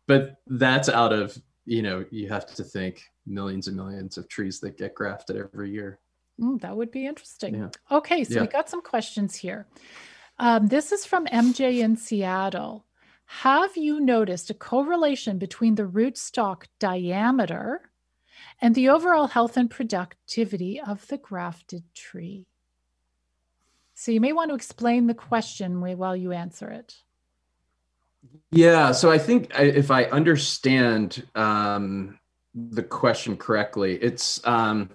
But 0.07 0.37
that's 0.47 0.89
out 0.89 1.13
of, 1.13 1.37
you 1.71 1.83
know, 1.83 2.05
you 2.11 2.29
have 2.29 2.47
to 2.47 2.65
think 2.65 3.05
millions 3.27 3.69
and 3.69 3.77
millions 3.77 4.19
of 4.19 4.29
trees 4.29 4.59
that 4.59 4.77
get 4.77 4.93
grafted 4.93 5.37
every 5.37 5.71
year. 5.71 6.01
Mm, 6.41 6.61
that 6.63 6.77
would 6.77 6.91
be 6.91 7.07
interesting. 7.07 7.55
Yeah. 7.55 7.69
Okay, 7.93 8.25
so 8.25 8.35
Yeah. 8.35 8.41
we 8.41 8.49
got 8.49 8.69
some 8.69 8.83
questions 8.83 9.37
here. 9.37 9.69
Um, 10.41 10.67
this 10.67 10.91
is 10.91 11.07
from 11.07 11.27
MJ 11.27 11.81
in 11.81 11.97
Seattle. 11.97 12.87
Have 13.27 13.77
you 13.77 14.01
noticed 14.01 14.51
a 14.51 14.55
correlation 14.55 15.39
between 15.39 15.77
the 15.77 15.85
rootstock 15.85 16.65
diameter 16.81 17.93
and 18.61 18.75
the 18.75 18.89
overall 18.89 19.29
health 19.29 19.57
and 19.57 19.71
productivity 19.71 20.81
of 20.81 21.07
the 21.07 21.19
grafted 21.19 21.85
tree? 21.95 22.49
So 23.95 24.11
you 24.11 24.21
may 24.21 24.33
want 24.33 24.51
to 24.51 24.57
explain 24.57 25.07
the 25.07 25.15
question 25.15 25.81
while 25.81 26.17
you 26.17 26.33
answer 26.33 26.69
it. 26.69 26.97
Yeah, 28.51 28.93
so 28.93 29.11
I 29.11 29.19
think 29.19 29.51
if 29.59 29.91
I 29.91 30.05
understand 30.05 31.27
um, 31.35 32.19
the 32.55 32.83
question 32.83 33.37
correctly, 33.37 33.97
it's 34.03 34.45
um, 34.47 34.91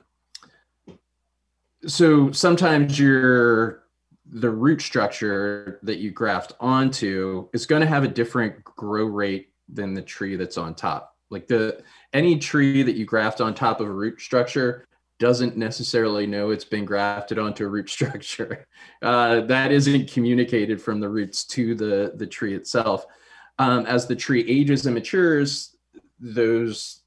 so 1.88 2.32
sometimes 2.32 3.00
your 3.00 3.84
the 4.28 4.50
root 4.50 4.82
structure 4.82 5.80
that 5.84 6.00
you 6.00 6.12
graft 6.12 6.54
onto 6.60 7.48
is 7.54 7.66
going 7.66 7.82
to 7.82 7.88
have 7.88 8.04
a 8.04 8.08
different 8.08 8.64
grow 8.64 9.06
rate 9.06 9.50
than 9.70 9.94
the 9.94 10.02
tree 10.02 10.36
that's 10.36 10.58
on 10.58 10.74
top. 10.76 11.16
Like 11.30 11.48
the 11.48 11.82
any 12.12 12.38
tree 12.40 12.84
that 12.84 12.96
you 12.96 13.06
graft 13.06 13.40
on 13.40 13.54
top 13.54 13.80
of 13.80 13.88
a 13.88 13.92
root 13.92 14.20
structure 14.20 14.86
doesn't 15.18 15.56
necessarily 15.56 16.28
know 16.28 16.50
it's 16.50 16.66
been 16.66 16.86
grafted 16.86 17.40
onto 17.40 17.66
a 17.66 17.70
root 17.70 17.90
structure. 17.98 18.68
Uh, 19.02 19.42
that 19.42 19.72
isn't 19.72 20.12
communicated 20.12 20.82
from 20.82 21.00
the 21.00 21.10
roots 21.10 21.46
to 21.46 21.76
the 21.76 22.14
the 22.16 22.28
tree 22.28 22.56
itself 22.56 23.06
um, 23.60 23.86
as 23.86 24.06
the 24.06 24.16
tree 24.16 24.46
ages 24.48 24.86
and 24.86 24.96
matures, 24.96 25.78
those 26.20 27.02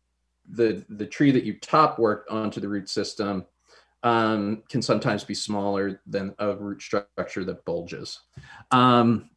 the 0.50 0.84
the 0.88 1.06
tree 1.06 1.30
that 1.30 1.44
you 1.44 1.59
top 1.61 1.98
worked 1.98 2.30
onto 2.30 2.61
the 2.61 2.68
root 2.68 2.88
system 2.88 3.44
um, 4.02 4.62
can 4.68 4.80
sometimes 4.80 5.24
be 5.24 5.34
smaller 5.34 6.00
than 6.06 6.34
a 6.38 6.54
root 6.54 6.80
structure 6.80 7.44
that 7.44 7.64
bulges. 7.64 8.20
Um, 8.70 9.30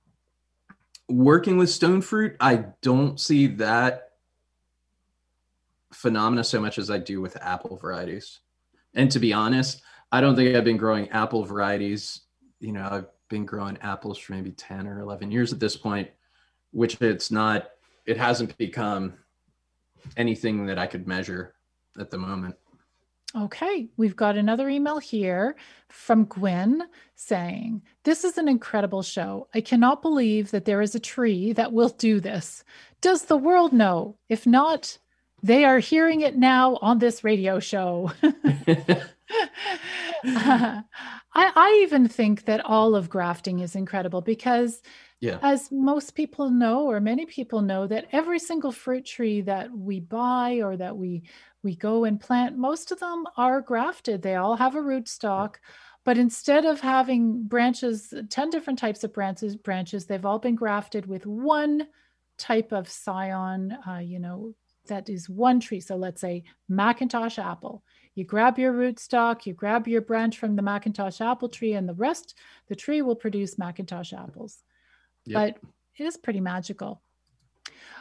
working 1.09 1.57
with 1.57 1.69
stone 1.69 2.01
fruit, 2.01 2.38
I 2.39 2.65
don't 2.82 3.19
see 3.19 3.47
that 3.47 4.11
phenomena 5.91 6.43
so 6.43 6.61
much 6.61 6.78
as 6.78 6.89
I 6.89 6.97
do 6.97 7.19
with 7.19 7.36
apple 7.41 7.76
varieties. 7.76 8.39
And 8.94 9.12
to 9.12 9.20
be 9.20 9.34
honest, 9.34 9.82
I 10.12 10.22
don't 10.22 10.36
think 10.36 10.56
I've 10.56 10.66
been 10.66 10.78
growing 10.78 11.10
apple 11.10 11.44
varieties. 11.44 12.22
You 12.60 12.74
know, 12.74 12.88
I've 12.89 13.06
been 13.30 13.46
growing 13.46 13.78
apples 13.82 14.20
for 14.20 14.34
maybe 14.34 14.52
10 14.52 14.86
or 14.88 15.00
11 15.00 15.32
years 15.32 15.54
at 15.54 15.60
this 15.60 15.78
point 15.78 16.10
which 16.72 17.02
it's 17.02 17.32
not 17.32 17.70
it 18.06 18.18
hasn't 18.18 18.58
become 18.58 19.14
anything 20.18 20.66
that 20.66 20.78
i 20.78 20.86
could 20.86 21.08
measure 21.08 21.56
at 22.00 22.12
the 22.12 22.18
moment 22.18 22.56
Okay, 23.34 23.88
we've 23.96 24.18
got 24.18 24.36
another 24.36 24.68
email 24.68 24.98
here 25.00 25.56
from 25.88 26.26
Gwen 26.26 26.84
saying, 27.16 27.82
This 28.04 28.26
is 28.26 28.38
an 28.38 28.50
incredible 28.50 29.04
show. 29.04 29.48
I 29.54 29.62
cannot 29.62 30.02
believe 30.02 30.52
that 30.52 30.66
there 30.66 30.82
is 30.82 30.96
a 30.96 31.00
tree 31.00 31.54
that 31.54 31.72
will 31.72 31.88
do 31.88 32.20
this. 32.20 32.66
Does 33.00 33.22
the 33.24 33.38
world 33.38 33.72
know? 33.72 34.18
If 34.28 34.46
not, 34.46 34.98
they 35.44 35.66
are 35.66 35.80
hearing 35.80 36.22
it 36.22 36.38
now 36.38 36.78
on 36.82 37.00
this 37.00 37.24
radio 37.24 37.60
show. 37.60 38.12
I, 40.24 40.84
I 41.34 41.80
even 41.84 42.08
think 42.08 42.46
that 42.46 42.64
all 42.66 42.96
of 42.96 43.10
grafting 43.10 43.60
is 43.60 43.76
incredible 43.76 44.22
because 44.22 44.82
yeah 45.20 45.38
as 45.42 45.72
most 45.72 46.16
people 46.16 46.50
know 46.50 46.89
or 46.89 47.00
many 47.00 47.26
people 47.26 47.62
know 47.62 47.88
that 47.88 48.08
every 48.12 48.39
single 48.39 48.72
fruit 48.72 49.06
tree 49.06 49.42
that 49.42 49.72
we 49.72 50.00
buy 50.00 50.60
or 50.62 50.76
that 50.76 50.98
we 50.98 51.24
we 51.64 51.76
go 51.76 52.04
and 52.04 52.20
plant 52.20 52.58
most 52.58 52.92
of 52.92 53.00
them 53.00 53.26
are 53.38 53.62
grafted 53.62 54.22
they 54.22 54.36
all 54.36 54.56
have 54.58 54.76
a 54.76 54.82
rootstock 54.82 55.56
but 56.04 56.18
instead 56.18 56.66
of 56.66 56.82
having 56.82 57.44
branches 57.44 58.14
10 58.30 58.50
different 58.50 58.78
types 58.78 59.04
of 59.04 59.14
branches 59.14 59.56
branches 59.56 60.06
they've 60.06 60.26
all 60.26 60.39
been 60.39 60.56
grafted 60.56 61.06
with 61.06 61.26
one 61.26 61.88
type 62.38 62.72
of 62.72 62.89
scion 62.89 63.78
uh, 63.88 64.00
you 64.00 64.20
know 64.20 64.54
that 64.92 65.10
is 65.10 65.28
one 65.30 65.60
tree 65.60 65.80
so 65.80 65.96
let's 65.96 66.22
say 66.22 66.44
McIntosh 66.70 67.44
apple 67.44 67.84
you 68.14 68.24
grab 68.24 68.60
your 68.60 68.74
rootstock 68.74 69.46
you 69.46 69.54
grab 69.54 69.88
your 69.88 70.02
branch 70.02 70.38
from 70.38 70.56
the 70.56 70.62
McIntosh 70.62 71.20
apple 71.20 71.50
tree 71.50 71.74
and 71.74 71.89
the 71.89 71.94
rest 71.96 72.36
the 72.68 72.76
tree 72.76 73.02
will 73.02 73.16
produce 73.16 73.56
McIntosh 73.56 74.14
apples 74.14 74.64
Yep. 75.26 75.56
but 75.62 75.70
it 75.98 76.06
is 76.06 76.18
pretty 76.18 76.42
magical. 76.42 77.02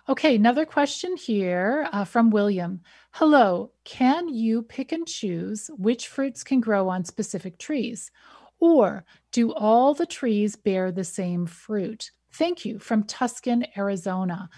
Okay, 0.08 0.34
another 0.36 0.64
question 0.64 1.16
here 1.16 1.88
uh, 1.92 2.04
from 2.04 2.30
William. 2.30 2.80
Hello, 3.12 3.72
can 3.84 4.28
you 4.28 4.62
pick 4.62 4.92
and 4.92 5.06
choose 5.06 5.70
which 5.76 6.08
fruits 6.08 6.42
can 6.42 6.60
grow 6.60 6.88
on 6.88 7.04
specific 7.04 7.58
trees? 7.58 8.10
Or 8.58 9.04
do 9.32 9.52
all 9.52 9.94
the 9.94 10.06
trees 10.06 10.56
bear 10.56 10.90
the 10.90 11.04
same 11.04 11.46
fruit? 11.46 12.10
Thank 12.32 12.64
you 12.64 12.78
from 12.78 13.04
Tucson, 13.04 13.64
Arizona. 13.76 14.48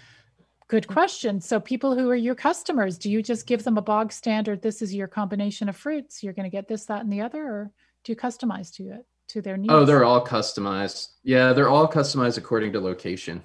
Good 0.73 0.87
question. 0.87 1.39
So, 1.39 1.59
people 1.59 1.95
who 1.95 2.09
are 2.09 2.15
your 2.15 2.33
customers, 2.33 2.97
do 2.97 3.07
you 3.07 3.21
just 3.21 3.45
give 3.45 3.63
them 3.63 3.77
a 3.77 3.81
bog 3.83 4.11
standard? 4.11 4.63
This 4.63 4.81
is 4.81 4.91
your 4.91 5.07
combination 5.07 5.69
of 5.69 5.75
fruits. 5.75 6.23
You're 6.23 6.33
going 6.33 6.49
to 6.49 6.49
get 6.49 6.67
this, 6.67 6.85
that, 6.87 7.01
and 7.01 7.13
the 7.13 7.21
other, 7.21 7.43
or 7.43 7.71
do 8.03 8.11
you 8.11 8.15
customize 8.15 8.73
to 8.77 8.89
it 8.89 9.05
to 9.27 9.41
their 9.43 9.55
needs? 9.55 9.71
oh 9.71 9.85
they're 9.85 10.03
all 10.03 10.25
customized 10.25 11.09
yeah 11.23 11.53
they're 11.53 11.69
all 11.69 11.87
customized 11.87 12.39
according 12.39 12.73
to 12.73 12.79
location 12.79 13.41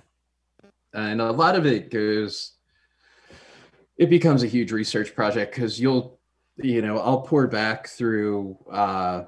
and 0.94 1.20
a 1.20 1.30
lot 1.30 1.54
of 1.54 1.66
it 1.66 1.90
goes 1.90 2.54
it 3.98 4.08
becomes 4.08 4.42
a 4.42 4.46
huge 4.46 4.72
research 4.72 5.14
project 5.14 5.54
because 5.54 5.78
you'll 5.78 6.18
you 6.56 6.82
know 6.82 6.98
i'll 6.98 7.20
pour 7.20 7.46
back 7.46 7.88
through 7.88 8.58
uh 8.72 9.22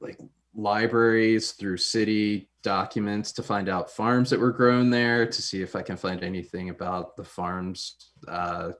like 0.00 0.20
libraries 0.54 1.52
through 1.52 1.78
city 1.78 2.48
documents 2.64 3.30
to 3.30 3.42
find 3.42 3.68
out 3.68 3.90
farms 3.90 4.30
that 4.30 4.40
were 4.40 4.50
grown 4.50 4.90
there 4.90 5.26
to 5.26 5.40
see 5.42 5.62
if 5.62 5.76
i 5.76 5.82
can 5.82 5.96
find 5.96 6.24
anything 6.24 6.70
about 6.70 7.14
the 7.14 7.22
farms 7.22 8.10
uh 8.26 8.72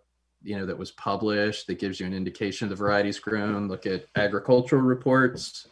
you 0.44 0.56
know 0.56 0.66
that 0.66 0.78
was 0.78 0.92
published 0.92 1.66
that 1.66 1.78
gives 1.78 1.98
you 1.98 2.06
an 2.06 2.12
indication 2.12 2.66
of 2.66 2.70
the 2.70 2.76
varieties 2.76 3.18
grown. 3.18 3.66
Look 3.66 3.86
at 3.86 4.04
agricultural 4.14 4.82
reports 4.82 5.66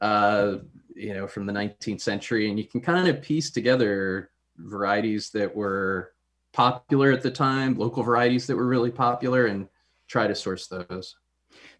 uh 0.00 0.56
you 0.94 1.12
know 1.12 1.26
from 1.26 1.44
the 1.46 1.52
19th 1.52 2.00
century 2.00 2.48
and 2.48 2.58
you 2.58 2.64
can 2.64 2.80
kind 2.80 3.06
of 3.06 3.20
piece 3.20 3.50
together 3.50 4.30
varieties 4.56 5.30
that 5.30 5.54
were 5.54 6.12
popular 6.52 7.12
at 7.12 7.22
the 7.22 7.30
time 7.30 7.76
local 7.76 8.02
varieties 8.02 8.46
that 8.46 8.56
were 8.56 8.66
really 8.66 8.90
popular 8.90 9.46
and 9.46 9.68
try 10.08 10.26
to 10.26 10.34
source 10.34 10.66
those 10.68 11.16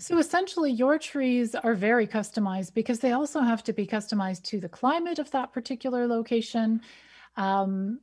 So 0.00 0.18
essentially, 0.18 0.70
your 0.70 0.96
trees 0.98 1.56
are 1.56 1.74
very 1.74 2.06
customized 2.06 2.72
because 2.72 3.00
they 3.00 3.12
also 3.12 3.40
have 3.40 3.64
to 3.64 3.72
be 3.72 3.86
customized 3.86 4.44
to 4.44 4.60
the 4.60 4.68
climate 4.68 5.18
of 5.18 5.30
that 5.32 5.52
particular 5.52 6.06
location. 6.06 6.80
Um, 7.36 8.00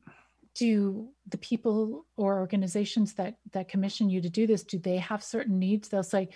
do 0.56 1.10
the 1.28 1.38
people 1.38 2.06
or 2.18 2.40
organizations 2.40 3.14
that 3.14 3.38
that 3.52 3.68
commission 3.70 4.10
you 4.10 4.22
to 4.22 4.30
do 4.30 4.48
this 4.48 4.64
do 4.64 4.78
they 4.78 4.98
have 4.98 5.24
certain 5.24 5.58
needs? 5.58 5.88
They'll 5.88 6.04
say, 6.04 6.30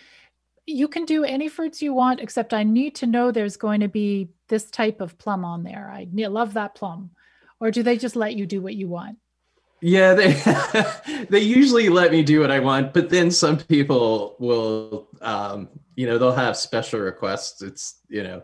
"You 0.65 0.87
can 0.87 1.03
do 1.05 1.25
any 1.25 1.49
fruits 1.49 1.81
you 1.81 1.93
want, 1.93 2.21
except 2.21 2.53
I 2.53 2.63
need 2.63 2.95
to 2.95 3.07
know 3.07 3.31
there's 3.31 3.57
going 3.57 3.81
to 3.81 3.89
be 3.89 4.29
this 4.47 4.69
type 4.71 5.01
of 5.01 5.17
plum 5.17 5.43
on 5.43 5.63
there. 5.63 5.89
I 5.91 6.07
love 6.13 6.53
that 6.53 6.75
plum." 6.75 7.11
Or 7.59 7.71
do 7.71 7.83
they 7.83 7.97
just 7.97 8.15
let 8.15 8.35
you 8.35 8.45
do 8.45 8.61
what 8.61 8.75
you 8.75 8.87
want? 8.87 9.17
Yeah 9.81 10.13
they 10.13 10.33
they 11.29 11.39
usually 11.39 11.89
let 11.89 12.11
me 12.11 12.21
do 12.23 12.39
what 12.39 12.51
i 12.51 12.59
want 12.59 12.93
but 12.93 13.09
then 13.09 13.31
some 13.31 13.57
people 13.57 14.35
will 14.39 15.07
um 15.21 15.69
you 15.95 16.05
know 16.07 16.17
they'll 16.17 16.31
have 16.31 16.55
special 16.55 16.99
requests. 17.01 17.61
It's 17.61 17.99
you 18.07 18.23
know 18.23 18.41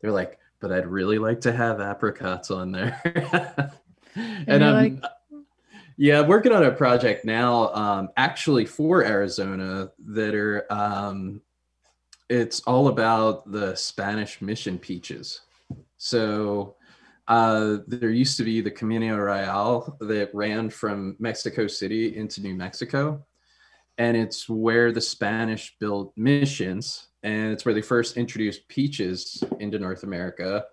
they're 0.00 0.10
like 0.12 0.38
but 0.60 0.72
i'd 0.72 0.86
really 0.86 1.18
like 1.18 1.40
to 1.42 1.52
have 1.52 1.80
apricots 1.80 2.50
on 2.50 2.72
there. 2.72 3.72
And, 4.16 4.62
you're 4.62 4.70
i'm 4.70 4.94
like- 5.00 5.04
yeah 5.98 6.20
I'm 6.20 6.26
working 6.26 6.50
on 6.52 6.64
a 6.64 6.70
project 6.72 7.24
now 7.26 7.72
um 7.74 8.08
actually 8.16 8.64
for 8.64 9.04
arizona 9.04 9.90
that 10.06 10.34
are 10.34 10.64
um 10.72 11.42
it's 12.28 12.60
all 12.62 12.88
about 12.88 13.50
the 13.52 13.74
spanish 13.76 14.40
mission 14.42 14.78
peaches. 14.78 15.42
So 15.98 16.74
uh, 17.28 17.78
there 17.86 18.10
used 18.10 18.36
to 18.36 18.44
be 18.44 18.60
the 18.60 18.70
Camino 18.70 19.16
Real 19.16 19.96
that 20.00 20.34
ran 20.34 20.70
from 20.70 21.16
Mexico 21.18 21.66
City 21.66 22.16
into 22.16 22.40
New 22.40 22.54
Mexico. 22.54 23.24
And 23.98 24.16
it's 24.16 24.48
where 24.48 24.92
the 24.92 25.00
Spanish 25.00 25.76
built 25.80 26.12
missions. 26.16 27.08
And 27.22 27.52
it's 27.52 27.64
where 27.64 27.74
they 27.74 27.82
first 27.82 28.16
introduced 28.16 28.68
peaches 28.68 29.42
into 29.58 29.78
North 29.78 30.02
America. 30.02 30.64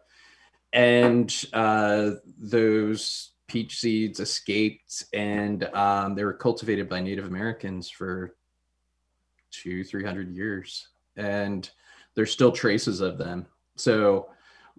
And 0.74 1.34
uh, 1.54 2.12
those 2.38 3.32
peach 3.47 3.80
seeds 3.80 4.20
escaped 4.20 5.06
and 5.14 5.66
um, 5.76 6.16
they 6.16 6.24
were 6.24 6.34
cultivated 6.34 6.89
by 6.89 6.99
Native 7.01 7.26
Americans 7.26 7.89
for 7.89 8.36
two, 9.51 9.84
three 9.84 10.04
hundred 10.04 10.36
years, 10.36 10.88
and 11.16 11.70
there's 12.16 12.32
still 12.32 12.51
traces 12.51 13.01
of 13.01 13.18
them. 13.20 13.45
So 13.76 14.30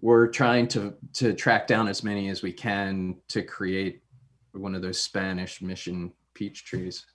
we're 0.05 0.27
trying 0.27 0.67
to 0.67 0.93
to 1.13 1.33
track 1.33 1.65
down 1.65 1.87
as 1.87 2.03
many 2.03 2.29
as 2.29 2.43
we 2.43 2.53
can 2.53 3.15
to 3.27 3.41
create 3.41 4.03
one 4.51 4.75
of 4.75 4.83
those 4.83 5.01
Spanish 5.01 5.63
mission 5.63 6.13
peach 6.35 6.63
trees. 6.63 7.07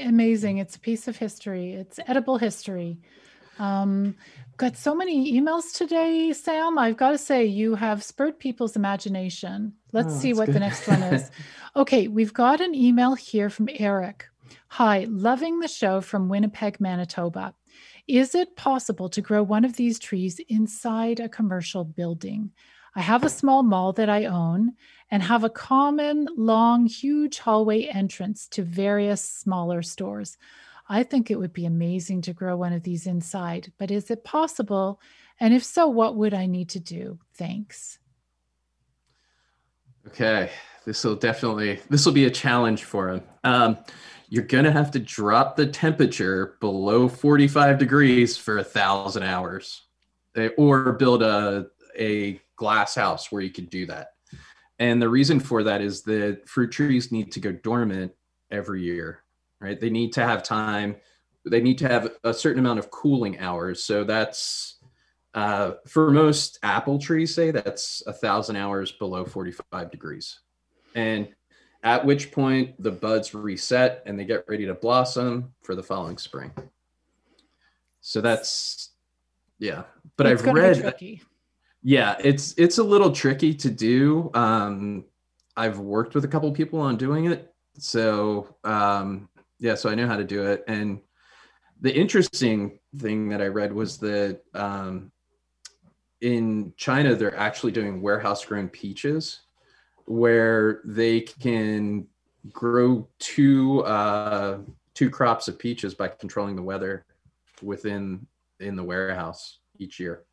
Amazing! 0.00 0.58
It's 0.58 0.76
a 0.76 0.78
piece 0.78 1.08
of 1.08 1.16
history. 1.16 1.72
It's 1.72 1.98
edible 2.06 2.38
history. 2.38 3.00
Um, 3.58 4.14
got 4.56 4.76
so 4.76 4.94
many 4.94 5.32
emails 5.32 5.76
today, 5.76 6.32
Sam. 6.32 6.78
I've 6.78 6.96
got 6.96 7.10
to 7.10 7.18
say, 7.18 7.46
you 7.46 7.74
have 7.74 8.04
spurred 8.04 8.38
people's 8.38 8.76
imagination. 8.76 9.72
Let's 9.92 10.14
oh, 10.14 10.18
see 10.18 10.32
what 10.34 10.46
good. 10.46 10.54
the 10.54 10.60
next 10.60 10.86
one 10.86 11.02
is. 11.02 11.32
okay, 11.76 12.06
we've 12.06 12.32
got 12.32 12.60
an 12.60 12.76
email 12.76 13.14
here 13.14 13.50
from 13.50 13.68
Eric. 13.72 14.26
Hi, 14.68 15.06
loving 15.08 15.58
the 15.58 15.68
show 15.68 16.00
from 16.00 16.28
Winnipeg, 16.28 16.80
Manitoba. 16.80 17.54
Is 18.06 18.34
it 18.34 18.56
possible 18.56 19.08
to 19.08 19.22
grow 19.22 19.42
one 19.42 19.64
of 19.64 19.76
these 19.76 19.98
trees 19.98 20.38
inside 20.48 21.20
a 21.20 21.28
commercial 21.28 21.84
building? 21.84 22.52
I 22.94 23.00
have 23.00 23.24
a 23.24 23.30
small 23.30 23.62
mall 23.62 23.92
that 23.94 24.10
I 24.10 24.26
own 24.26 24.74
and 25.10 25.22
have 25.22 25.42
a 25.42 25.50
common, 25.50 26.28
long, 26.36 26.86
huge 26.86 27.38
hallway 27.38 27.84
entrance 27.84 28.46
to 28.48 28.62
various 28.62 29.22
smaller 29.22 29.82
stores. 29.82 30.36
I 30.88 31.02
think 31.02 31.30
it 31.30 31.38
would 31.38 31.54
be 31.54 31.64
amazing 31.64 32.20
to 32.22 32.34
grow 32.34 32.56
one 32.56 32.74
of 32.74 32.82
these 32.82 33.06
inside, 33.06 33.72
but 33.78 33.90
is 33.90 34.10
it 34.10 34.22
possible? 34.22 35.00
And 35.40 35.54
if 35.54 35.64
so, 35.64 35.88
what 35.88 36.16
would 36.16 36.34
I 36.34 36.44
need 36.44 36.68
to 36.70 36.80
do? 36.80 37.18
Thanks. 37.34 37.98
Okay, 40.08 40.50
this 40.84 41.02
will 41.02 41.16
definitely 41.16 41.80
this 41.88 42.04
will 42.04 42.12
be 42.12 42.26
a 42.26 42.30
challenge 42.30 42.84
for 42.84 43.08
him. 43.08 43.22
Um, 43.42 43.78
you're 44.34 44.44
gonna 44.44 44.72
have 44.72 44.90
to 44.92 44.98
drop 44.98 45.56
the 45.56 45.66
temperature 45.66 46.56
below 46.60 47.08
45 47.08 47.78
degrees 47.78 48.36
for 48.36 48.58
a 48.58 48.64
thousand 48.64 49.22
hours, 49.22 49.82
eh, 50.36 50.48
or 50.58 50.92
build 50.92 51.22
a 51.22 51.66
a 51.98 52.40
glass 52.56 52.94
house 52.96 53.30
where 53.30 53.42
you 53.42 53.50
could 53.50 53.70
do 53.70 53.86
that. 53.86 54.14
And 54.78 55.00
the 55.00 55.08
reason 55.08 55.38
for 55.38 55.62
that 55.62 55.80
is 55.80 56.02
that 56.02 56.48
fruit 56.48 56.72
trees 56.72 57.12
need 57.12 57.30
to 57.32 57.40
go 57.40 57.52
dormant 57.52 58.12
every 58.50 58.82
year 58.82 59.24
right? 59.64 59.80
They 59.80 59.90
need 59.90 60.12
to 60.12 60.22
have 60.22 60.42
time. 60.42 60.96
They 61.46 61.60
need 61.60 61.78
to 61.78 61.88
have 61.88 62.10
a 62.22 62.34
certain 62.34 62.60
amount 62.60 62.78
of 62.78 62.90
cooling 62.90 63.38
hours. 63.38 63.82
So 63.82 64.04
that's 64.04 64.78
uh, 65.32 65.72
for 65.88 66.10
most 66.10 66.58
apple 66.62 66.98
trees, 66.98 67.34
say 67.34 67.50
that's 67.50 68.02
a 68.06 68.12
thousand 68.12 68.56
hours 68.56 68.92
below 68.92 69.24
45 69.24 69.90
degrees. 69.90 70.40
And 70.94 71.28
at 71.84 72.04
which 72.04 72.32
point 72.32 72.82
the 72.82 72.90
buds 72.90 73.34
reset 73.34 74.02
and 74.06 74.18
they 74.18 74.24
get 74.24 74.44
ready 74.48 74.64
to 74.66 74.74
blossom 74.74 75.52
for 75.62 75.74
the 75.74 75.82
following 75.82 76.16
spring. 76.16 76.50
So 78.00 78.20
that's 78.20 78.90
yeah. 79.58 79.84
But 80.16 80.26
it's 80.26 80.42
I've 80.42 80.54
read 80.54 81.20
yeah, 81.82 82.16
it's 82.18 82.54
it's 82.56 82.78
a 82.78 82.82
little 82.82 83.12
tricky 83.12 83.52
to 83.54 83.70
do. 83.70 84.30
Um, 84.32 85.04
I've 85.56 85.78
worked 85.78 86.14
with 86.14 86.24
a 86.24 86.28
couple 86.28 86.50
people 86.52 86.80
on 86.80 86.96
doing 86.96 87.26
it. 87.26 87.52
So 87.78 88.56
um, 88.64 89.28
yeah, 89.58 89.74
so 89.74 89.90
I 89.90 89.94
know 89.94 90.06
how 90.06 90.16
to 90.16 90.24
do 90.24 90.46
it. 90.46 90.64
And 90.66 91.00
the 91.82 91.94
interesting 91.94 92.78
thing 92.96 93.28
that 93.28 93.42
I 93.42 93.48
read 93.48 93.72
was 93.72 93.98
that 93.98 94.40
um, 94.54 95.12
in 96.22 96.72
China, 96.78 97.14
they're 97.14 97.36
actually 97.36 97.72
doing 97.72 98.00
warehouse 98.00 98.42
grown 98.42 98.70
peaches 98.70 99.40
where 100.06 100.80
they 100.84 101.20
can 101.20 102.06
grow 102.52 103.08
two 103.18 103.84
uh, 103.84 104.58
two 104.94 105.10
crops 105.10 105.48
of 105.48 105.58
peaches 105.58 105.94
by 105.94 106.08
controlling 106.08 106.56
the 106.56 106.62
weather 106.62 107.04
within 107.62 108.26
in 108.60 108.76
the 108.76 108.84
warehouse 108.84 109.58
each 109.78 109.98
year. 109.98 110.24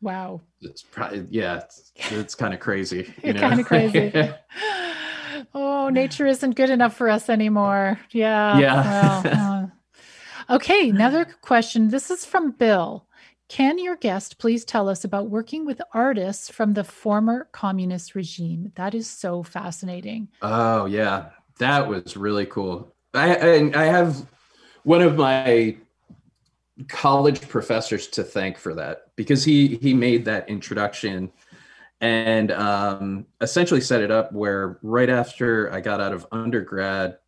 Wow. 0.00 0.40
It's 0.60 0.82
probably 0.82 1.26
yeah, 1.30 1.58
it's, 1.58 1.92
it's 1.96 2.34
kind 2.34 2.52
of 2.52 2.60
crazy. 2.60 3.12
You 3.22 3.34
know? 3.34 3.40
kind 3.40 3.60
of 3.60 3.66
crazy. 3.66 4.12
oh, 5.54 5.88
nature 5.88 6.26
isn't 6.26 6.56
good 6.56 6.70
enough 6.70 6.96
for 6.96 7.08
us 7.08 7.30
anymore. 7.30 8.00
Yeah. 8.10 8.58
Yeah. 8.58 9.22
Well, 9.22 9.34
uh. 9.34 9.66
Okay, 10.50 10.90
another 10.90 11.24
question. 11.40 11.88
This 11.88 12.10
is 12.10 12.26
from 12.26 12.50
Bill. 12.50 13.06
Can 13.52 13.78
your 13.78 13.96
guest 13.96 14.38
please 14.38 14.64
tell 14.64 14.88
us 14.88 15.04
about 15.04 15.28
working 15.28 15.66
with 15.66 15.82
artists 15.92 16.48
from 16.48 16.72
the 16.72 16.84
former 16.84 17.48
communist 17.52 18.14
regime? 18.14 18.72
That 18.76 18.94
is 18.94 19.06
so 19.06 19.42
fascinating. 19.42 20.28
Oh 20.40 20.86
yeah, 20.86 21.26
that 21.58 21.86
was 21.86 22.16
really 22.16 22.46
cool. 22.46 22.94
I 23.12 23.70
I 23.74 23.84
have 23.84 24.26
one 24.84 25.02
of 25.02 25.16
my 25.16 25.76
college 26.88 27.46
professors 27.46 28.06
to 28.06 28.24
thank 28.24 28.56
for 28.56 28.72
that 28.72 29.14
because 29.16 29.44
he 29.44 29.76
he 29.82 29.92
made 29.92 30.24
that 30.24 30.48
introduction 30.48 31.30
and 32.00 32.52
um, 32.52 33.26
essentially 33.42 33.82
set 33.82 34.00
it 34.00 34.10
up 34.10 34.32
where 34.32 34.78
right 34.80 35.10
after 35.10 35.70
I 35.70 35.82
got 35.82 36.00
out 36.00 36.14
of 36.14 36.26
undergrad, 36.32 37.18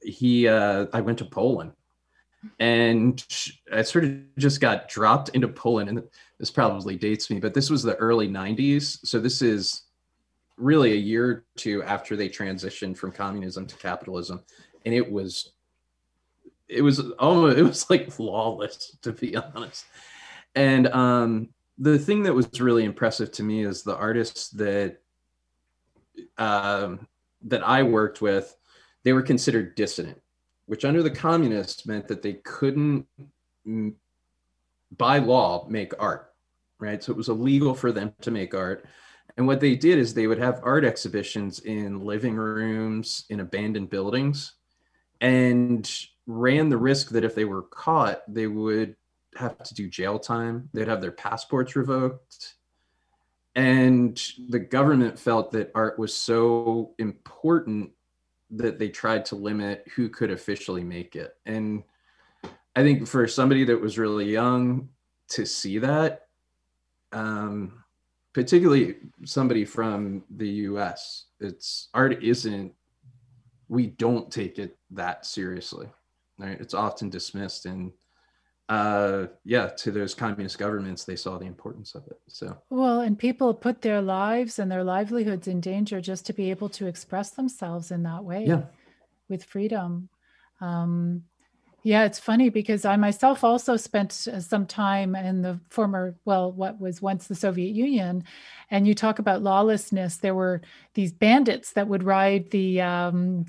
he 0.00 0.46
uh, 0.46 0.86
I 0.92 1.00
went 1.00 1.18
to 1.18 1.24
Poland, 1.24 1.72
and 2.58 3.24
I 3.72 3.82
sort 3.82 4.04
of 4.04 4.36
just 4.36 4.60
got 4.60 4.88
dropped 4.88 5.30
into 5.30 5.48
Poland, 5.48 5.88
and 5.88 6.02
this 6.38 6.50
probably 6.50 6.96
dates 6.96 7.30
me, 7.30 7.38
but 7.38 7.54
this 7.54 7.70
was 7.70 7.82
the 7.82 7.96
early 7.96 8.28
'90s, 8.28 8.98
so 9.04 9.20
this 9.20 9.42
is 9.42 9.82
really 10.56 10.92
a 10.92 10.96
year 10.96 11.30
or 11.30 11.44
two 11.56 11.82
after 11.82 12.16
they 12.16 12.28
transitioned 12.28 12.96
from 12.96 13.12
communism 13.12 13.66
to 13.66 13.76
capitalism, 13.76 14.40
and 14.84 14.94
it 14.94 15.10
was 15.10 15.52
it 16.68 16.82
was 16.82 17.00
almost 17.18 17.58
it 17.58 17.62
was 17.62 17.88
like 17.90 18.10
flawless 18.10 18.96
to 19.02 19.12
be 19.12 19.36
honest, 19.36 19.84
and 20.54 20.88
um, 20.88 21.48
the 21.78 21.98
thing 21.98 22.22
that 22.24 22.34
was 22.34 22.60
really 22.60 22.84
impressive 22.84 23.30
to 23.32 23.42
me 23.42 23.64
is 23.64 23.82
the 23.82 23.96
artists 23.96 24.50
that 24.50 24.98
um, 26.38 27.06
that 27.42 27.66
I 27.66 27.82
worked 27.82 28.20
with. 28.20 28.56
They 29.04 29.12
were 29.12 29.22
considered 29.22 29.74
dissident, 29.74 30.22
which 30.66 30.84
under 30.84 31.02
the 31.02 31.10
communists 31.10 31.86
meant 31.86 32.08
that 32.08 32.22
they 32.22 32.34
couldn't, 32.34 33.06
by 34.96 35.18
law, 35.18 35.66
make 35.68 35.92
art. 35.98 36.28
Right, 36.80 37.00
so 37.00 37.12
it 37.12 37.16
was 37.16 37.28
illegal 37.28 37.74
for 37.74 37.92
them 37.92 38.12
to 38.22 38.32
make 38.32 38.54
art. 38.54 38.84
And 39.36 39.46
what 39.46 39.60
they 39.60 39.76
did 39.76 39.98
is 39.98 40.12
they 40.12 40.26
would 40.26 40.40
have 40.40 40.60
art 40.64 40.84
exhibitions 40.84 41.60
in 41.60 42.04
living 42.04 42.34
rooms, 42.34 43.24
in 43.30 43.38
abandoned 43.38 43.88
buildings, 43.88 44.54
and 45.20 45.88
ran 46.26 46.68
the 46.68 46.76
risk 46.76 47.10
that 47.10 47.22
if 47.22 47.36
they 47.36 47.44
were 47.44 47.62
caught, 47.62 48.22
they 48.26 48.48
would 48.48 48.96
have 49.36 49.62
to 49.62 49.74
do 49.74 49.88
jail 49.88 50.18
time. 50.18 50.70
They'd 50.72 50.88
have 50.88 51.00
their 51.00 51.12
passports 51.12 51.76
revoked. 51.76 52.54
And 53.54 54.20
the 54.48 54.58
government 54.58 55.20
felt 55.20 55.52
that 55.52 55.70
art 55.74 56.00
was 56.00 56.12
so 56.12 56.94
important 56.98 57.92
that 58.52 58.78
they 58.78 58.88
tried 58.88 59.24
to 59.26 59.36
limit 59.36 59.86
who 59.96 60.08
could 60.08 60.30
officially 60.30 60.84
make 60.84 61.16
it. 61.16 61.36
And 61.46 61.82
I 62.76 62.82
think 62.82 63.06
for 63.06 63.26
somebody 63.26 63.64
that 63.64 63.80
was 63.80 63.98
really 63.98 64.30
young 64.30 64.88
to 65.30 65.46
see 65.46 65.78
that, 65.78 66.26
um, 67.12 67.84
particularly 68.32 68.96
somebody 69.24 69.64
from 69.64 70.24
the 70.36 70.48
US, 70.48 71.26
it's 71.40 71.88
art 71.94 72.22
isn't, 72.22 72.72
we 73.68 73.86
don't 73.86 74.30
take 74.30 74.58
it 74.58 74.78
that 74.90 75.24
seriously. 75.26 75.88
Right? 76.38 76.60
It's 76.60 76.74
often 76.74 77.08
dismissed 77.08 77.66
and 77.66 77.92
uh, 78.68 79.26
yeah, 79.44 79.68
to 79.68 79.90
those 79.90 80.14
communist 80.14 80.58
governments, 80.58 81.04
they 81.04 81.16
saw 81.16 81.38
the 81.38 81.46
importance 81.46 81.94
of 81.94 82.06
it. 82.06 82.18
So, 82.28 82.56
well, 82.70 83.00
and 83.00 83.18
people 83.18 83.52
put 83.54 83.82
their 83.82 84.00
lives 84.00 84.58
and 84.58 84.70
their 84.70 84.84
livelihoods 84.84 85.48
in 85.48 85.60
danger 85.60 86.00
just 86.00 86.24
to 86.26 86.32
be 86.32 86.50
able 86.50 86.68
to 86.70 86.86
express 86.86 87.30
themselves 87.30 87.90
in 87.90 88.02
that 88.04 88.24
way 88.24 88.46
yeah. 88.46 88.62
with 89.28 89.44
freedom. 89.44 90.08
Um, 90.60 91.24
yeah, 91.84 92.04
it's 92.04 92.20
funny 92.20 92.48
because 92.48 92.84
I 92.84 92.96
myself 92.96 93.42
also 93.42 93.76
spent 93.76 94.12
some 94.12 94.66
time 94.66 95.16
in 95.16 95.42
the 95.42 95.58
former, 95.68 96.14
well, 96.24 96.52
what 96.52 96.80
was 96.80 97.02
once 97.02 97.26
the 97.26 97.34
Soviet 97.34 97.74
Union. 97.74 98.22
And 98.70 98.86
you 98.86 98.94
talk 98.94 99.18
about 99.18 99.42
lawlessness. 99.42 100.18
There 100.18 100.34
were 100.34 100.62
these 100.94 101.12
bandits 101.12 101.72
that 101.72 101.88
would 101.88 102.04
ride 102.04 102.52
the 102.52 102.80
um, 102.82 103.46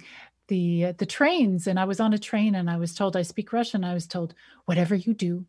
the 0.53 0.93
the 0.99 1.05
trains 1.17 1.65
and 1.67 1.79
i 1.79 1.85
was 1.85 1.99
on 1.99 2.13
a 2.13 2.25
train 2.29 2.53
and 2.55 2.69
i 2.69 2.77
was 2.77 2.93
told 2.93 3.17
i 3.17 3.23
speak 3.23 3.51
russian. 3.51 3.83
I 3.83 3.93
was 3.93 4.07
told 4.07 4.35
whatever 4.65 4.95
you 4.95 5.13
do 5.13 5.45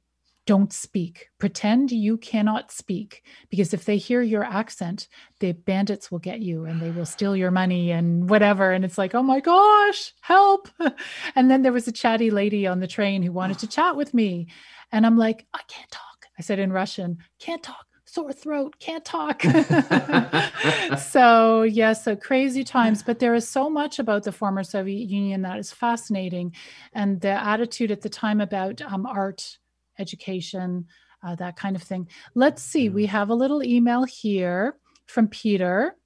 don't 0.47 0.75
speak. 0.75 1.29
Pretend 1.39 1.91
you 1.91 2.19
cannot 2.19 2.71
speak 2.71 3.23
because 3.49 3.73
if 3.73 3.87
they 3.87 3.97
hear 3.97 4.21
your 4.23 4.45
accent 4.45 5.09
the 5.41 5.53
bandits 5.53 6.11
will 6.11 6.19
get 6.19 6.41
you 6.41 6.67
and 6.67 6.81
they 6.81 6.91
will 6.91 7.07
steal 7.07 7.35
your 7.35 7.51
money 7.51 7.91
and 7.93 8.29
whatever. 8.29 8.73
And 8.73 8.85
it's 8.85 8.99
like 8.99 9.15
oh 9.15 9.23
my 9.23 9.41
gosh 9.41 10.13
help. 10.21 10.69
And 11.37 11.51
then 11.51 11.63
there 11.63 11.73
was 11.79 11.89
a 11.89 11.93
chatty 11.93 12.31
lady 12.31 12.67
on 12.67 12.81
the 12.81 12.95
train 12.97 13.23
who 13.23 13.33
wanted 13.33 13.59
to 13.61 13.67
chat 13.77 13.97
with 13.97 14.15
me 14.15 14.49
and 14.93 15.05
i'm 15.07 15.19
like 15.19 15.47
i 15.53 15.61
can't 15.69 15.91
talk. 15.91 16.19
I 16.39 16.43
said 16.43 16.59
in 16.59 16.73
russian 16.73 17.19
can't 17.39 17.63
talk 17.63 17.87
sore 18.15 18.33
throat, 18.33 18.77
can't 18.79 19.05
talk. 19.05 19.43
so, 20.99 21.63
yes, 21.63 21.75
yeah, 21.75 21.93
so 21.93 22.15
crazy 22.15 22.63
times, 22.63 23.03
but 23.03 23.19
there 23.19 23.35
is 23.35 23.49
so 23.49 23.69
much 23.69 23.99
about 23.99 24.23
the 24.23 24.31
former 24.31 24.63
Soviet 24.63 25.09
Union 25.09 25.43
that 25.43 25.59
is 25.59 25.73
fascinating. 25.73 26.55
And 26.93 27.21
the 27.21 27.31
attitude 27.31 27.91
at 27.91 28.03
the 28.03 28.09
time 28.09 28.41
about 28.41 28.81
um, 28.83 29.05
art, 29.05 29.59
education, 29.99 30.87
uh, 31.27 31.35
that 31.37 31.57
kind 31.57 31.75
of 31.75 31.83
thing. 31.83 32.09
Let's 32.37 32.63
see, 32.63 32.89
we 32.89 33.07
mm. 33.07 33.09
have 33.09 33.31
a 33.31 33.35
little 33.35 33.65
email 33.65 34.05
here 34.05 34.77
from 35.07 35.27
Peter. 35.27 35.97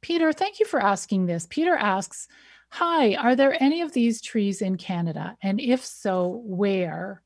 Peter, 0.00 0.32
thank 0.32 0.58
you 0.58 0.66
for 0.66 0.80
asking 0.80 1.26
this. 1.26 1.46
Peter 1.50 1.74
asks, 1.74 2.28
Hi, 2.70 3.14
are 3.14 3.36
there 3.36 3.62
any 3.62 3.82
of 3.82 3.92
these 3.92 4.20
trees 4.20 4.62
in 4.62 4.76
Canada? 4.76 5.36
And 5.42 5.60
if 5.60 5.84
so, 5.84 6.42
where? 6.44 7.22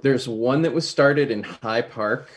There's 0.00 0.28
one 0.28 0.62
that 0.62 0.74
was 0.74 0.88
started 0.88 1.30
in 1.30 1.42
High 1.42 1.82
Park 1.82 2.28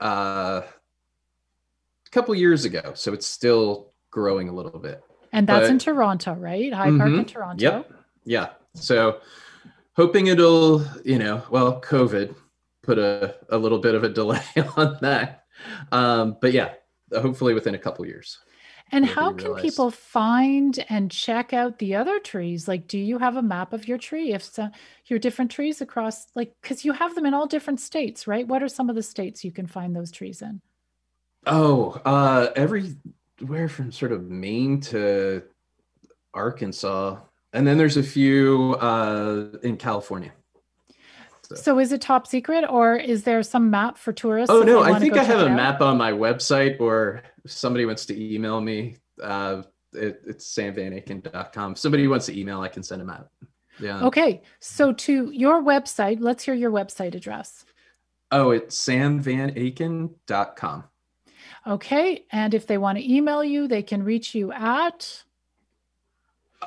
uh, 0.00 0.62
a 0.64 2.10
couple 2.10 2.34
years 2.34 2.64
ago, 2.64 2.92
so 2.94 3.12
it's 3.12 3.26
still 3.26 3.92
growing 4.10 4.48
a 4.48 4.52
little 4.52 4.78
bit. 4.78 5.02
And 5.32 5.46
that's 5.46 5.64
but, 5.66 5.70
in 5.70 5.78
Toronto, 5.78 6.34
right? 6.34 6.72
High 6.72 6.88
mm-hmm, 6.88 6.98
Park 6.98 7.12
in 7.12 7.24
Toronto. 7.24 7.62
Yep. 7.62 7.92
Yeah. 8.24 8.48
So 8.74 9.20
hoping 9.94 10.28
it'll, 10.28 10.84
you 11.04 11.18
know, 11.18 11.42
well, 11.50 11.80
COVID 11.80 12.34
put 12.82 12.98
a, 12.98 13.36
a 13.50 13.58
little 13.58 13.78
bit 13.78 13.94
of 13.94 14.04
a 14.04 14.08
delay 14.08 14.42
on 14.76 14.98
that. 15.02 15.44
Um, 15.92 16.36
but 16.40 16.52
yeah, 16.52 16.74
hopefully 17.12 17.54
within 17.54 17.74
a 17.74 17.78
couple 17.78 18.06
years. 18.06 18.38
And 18.92 19.04
how 19.04 19.32
can 19.32 19.46
realized. 19.46 19.64
people 19.64 19.90
find 19.90 20.84
and 20.88 21.10
check 21.10 21.52
out 21.52 21.78
the 21.78 21.96
other 21.96 22.20
trees? 22.20 22.68
Like, 22.68 22.86
do 22.86 22.98
you 22.98 23.18
have 23.18 23.36
a 23.36 23.42
map 23.42 23.72
of 23.72 23.88
your 23.88 23.98
tree? 23.98 24.32
If 24.32 24.44
so, 24.44 24.68
your 25.06 25.18
different 25.18 25.50
trees 25.50 25.80
across, 25.80 26.28
like, 26.36 26.54
because 26.62 26.84
you 26.84 26.92
have 26.92 27.14
them 27.16 27.26
in 27.26 27.34
all 27.34 27.46
different 27.46 27.80
states, 27.80 28.28
right? 28.28 28.46
What 28.46 28.62
are 28.62 28.68
some 28.68 28.88
of 28.88 28.94
the 28.94 29.02
states 29.02 29.44
you 29.44 29.50
can 29.50 29.66
find 29.66 29.94
those 29.94 30.12
trees 30.12 30.40
in? 30.40 30.60
Oh, 31.46 32.00
uh, 32.04 32.48
everywhere 32.54 33.68
from 33.68 33.90
sort 33.90 34.12
of 34.12 34.30
Maine 34.30 34.80
to 34.82 35.42
Arkansas, 36.32 37.16
and 37.52 37.66
then 37.66 37.78
there's 37.78 37.96
a 37.96 38.02
few 38.02 38.74
uh, 38.74 39.46
in 39.62 39.76
California. 39.76 40.32
So. 41.42 41.54
so. 41.54 41.78
is 41.78 41.92
it 41.92 42.00
top 42.00 42.26
secret 42.26 42.64
or 42.68 42.96
is 42.96 43.22
there 43.22 43.42
some 43.44 43.70
map 43.70 43.98
for 43.98 44.12
tourists? 44.12 44.50
Oh 44.50 44.62
no, 44.62 44.82
I 44.82 44.98
think 44.98 45.16
I 45.16 45.22
have 45.22 45.40
a 45.40 45.48
map 45.48 45.80
on 45.80 45.96
my 45.96 46.10
website 46.10 46.80
or 46.80 47.22
if 47.46 47.52
somebody 47.52 47.86
wants 47.86 48.04
to 48.06 48.34
email 48.34 48.60
me, 48.60 48.96
uh, 49.22 49.62
it, 49.92 50.20
it's 50.26 50.52
samvanaken.com. 50.54 51.72
If 51.72 51.78
somebody 51.78 52.06
wants 52.08 52.26
to 52.26 52.38
email, 52.38 52.60
I 52.60 52.68
can 52.68 52.82
send 52.82 53.00
them 53.00 53.08
out. 53.10 53.30
Yeah. 53.78 54.04
Okay. 54.04 54.42
So 54.58 54.92
to 54.92 55.30
your 55.30 55.62
website, 55.62 56.18
let's 56.20 56.44
hear 56.44 56.54
your 56.54 56.72
website 56.72 57.14
address. 57.14 57.64
Oh, 58.32 58.50
it's 58.50 58.76
samvanaken.com. 58.84 60.84
Okay. 61.66 62.24
And 62.32 62.54
if 62.54 62.66
they 62.66 62.78
want 62.78 62.98
to 62.98 63.14
email 63.14 63.44
you, 63.44 63.68
they 63.68 63.82
can 63.82 64.02
reach 64.02 64.34
you 64.34 64.50
at 64.52 65.22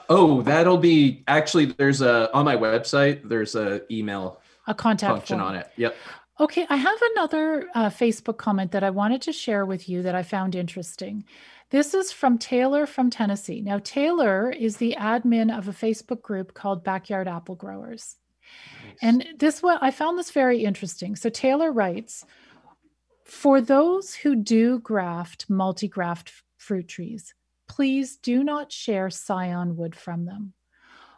Oh, 0.07 0.43
that'll 0.43 0.77
be 0.77 1.23
actually 1.27 1.65
there's 1.65 2.01
a 2.01 2.33
on 2.33 2.45
my 2.45 2.55
website, 2.55 3.27
there's 3.27 3.55
a 3.55 3.81
email 3.91 4.39
a 4.67 4.73
contact 4.73 5.11
function 5.11 5.39
form. 5.39 5.49
on 5.49 5.55
it. 5.55 5.69
Yep. 5.77 5.95
Okay, 6.41 6.65
I 6.69 6.77
have 6.77 6.97
another 7.15 7.67
uh, 7.75 7.89
Facebook 7.89 8.37
comment 8.37 8.71
that 8.71 8.83
I 8.83 8.91
wanted 8.91 9.21
to 9.23 9.33
share 9.33 9.65
with 9.65 9.89
you 9.89 10.01
that 10.03 10.15
I 10.15 10.23
found 10.23 10.55
interesting. 10.55 11.25
This 11.69 11.93
is 11.93 12.13
from 12.13 12.37
Taylor 12.37 12.85
from 12.85 13.09
Tennessee. 13.09 13.59
Now, 13.59 13.81
Taylor 13.83 14.49
is 14.49 14.77
the 14.77 14.95
admin 14.97 15.55
of 15.55 15.67
a 15.67 15.73
Facebook 15.73 16.21
group 16.21 16.53
called 16.53 16.81
Backyard 16.81 17.27
Apple 17.27 17.55
Growers. 17.55 18.15
Nice. 18.85 18.97
And 19.01 19.27
this 19.37 19.61
what 19.61 19.83
I 19.83 19.91
found 19.91 20.17
this 20.17 20.31
very 20.31 20.63
interesting. 20.63 21.17
So 21.17 21.29
Taylor 21.29 21.73
writes, 21.73 22.25
for 23.25 23.59
those 23.59 24.15
who 24.15 24.37
do 24.37 24.79
graft 24.79 25.49
multi-graft 25.49 26.31
fruit 26.57 26.87
trees, 26.87 27.33
please 27.67 28.15
do 28.15 28.45
not 28.45 28.71
share 28.71 29.09
scion 29.09 29.75
wood 29.75 29.93
from 29.93 30.23
them. 30.23 30.53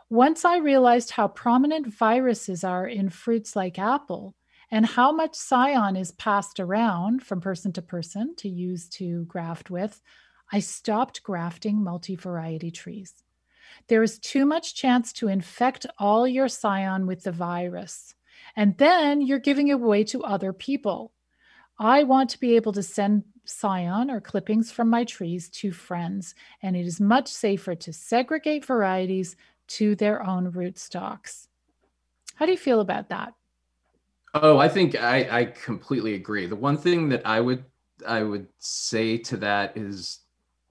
Once 0.09 0.43
I 0.43 0.57
realized 0.57 1.11
how 1.11 1.28
prominent 1.28 1.88
viruses 1.88 2.63
are 2.63 2.88
in 2.88 3.09
fruits 3.09 3.55
like 3.55 3.78
apple 3.78 4.36
and 4.72 4.86
how 4.86 5.11
much 5.11 5.36
scion 5.36 5.97
is 5.97 6.11
passed 6.11 6.59
around 6.59 7.24
from 7.24 7.41
person 7.41 7.74
to 7.74 7.82
person 7.82 8.34
to 8.38 8.47
use 8.47 8.88
to 8.89 9.26
graft 9.26 9.69
with, 9.69 10.01
I 10.51 10.59
stopped 10.59 11.24
grafting 11.24 11.84
multi 11.84 12.15
variety 12.15 12.72
trees. 12.72 13.13
There 13.88 14.01
is 14.01 14.17
too 14.17 14.45
much 14.45 14.76
chance 14.76 15.11
to 15.13 15.28
infect 15.28 15.86
all 15.99 16.28
your 16.28 16.47
scion 16.47 17.05
with 17.05 17.24
the 17.24 17.32
virus, 17.32 18.15
and 18.55 18.78
then 18.78 19.22
you're 19.22 19.39
giving 19.39 19.67
it 19.67 19.74
away 19.74 20.05
to 20.05 20.24
other 20.24 20.53
people. 20.53 21.11
I 21.78 22.03
want 22.03 22.30
to 22.32 22.39
be 22.39 22.55
able 22.55 22.74
to 22.74 22.84
send 22.84 23.24
scion 23.43 24.09
or 24.09 24.22
clippings 24.22 24.72
from 24.72 24.89
my 24.89 25.03
trees 25.03 25.49
to 25.49 25.72
friends, 25.72 26.36
and 26.61 26.76
it 26.76 26.86
is 26.86 27.01
much 27.01 27.28
safer 27.28 27.76
to 27.76 27.91
segregate 27.91 28.65
varieties 28.65 29.36
to 29.67 29.95
their 29.95 30.26
own 30.26 30.51
rootstocks. 30.51 31.47
How 32.36 32.45
do 32.45 32.51
you 32.51 32.57
feel 32.57 32.82
about 32.82 33.09
that? 33.09 33.34
Oh, 34.34 34.57
I 34.57 34.69
think 34.69 34.95
I, 34.95 35.39
I 35.39 35.45
completely 35.45 36.13
agree. 36.13 36.45
The 36.45 36.55
one 36.55 36.77
thing 36.77 37.09
that 37.09 37.25
I 37.25 37.41
would 37.41 37.65
I 38.07 38.23
would 38.23 38.47
say 38.59 39.17
to 39.17 39.38
that 39.38 39.77
is 39.77 40.21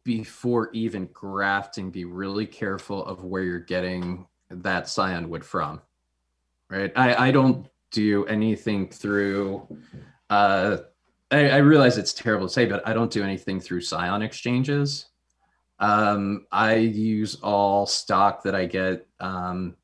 before 0.05 0.71
even 0.73 1.07
grafting, 1.13 1.91
be 1.91 2.05
really 2.05 2.47
careful 2.47 3.05
of 3.05 3.25
where 3.25 3.43
you're 3.43 3.61
getting 3.61 4.27
that 4.51 4.89
scion 4.89 5.29
wood 5.29 5.45
from. 5.45 5.81
Right. 6.71 6.93
I, 6.97 7.29
I 7.29 7.31
don't 7.31 7.69
do 7.91 8.25
anything 8.27 8.89
through 8.89 9.67
uh 10.31 10.79
I, 11.31 11.51
I 11.51 11.57
realize 11.59 11.99
it's 11.99 12.13
terrible 12.13 12.47
to 12.49 12.53
say, 12.53 12.67
but 12.67 12.87
I 12.89 12.93
don't 12.93 13.11
do 13.11 13.23
anything 13.23 13.61
through 13.61 13.83
scion 13.83 14.23
exchanges. 14.23 15.07
Um, 15.79 16.47
I 16.51 16.75
use 16.75 17.37
all 17.37 17.87
stock 17.87 18.43
that 18.43 18.55
I 18.55 18.67
get 18.67 19.07
um, 19.21 19.77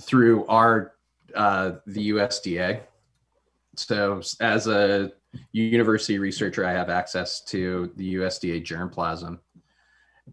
through 0.00 0.46
our 0.46 0.94
uh, 1.34 1.72
the 1.86 2.10
USDA. 2.10 2.80
So 3.76 4.20
as 4.40 4.66
a 4.66 5.12
university 5.52 6.18
researcher, 6.18 6.64
I 6.64 6.72
have 6.72 6.90
access 6.90 7.42
to 7.44 7.92
the 7.96 8.16
USDA 8.16 8.64
germplasm. 8.64 9.38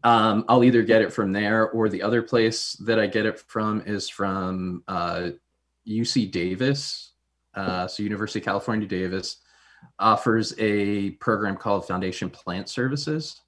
Um, 0.03 0.45
I'll 0.47 0.63
either 0.63 0.83
get 0.83 1.01
it 1.01 1.11
from 1.11 1.31
there 1.31 1.69
or 1.71 1.89
the 1.89 2.03
other 2.03 2.21
place 2.21 2.73
that 2.85 2.99
I 2.99 3.07
get 3.07 3.25
it 3.25 3.39
from 3.39 3.81
is 3.85 4.09
from 4.09 4.83
uh, 4.87 5.29
UC 5.87 6.31
Davis. 6.31 7.13
Uh, 7.55 7.87
so 7.87 8.03
University 8.03 8.39
of 8.39 8.45
California, 8.45 8.87
Davis 8.87 9.37
offers 9.97 10.53
a 10.59 11.11
program 11.11 11.55
called 11.55 11.87
Foundation 11.87 12.29
Plant 12.29 12.69
Services 12.69 13.41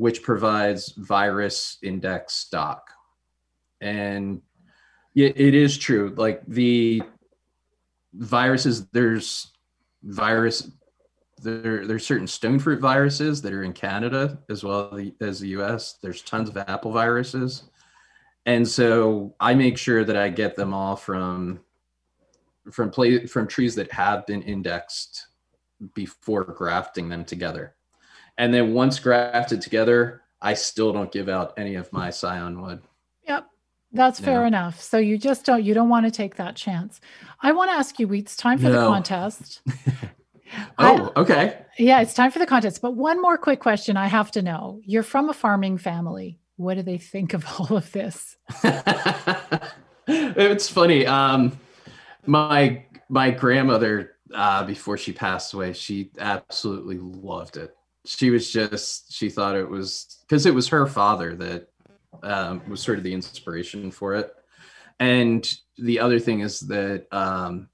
which 0.00 0.22
provides 0.22 0.94
virus 0.96 1.76
index 1.82 2.32
stock. 2.32 2.90
And 3.82 4.40
it, 5.14 5.54
is 5.54 5.76
true. 5.76 6.14
Like 6.16 6.42
the 6.46 7.02
viruses, 8.14 8.86
there's 8.88 9.52
virus, 10.02 10.70
there, 11.42 11.86
there's 11.86 12.06
certain 12.06 12.26
stone 12.26 12.58
fruit 12.58 12.80
viruses 12.80 13.42
that 13.42 13.52
are 13.52 13.62
in 13.62 13.72
Canada 13.72 14.38
as 14.48 14.62
well 14.62 14.98
as 15.20 15.40
the 15.40 15.48
US. 15.48 15.98
There's 16.02 16.22
tons 16.22 16.48
of 16.48 16.56
apple 16.56 16.92
viruses. 16.92 17.64
And 18.46 18.66
so 18.66 19.34
I 19.40 19.54
make 19.54 19.76
sure 19.78 20.04
that 20.04 20.16
I 20.16 20.28
get 20.28 20.56
them 20.56 20.72
all 20.72 20.96
from 20.96 21.60
from 22.70 22.90
play 22.90 23.26
from 23.26 23.46
trees 23.46 23.74
that 23.74 23.90
have 23.92 24.26
been 24.26 24.42
indexed 24.42 25.26
before 25.94 26.44
grafting 26.44 27.08
them 27.08 27.24
together. 27.24 27.74
And 28.38 28.52
then 28.52 28.74
once 28.74 28.98
grafted 28.98 29.60
together, 29.60 30.22
I 30.40 30.54
still 30.54 30.92
don't 30.92 31.12
give 31.12 31.28
out 31.28 31.54
any 31.58 31.74
of 31.74 31.92
my 31.92 32.10
scion 32.10 32.60
wood. 32.60 32.82
That's 33.92 34.20
fair 34.20 34.46
enough. 34.46 34.80
So 34.80 34.98
you 34.98 35.18
just 35.18 35.44
don't 35.44 35.64
you 35.64 35.74
don't 35.74 35.88
want 35.88 36.06
to 36.06 36.12
take 36.12 36.36
that 36.36 36.54
chance. 36.54 37.00
I 37.42 37.52
want 37.52 37.70
to 37.70 37.74
ask 37.74 37.98
you, 37.98 38.12
it's 38.12 38.36
time 38.36 38.58
for 38.58 38.64
no. 38.64 38.72
the 38.72 38.86
contest. 38.86 39.62
oh, 40.78 41.12
I, 41.16 41.20
okay. 41.20 41.62
Yeah, 41.78 42.00
it's 42.00 42.14
time 42.14 42.30
for 42.30 42.38
the 42.38 42.46
contest. 42.46 42.80
But 42.82 42.94
one 42.94 43.20
more 43.20 43.36
quick 43.36 43.60
question 43.60 43.96
I 43.96 44.06
have 44.06 44.30
to 44.32 44.42
know. 44.42 44.80
You're 44.84 45.02
from 45.02 45.28
a 45.28 45.32
farming 45.32 45.78
family. 45.78 46.38
What 46.56 46.74
do 46.74 46.82
they 46.82 46.98
think 46.98 47.34
of 47.34 47.44
all 47.58 47.76
of 47.76 47.90
this? 47.90 48.36
it's 50.06 50.68
funny. 50.68 51.06
Um, 51.06 51.58
my 52.26 52.84
my 53.08 53.32
grandmother, 53.32 54.12
uh, 54.32 54.64
before 54.64 54.98
she 54.98 55.12
passed 55.12 55.52
away, 55.52 55.72
she 55.72 56.10
absolutely 56.18 56.98
loved 56.98 57.56
it 57.56 57.74
she 58.04 58.30
was 58.30 58.50
just 58.50 59.12
she 59.12 59.28
thought 59.28 59.56
it 59.56 59.68
was 59.68 60.18
because 60.22 60.46
it 60.46 60.54
was 60.54 60.68
her 60.68 60.86
father 60.86 61.34
that 61.36 61.68
um, 62.22 62.62
was 62.68 62.80
sort 62.82 62.98
of 62.98 63.04
the 63.04 63.12
inspiration 63.12 63.90
for 63.90 64.14
it. 64.14 64.34
And 64.98 65.50
the 65.78 65.98
other 65.98 66.18
thing 66.18 66.40
is 66.40 66.60
that 66.60 67.06
um, 67.12 67.68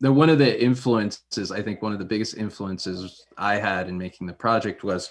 the 0.00 0.12
one 0.12 0.28
of 0.28 0.38
the 0.38 0.62
influences 0.62 1.52
i 1.52 1.62
think 1.62 1.80
one 1.80 1.92
of 1.92 2.00
the 2.00 2.04
biggest 2.04 2.36
influences 2.36 3.24
i 3.38 3.54
had 3.54 3.88
in 3.88 3.96
making 3.96 4.26
the 4.26 4.32
project 4.32 4.82
was 4.82 5.08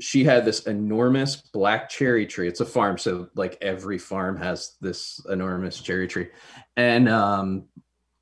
she 0.00 0.24
had 0.24 0.44
this 0.44 0.66
enormous 0.66 1.36
black 1.36 1.88
cherry 1.88 2.26
tree. 2.26 2.48
It's 2.48 2.60
a 2.60 2.66
farm 2.66 2.98
so 2.98 3.28
like 3.34 3.56
every 3.60 3.98
farm 3.98 4.36
has 4.38 4.76
this 4.80 5.24
enormous 5.30 5.80
cherry 5.80 6.08
tree. 6.08 6.28
And 6.76 7.08
um, 7.08 7.64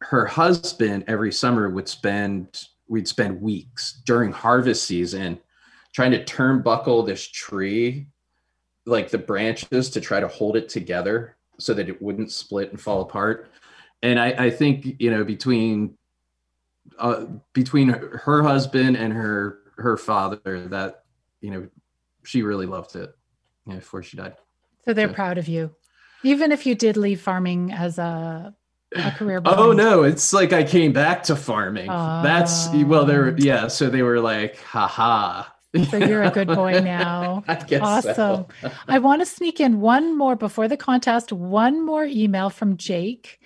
her 0.01 0.27
husband 0.27 1.05
every 1.07 1.33
summer 1.33 1.71
would 1.71 1.89
spend 1.89 2.65
we'd 2.89 3.09
spend 3.09 3.41
weeks 3.41 4.03
during 4.05 4.33
harvest 4.33 4.85
season 4.85 5.39
trying 5.95 6.11
to 6.11 6.25
turnbuckle 6.25 7.07
this 7.07 7.27
tree, 7.27 8.07
like 8.87 9.11
the 9.11 9.19
branches 9.19 9.91
to 9.91 10.01
try 10.01 10.21
to 10.21 10.29
hold 10.29 10.57
it 10.57 10.69
together 10.69 11.37
so 11.59 11.75
that 11.75 11.89
it 11.89 12.03
wouldn't 12.03 12.33
split 12.33 12.71
and 12.71 12.81
fall 12.81 13.03
apart. 13.03 13.51
And 14.03 14.19
I, 14.19 14.47
I 14.47 14.51
think, 14.51 14.97
you 14.99 15.11
know, 15.11 15.25
between 15.25 15.97
uh, 16.99 17.27
between 17.53 17.89
her 17.89 18.43
husband 18.43 18.97
and 18.97 19.13
her 19.13 19.59
her 19.77 19.97
father, 19.97 20.67
that 20.69 21.05
you 21.41 21.51
know, 21.51 21.69
she 22.25 22.43
really 22.43 22.67
loved 22.67 22.97
it 22.97 23.15
you 23.67 23.75
know, 23.75 23.79
before 23.79 24.03
she 24.03 24.17
died. 24.17 24.35
So 24.85 24.93
they're 24.93 25.09
proud 25.09 25.39
of 25.39 25.47
you, 25.47 25.75
even 26.25 26.51
if 26.51 26.67
you 26.67 26.75
did 26.75 26.97
leave 26.97 27.21
farming 27.21 27.73
as 27.73 27.99
a, 27.99 28.55
a 28.97 29.11
career. 29.13 29.41
Oh 29.47 29.73
no, 29.73 30.03
it's 30.03 30.33
like 30.33 30.53
I 30.53 30.65
came 30.65 30.93
back 30.93 31.23
to 31.25 31.37
farming. 31.37 31.87
That's 31.87 32.69
well, 32.71 33.05
they're 33.05 33.37
yeah. 33.39 33.69
So 33.69 33.89
they 33.89 34.03
were 34.03 34.21
like, 34.21 34.59
haha. 34.59 35.45
So 35.91 35.97
you're 35.97 36.23
a 36.23 36.31
good 36.31 36.49
boy 36.49 36.81
now. 36.85 37.45
I 37.49 37.79
awesome. 37.81 38.15
so. 38.15 38.49
I 38.89 38.99
want 38.99 39.23
to 39.23 39.27
sneak 39.27 39.59
in 39.61 39.81
one 39.81 40.17
more 40.19 40.37
before 40.37 40.69
the 40.69 40.77
contest. 40.77 41.33
One 41.33 41.85
more 41.85 42.05
email 42.05 42.51
from 42.51 42.77
Jake. 42.77 43.41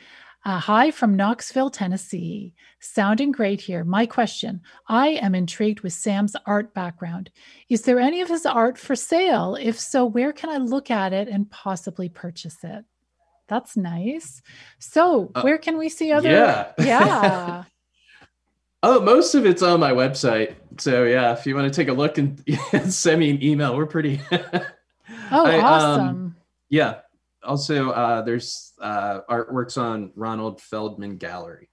Uh, 0.45 0.59
hi 0.61 0.91
from 0.93 1.17
Knoxville, 1.17 1.71
Tennessee. 1.71 2.55
Sounding 2.79 3.33
great 3.33 3.61
here. 3.61 3.83
My 3.85 4.07
question 4.07 4.61
I 4.89 5.09
am 5.09 5.35
intrigued 5.35 5.81
with 5.81 5.93
Sam's 5.93 6.37
art 6.47 6.73
background. 6.75 7.31
Is 7.69 7.83
there 7.83 7.99
any 7.99 8.21
of 8.21 8.29
his 8.29 8.47
art 8.47 8.79
for 8.79 8.95
sale? 8.95 9.57
If 9.61 9.79
so, 9.79 10.05
where 10.05 10.33
can 10.33 10.51
I 10.51 10.59
look 10.59 10.91
at 10.91 11.13
it 11.13 11.27
and 11.29 11.51
possibly 11.51 12.09
purchase 12.09 12.59
it? 12.63 12.85
That's 13.49 13.77
nice. 13.77 14.43
So, 14.79 15.31
Uh, 15.35 15.43
where 15.43 15.59
can 15.59 15.79
we 15.79 15.89
see 15.89 16.11
other? 16.13 16.31
yeah. 16.31 16.73
yeah. 16.79 17.65
Oh, 18.89 19.01
most 19.01 19.35
of 19.35 19.45
it's 19.47 19.63
on 19.63 19.81
my 19.81 19.91
website. 19.91 20.55
So 20.79 21.03
yeah, 21.03 21.33
if 21.33 21.45
you 21.45 21.57
want 21.57 21.73
to 21.73 21.77
take 21.77 21.89
a 21.89 21.93
look 21.93 22.19
and 22.19 22.41
send 22.93 23.19
me 23.19 23.31
an 23.31 23.43
email, 23.43 23.77
we're 23.77 23.87
pretty. 23.87 24.21
Oh, 25.31 25.45
I, 25.45 25.59
um, 25.59 25.65
awesome. 25.65 26.37
yeah. 26.69 27.01
Also, 27.43 27.91
uh, 27.91 28.23
there's 28.23 28.73
uh, 28.81 29.21
artworks 29.29 29.77
on 29.81 30.13
Ronald 30.15 30.61
Feldman 30.61 31.17
Gallery. 31.17 31.69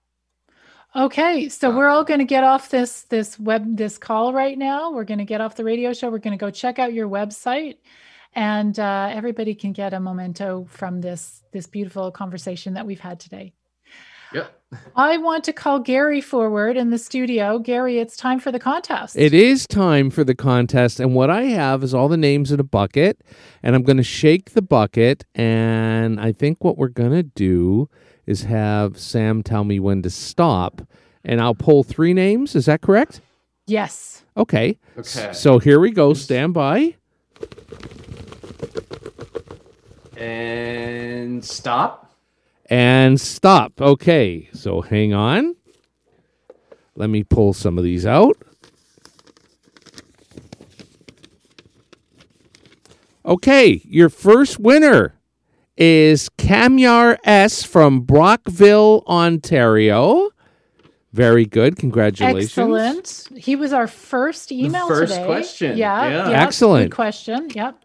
Okay, 0.96 1.50
so 1.50 1.70
Uh, 1.70 1.76
we're 1.76 1.88
all 1.88 2.04
going 2.04 2.20
to 2.20 2.26
get 2.26 2.44
off 2.44 2.70
this 2.70 3.04
this 3.04 3.40
web 3.40 3.78
this 3.78 3.98
call 4.00 4.34
right 4.34 4.58
now. 4.58 4.92
We're 4.92 5.04
going 5.04 5.20
to 5.20 5.26
get 5.26 5.42
off 5.42 5.56
the 5.56 5.64
radio 5.64 5.94
show. 5.94 6.10
We're 6.10 6.20
going 6.20 6.38
to 6.38 6.44
go 6.44 6.50
check 6.52 6.80
out 6.80 6.94
your 6.94 7.08
website, 7.08 7.78
and 8.34 8.78
uh, 8.80 9.10
everybody 9.12 9.54
can 9.56 9.72
get 9.72 9.94
a 9.94 10.00
memento 10.00 10.66
from 10.70 11.02
this 11.02 11.44
this 11.52 11.68
beautiful 11.68 12.12
conversation 12.12 12.74
that 12.76 12.86
we've 12.86 13.00
had 13.00 13.20
today. 13.20 13.54
Yep. 14.34 14.60
I 14.96 15.18
want 15.18 15.44
to 15.44 15.54
call 15.54 15.80
Gary 15.80 16.22
forward 16.22 16.78
in 16.78 16.90
the 16.90 16.98
studio. 16.98 17.60
Gary, 17.60 18.00
it's 18.00 18.18
time 18.18 18.40
for 18.40 18.52
the 18.52 18.60
contest. 18.60 19.16
It 19.16 19.34
is 19.34 19.68
time 19.68 20.10
for 20.10 20.24
the 20.24 20.36
contest, 20.36 21.00
and 21.00 21.14
what 21.14 21.30
I 21.30 21.44
have 21.44 21.84
is 21.84 21.94
all 21.94 22.08
the 22.08 22.18
names 22.18 22.52
in 22.52 22.60
a 22.60 22.64
bucket, 22.64 23.22
and 23.62 23.76
I'm 23.76 23.84
going 23.84 23.98
to 23.98 24.04
shake 24.04 24.52
the 24.52 24.62
bucket, 24.62 25.26
and 25.36 26.20
I 26.20 26.32
think 26.32 26.64
what 26.64 26.78
we're 26.78 26.88
going 26.88 27.12
to 27.12 27.24
do 27.24 27.90
is 28.26 28.44
have 28.44 28.98
Sam 28.98 29.44
tell 29.44 29.64
me 29.64 29.80
when 29.80 30.02
to 30.02 30.10
stop, 30.10 30.82
and 31.24 31.40
I'll 31.40 31.56
pull 31.56 31.84
three 31.84 32.14
names. 32.14 32.56
Is 32.56 32.66
that 32.66 32.82
correct? 32.82 33.22
Yes. 33.68 34.24
Okay. 34.36 34.78
Okay. 34.98 35.32
So 35.34 35.60
here 35.60 35.80
we 35.80 35.92
go. 35.92 36.14
Stand 36.14 36.54
by. 36.54 36.96
And 40.18 41.44
stop. 41.44 42.13
And 42.70 43.20
stop. 43.20 43.82
Okay. 43.82 44.50
So 44.54 44.82
hang 44.82 45.14
on. 45.14 45.56
Let 46.96 47.10
me 47.10 47.24
pull 47.24 47.54
some 47.54 47.78
of 47.78 47.84
these 47.84 48.06
out. 48.06 48.38
Okay, 53.26 53.82
your 53.86 54.10
first 54.10 54.60
winner 54.60 55.16
is 55.78 56.30
Camyar 56.38 57.18
S 57.24 57.64
from 57.64 58.02
Brockville, 58.02 59.04
Ontario. 59.08 60.30
Very 61.14 61.46
good. 61.46 61.78
Congratulations. 61.78 62.50
Excellent. 62.50 63.28
He 63.38 63.56
was 63.56 63.72
our 63.72 63.88
first 63.88 64.52
email 64.52 64.88
first 64.88 65.14
today. 65.14 65.26
question. 65.26 65.78
Yeah. 65.78 66.10
Yeah. 66.10 66.30
yeah, 66.30 66.44
Excellent. 66.44 66.90
Good 66.90 66.96
question. 66.96 67.50
Yep. 67.54 67.80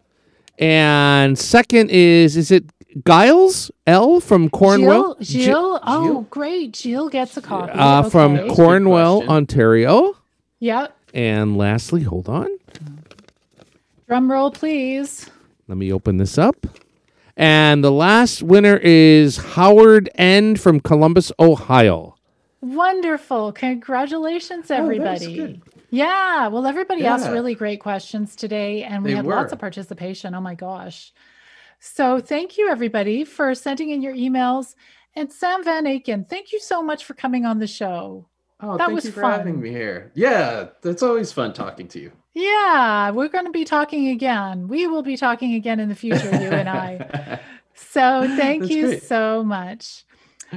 And 0.59 1.39
second 1.39 1.91
is 1.91 2.37
is 2.37 2.51
it 2.51 2.65
Giles 3.07 3.71
L 3.87 4.21
from 4.21 4.49
Cornwall? 4.49 5.17
Jill, 5.21 5.43
Jill. 5.45 5.81
Oh, 5.85 6.27
great. 6.31 6.73
Jill 6.73 7.09
gets 7.09 7.37
a 7.37 7.43
copy. 7.43 7.73
uh, 7.75 8.03
from 8.09 8.37
Okay. 8.37 8.55
Cornwall. 8.55 9.29
Ontario. 9.29 10.17
Yep. 10.61 10.97
And 11.15 11.57
lastly, 11.57 12.03
hold 12.03 12.29
on. 12.29 12.49
Drum 14.09 14.31
roll, 14.31 14.51
please. 14.51 15.29
Let 15.69 15.77
me 15.79 15.93
open 15.93 16.17
this 16.17 16.39
up. 16.39 16.67
And 17.37 17.85
the 17.85 17.93
last 17.93 18.43
winner 18.43 18.77
is 18.83 19.37
Howard 19.37 20.09
N 20.17 20.57
from 20.57 20.81
Columbus, 20.81 21.31
Ohio. 21.39 22.17
Wonderful. 22.61 23.53
Congratulations, 23.53 24.71
everybody. 24.71 25.37
good. 25.37 25.63
yeah. 25.91 26.49
Well, 26.49 26.67
everybody 26.67 27.07
asked 27.07 27.31
really 27.31 27.55
great 27.55 27.79
questions 27.81 28.35
today, 28.35 28.83
and 28.83 29.05
we 29.05 29.11
They 29.11 29.17
had 29.17 29.27
lots 29.27 29.53
of 29.53 29.61
participation. 29.61 30.35
Oh 30.35 30.41
my 30.41 30.55
gosh. 30.57 31.13
So 31.81 32.21
thank 32.21 32.59
you, 32.59 32.69
everybody, 32.71 33.25
for 33.25 33.55
sending 33.55 33.91
in 33.91 34.03
your 34.03 34.15
emails. 34.15 34.75
And 35.15 35.33
Sam 35.33 35.65
Van 35.65 35.85
Aken, 35.85 36.29
thank 36.29 36.53
you 36.53 36.61
so 36.61 36.83
much 36.83 37.05
for 37.05 37.15
coming 37.15 37.45
on 37.45 37.59
the 37.59 37.67
show. 37.67 38.29
Oh, 38.61 38.77
That 38.77 38.87
thank 38.87 38.95
was 38.97 39.05
you 39.05 39.13
for 39.13 39.21
fun. 39.23 39.33
having 39.39 39.61
me 39.61 39.71
here. 39.71 40.11
Yeah, 40.15 40.69
that's 40.83 41.03
always 41.03 41.31
fun 41.33 41.53
talking 41.53 41.87
to 41.89 42.01
you. 42.01 42.13
Yeah, 42.35 43.11
we're 43.11 43.29
going 43.29 43.45
to 43.47 43.51
be 43.53 43.65
talking 43.65 44.09
again. 44.09 44.69
We 44.69 44.87
will 44.87 45.03
be 45.03 45.17
talking 45.17 45.55
again 45.55 45.81
in 45.81 45.89
the 45.89 45.95
future, 45.95 46.31
you 46.31 46.49
and 46.51 46.69
I. 46.69 47.41
So 47.81 48.27
thank 48.37 48.63
That's 48.63 48.75
you 48.75 48.87
great. 48.87 49.03
so 49.05 49.45
much. 49.45 50.05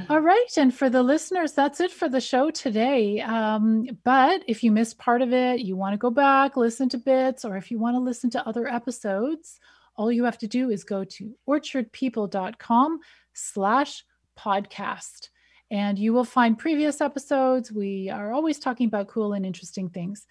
All 0.08 0.18
right. 0.18 0.48
And 0.56 0.74
for 0.74 0.90
the 0.90 1.04
listeners, 1.04 1.52
that's 1.52 1.78
it 1.80 1.92
for 1.92 2.08
the 2.08 2.20
show 2.20 2.50
today. 2.50 3.20
Um, 3.20 3.86
but 4.02 4.42
if 4.48 4.64
you 4.64 4.72
missed 4.72 4.98
part 4.98 5.22
of 5.22 5.32
it, 5.32 5.60
you 5.60 5.76
want 5.76 5.92
to 5.92 5.98
go 5.98 6.10
back, 6.10 6.56
listen 6.56 6.88
to 6.88 6.98
bits, 6.98 7.44
or 7.44 7.56
if 7.56 7.70
you 7.70 7.78
want 7.78 7.94
to 7.94 8.00
listen 8.00 8.28
to 8.30 8.44
other 8.44 8.66
episodes, 8.66 9.60
all 9.96 10.10
you 10.10 10.24
have 10.24 10.38
to 10.38 10.46
do 10.46 10.70
is 10.70 10.84
go 10.84 11.04
to 11.04 11.34
orchardpeople.com 11.48 13.00
slash 13.34 14.04
podcast. 14.38 15.28
And 15.70 15.98
you 15.98 16.12
will 16.12 16.24
find 16.24 16.58
previous 16.58 17.00
episodes. 17.00 17.72
We 17.72 18.10
are 18.10 18.32
always 18.32 18.58
talking 18.58 18.86
about 18.86 19.08
cool 19.08 19.32
and 19.32 19.46
interesting 19.46 19.88
things. 19.88 20.26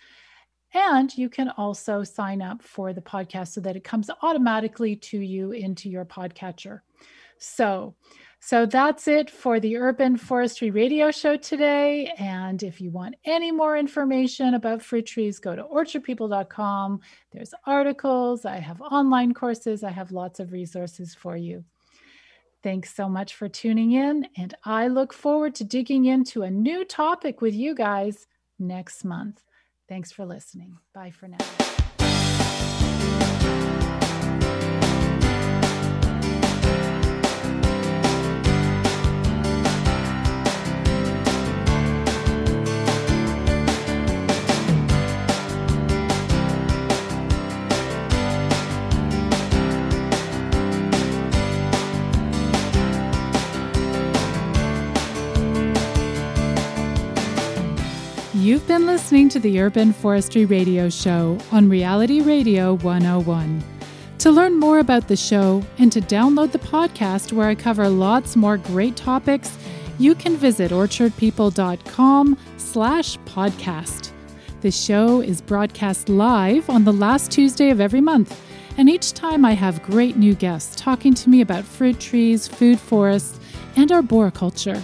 And 0.74 1.16
you 1.18 1.30
can 1.30 1.50
also 1.50 2.04
sign 2.04 2.42
up 2.42 2.62
for 2.62 2.94
the 2.94 3.02
podcast 3.02 3.50
so 3.50 3.62
that 3.62 3.76
it 3.76 3.84
comes 3.84 4.10
automatically 4.22 4.96
to 4.98 5.20
you 5.20 5.52
into 5.52 5.90
your 5.90 6.06
podcatcher. 6.06 6.82
So, 7.40 7.96
so 8.44 8.66
that's 8.66 9.08
it 9.08 9.30
for 9.30 9.60
the 9.60 9.78
Urban 9.78 10.18
Forestry 10.18 10.72
Radio 10.72 11.12
Show 11.12 11.38
today. 11.38 12.12
And 12.18 12.64
if 12.64 12.82
you 12.82 12.90
want 12.90 13.16
any 13.24 13.52
more 13.52 13.78
information 13.78 14.56
about 14.56 14.82
fruit 14.82 15.06
trees, 15.06 15.38
go 15.38 15.56
to 15.56 15.64
orchardpeople.com. 15.64 17.02
There's 17.32 17.54
articles, 17.68 18.44
I 18.44 18.56
have 18.58 18.82
online 18.82 19.36
courses, 19.36 19.84
I 19.84 19.92
have 19.92 20.12
lots 20.12 20.40
of 20.40 20.52
resources 20.52 21.14
for 21.14 21.38
you. 21.38 21.64
Thanks 22.64 22.96
so 22.96 23.08
much 23.08 23.36
for 23.36 23.48
tuning 23.48 23.92
in. 23.92 24.28
And 24.36 24.56
I 24.66 24.88
look 24.88 25.14
forward 25.14 25.54
to 25.56 25.64
digging 25.64 26.06
into 26.06 26.42
a 26.42 26.50
new 26.50 26.84
topic 26.84 27.42
with 27.42 27.54
you 27.54 27.76
guys 27.76 28.26
next 28.58 29.06
month. 29.06 29.44
Thanks 29.88 30.12
for 30.12 30.26
listening. 30.26 30.78
Bye 30.96 31.12
for 31.12 31.28
now. 31.28 31.71
You've 58.42 58.68
been 58.68 58.88
listening 58.88 59.30
to 59.30 59.40
the 59.40 59.62
Urban 59.62 59.94
Forestry 59.94 60.46
Radio 60.46 60.90
Show 60.90 61.38
on 61.52 61.70
Reality 61.70 62.22
Radio 62.22 62.74
101. 62.78 63.64
To 64.18 64.32
learn 64.32 64.60
more 64.60 64.80
about 64.80 65.08
the 65.08 65.16
show 65.16 65.62
and 65.78 65.92
to 65.92 66.02
download 66.02 66.52
the 66.52 66.58
podcast 66.58 67.34
where 67.34 67.48
I 67.48 67.54
cover 67.54 67.88
lots 67.88 68.36
more 68.36 68.58
great 68.58 68.96
topics, 68.96 69.56
you 70.00 70.16
can 70.16 70.36
visit 70.38 70.72
orchardpeople.com 70.72 72.36
slash 72.58 73.20
podcast. 73.20 74.10
The 74.62 74.72
show 74.72 75.22
is 75.22 75.40
broadcast 75.40 76.10
live 76.10 76.68
on 76.68 76.84
the 76.84 76.94
last 76.94 77.30
Tuesday 77.30 77.70
of 77.70 77.80
every 77.80 78.02
month, 78.02 78.42
and 78.76 78.90
each 78.90 79.14
time 79.14 79.46
I 79.46 79.54
have 79.54 79.84
great 79.84 80.18
new 80.18 80.34
guests 80.34 80.76
talking 80.76 81.14
to 81.14 81.30
me 81.30 81.42
about 81.42 81.64
fruit 81.64 82.00
trees, 82.00 82.48
food 82.48 82.80
forests, 82.80 83.40
and 83.76 83.92
arboriculture. 83.92 84.84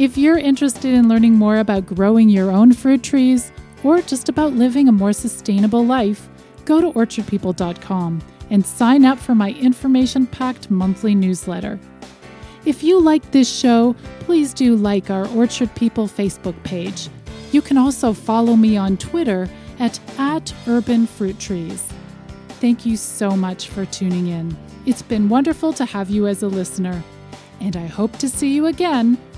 If 0.00 0.16
you're 0.16 0.38
interested 0.38 0.94
in 0.94 1.10
learning 1.10 1.34
more 1.34 1.58
about 1.58 1.84
growing 1.84 2.30
your 2.30 2.50
own 2.50 2.72
fruit 2.72 3.02
trees 3.02 3.52
or 3.84 4.00
just 4.00 4.30
about 4.30 4.54
living 4.54 4.88
a 4.88 4.92
more 4.92 5.12
sustainable 5.12 5.84
life, 5.84 6.26
go 6.64 6.80
to 6.80 6.90
orchardpeople.com 6.98 8.22
and 8.48 8.64
sign 8.64 9.04
up 9.04 9.18
for 9.18 9.34
my 9.34 9.50
information 9.50 10.26
packed 10.26 10.70
monthly 10.70 11.14
newsletter. 11.14 11.78
If 12.64 12.82
you 12.82 12.98
like 12.98 13.30
this 13.30 13.54
show, 13.54 13.94
please 14.20 14.54
do 14.54 14.74
like 14.74 15.10
our 15.10 15.28
Orchard 15.36 15.74
People 15.74 16.08
Facebook 16.08 16.56
page. 16.64 17.10
You 17.52 17.60
can 17.60 17.76
also 17.76 18.14
follow 18.14 18.56
me 18.56 18.78
on 18.78 18.96
Twitter 18.96 19.50
at, 19.78 20.00
at 20.18 20.54
Urban 20.66 21.06
Fruit 21.06 21.38
Trees. 21.38 21.86
Thank 22.58 22.86
you 22.86 22.96
so 22.96 23.36
much 23.36 23.68
for 23.68 23.84
tuning 23.84 24.28
in. 24.28 24.56
It's 24.86 25.02
been 25.02 25.28
wonderful 25.28 25.74
to 25.74 25.84
have 25.84 26.08
you 26.08 26.26
as 26.26 26.42
a 26.42 26.48
listener, 26.48 27.02
and 27.60 27.76
I 27.76 27.86
hope 27.86 28.16
to 28.16 28.30
see 28.30 28.54
you 28.54 28.64
again 28.64 29.18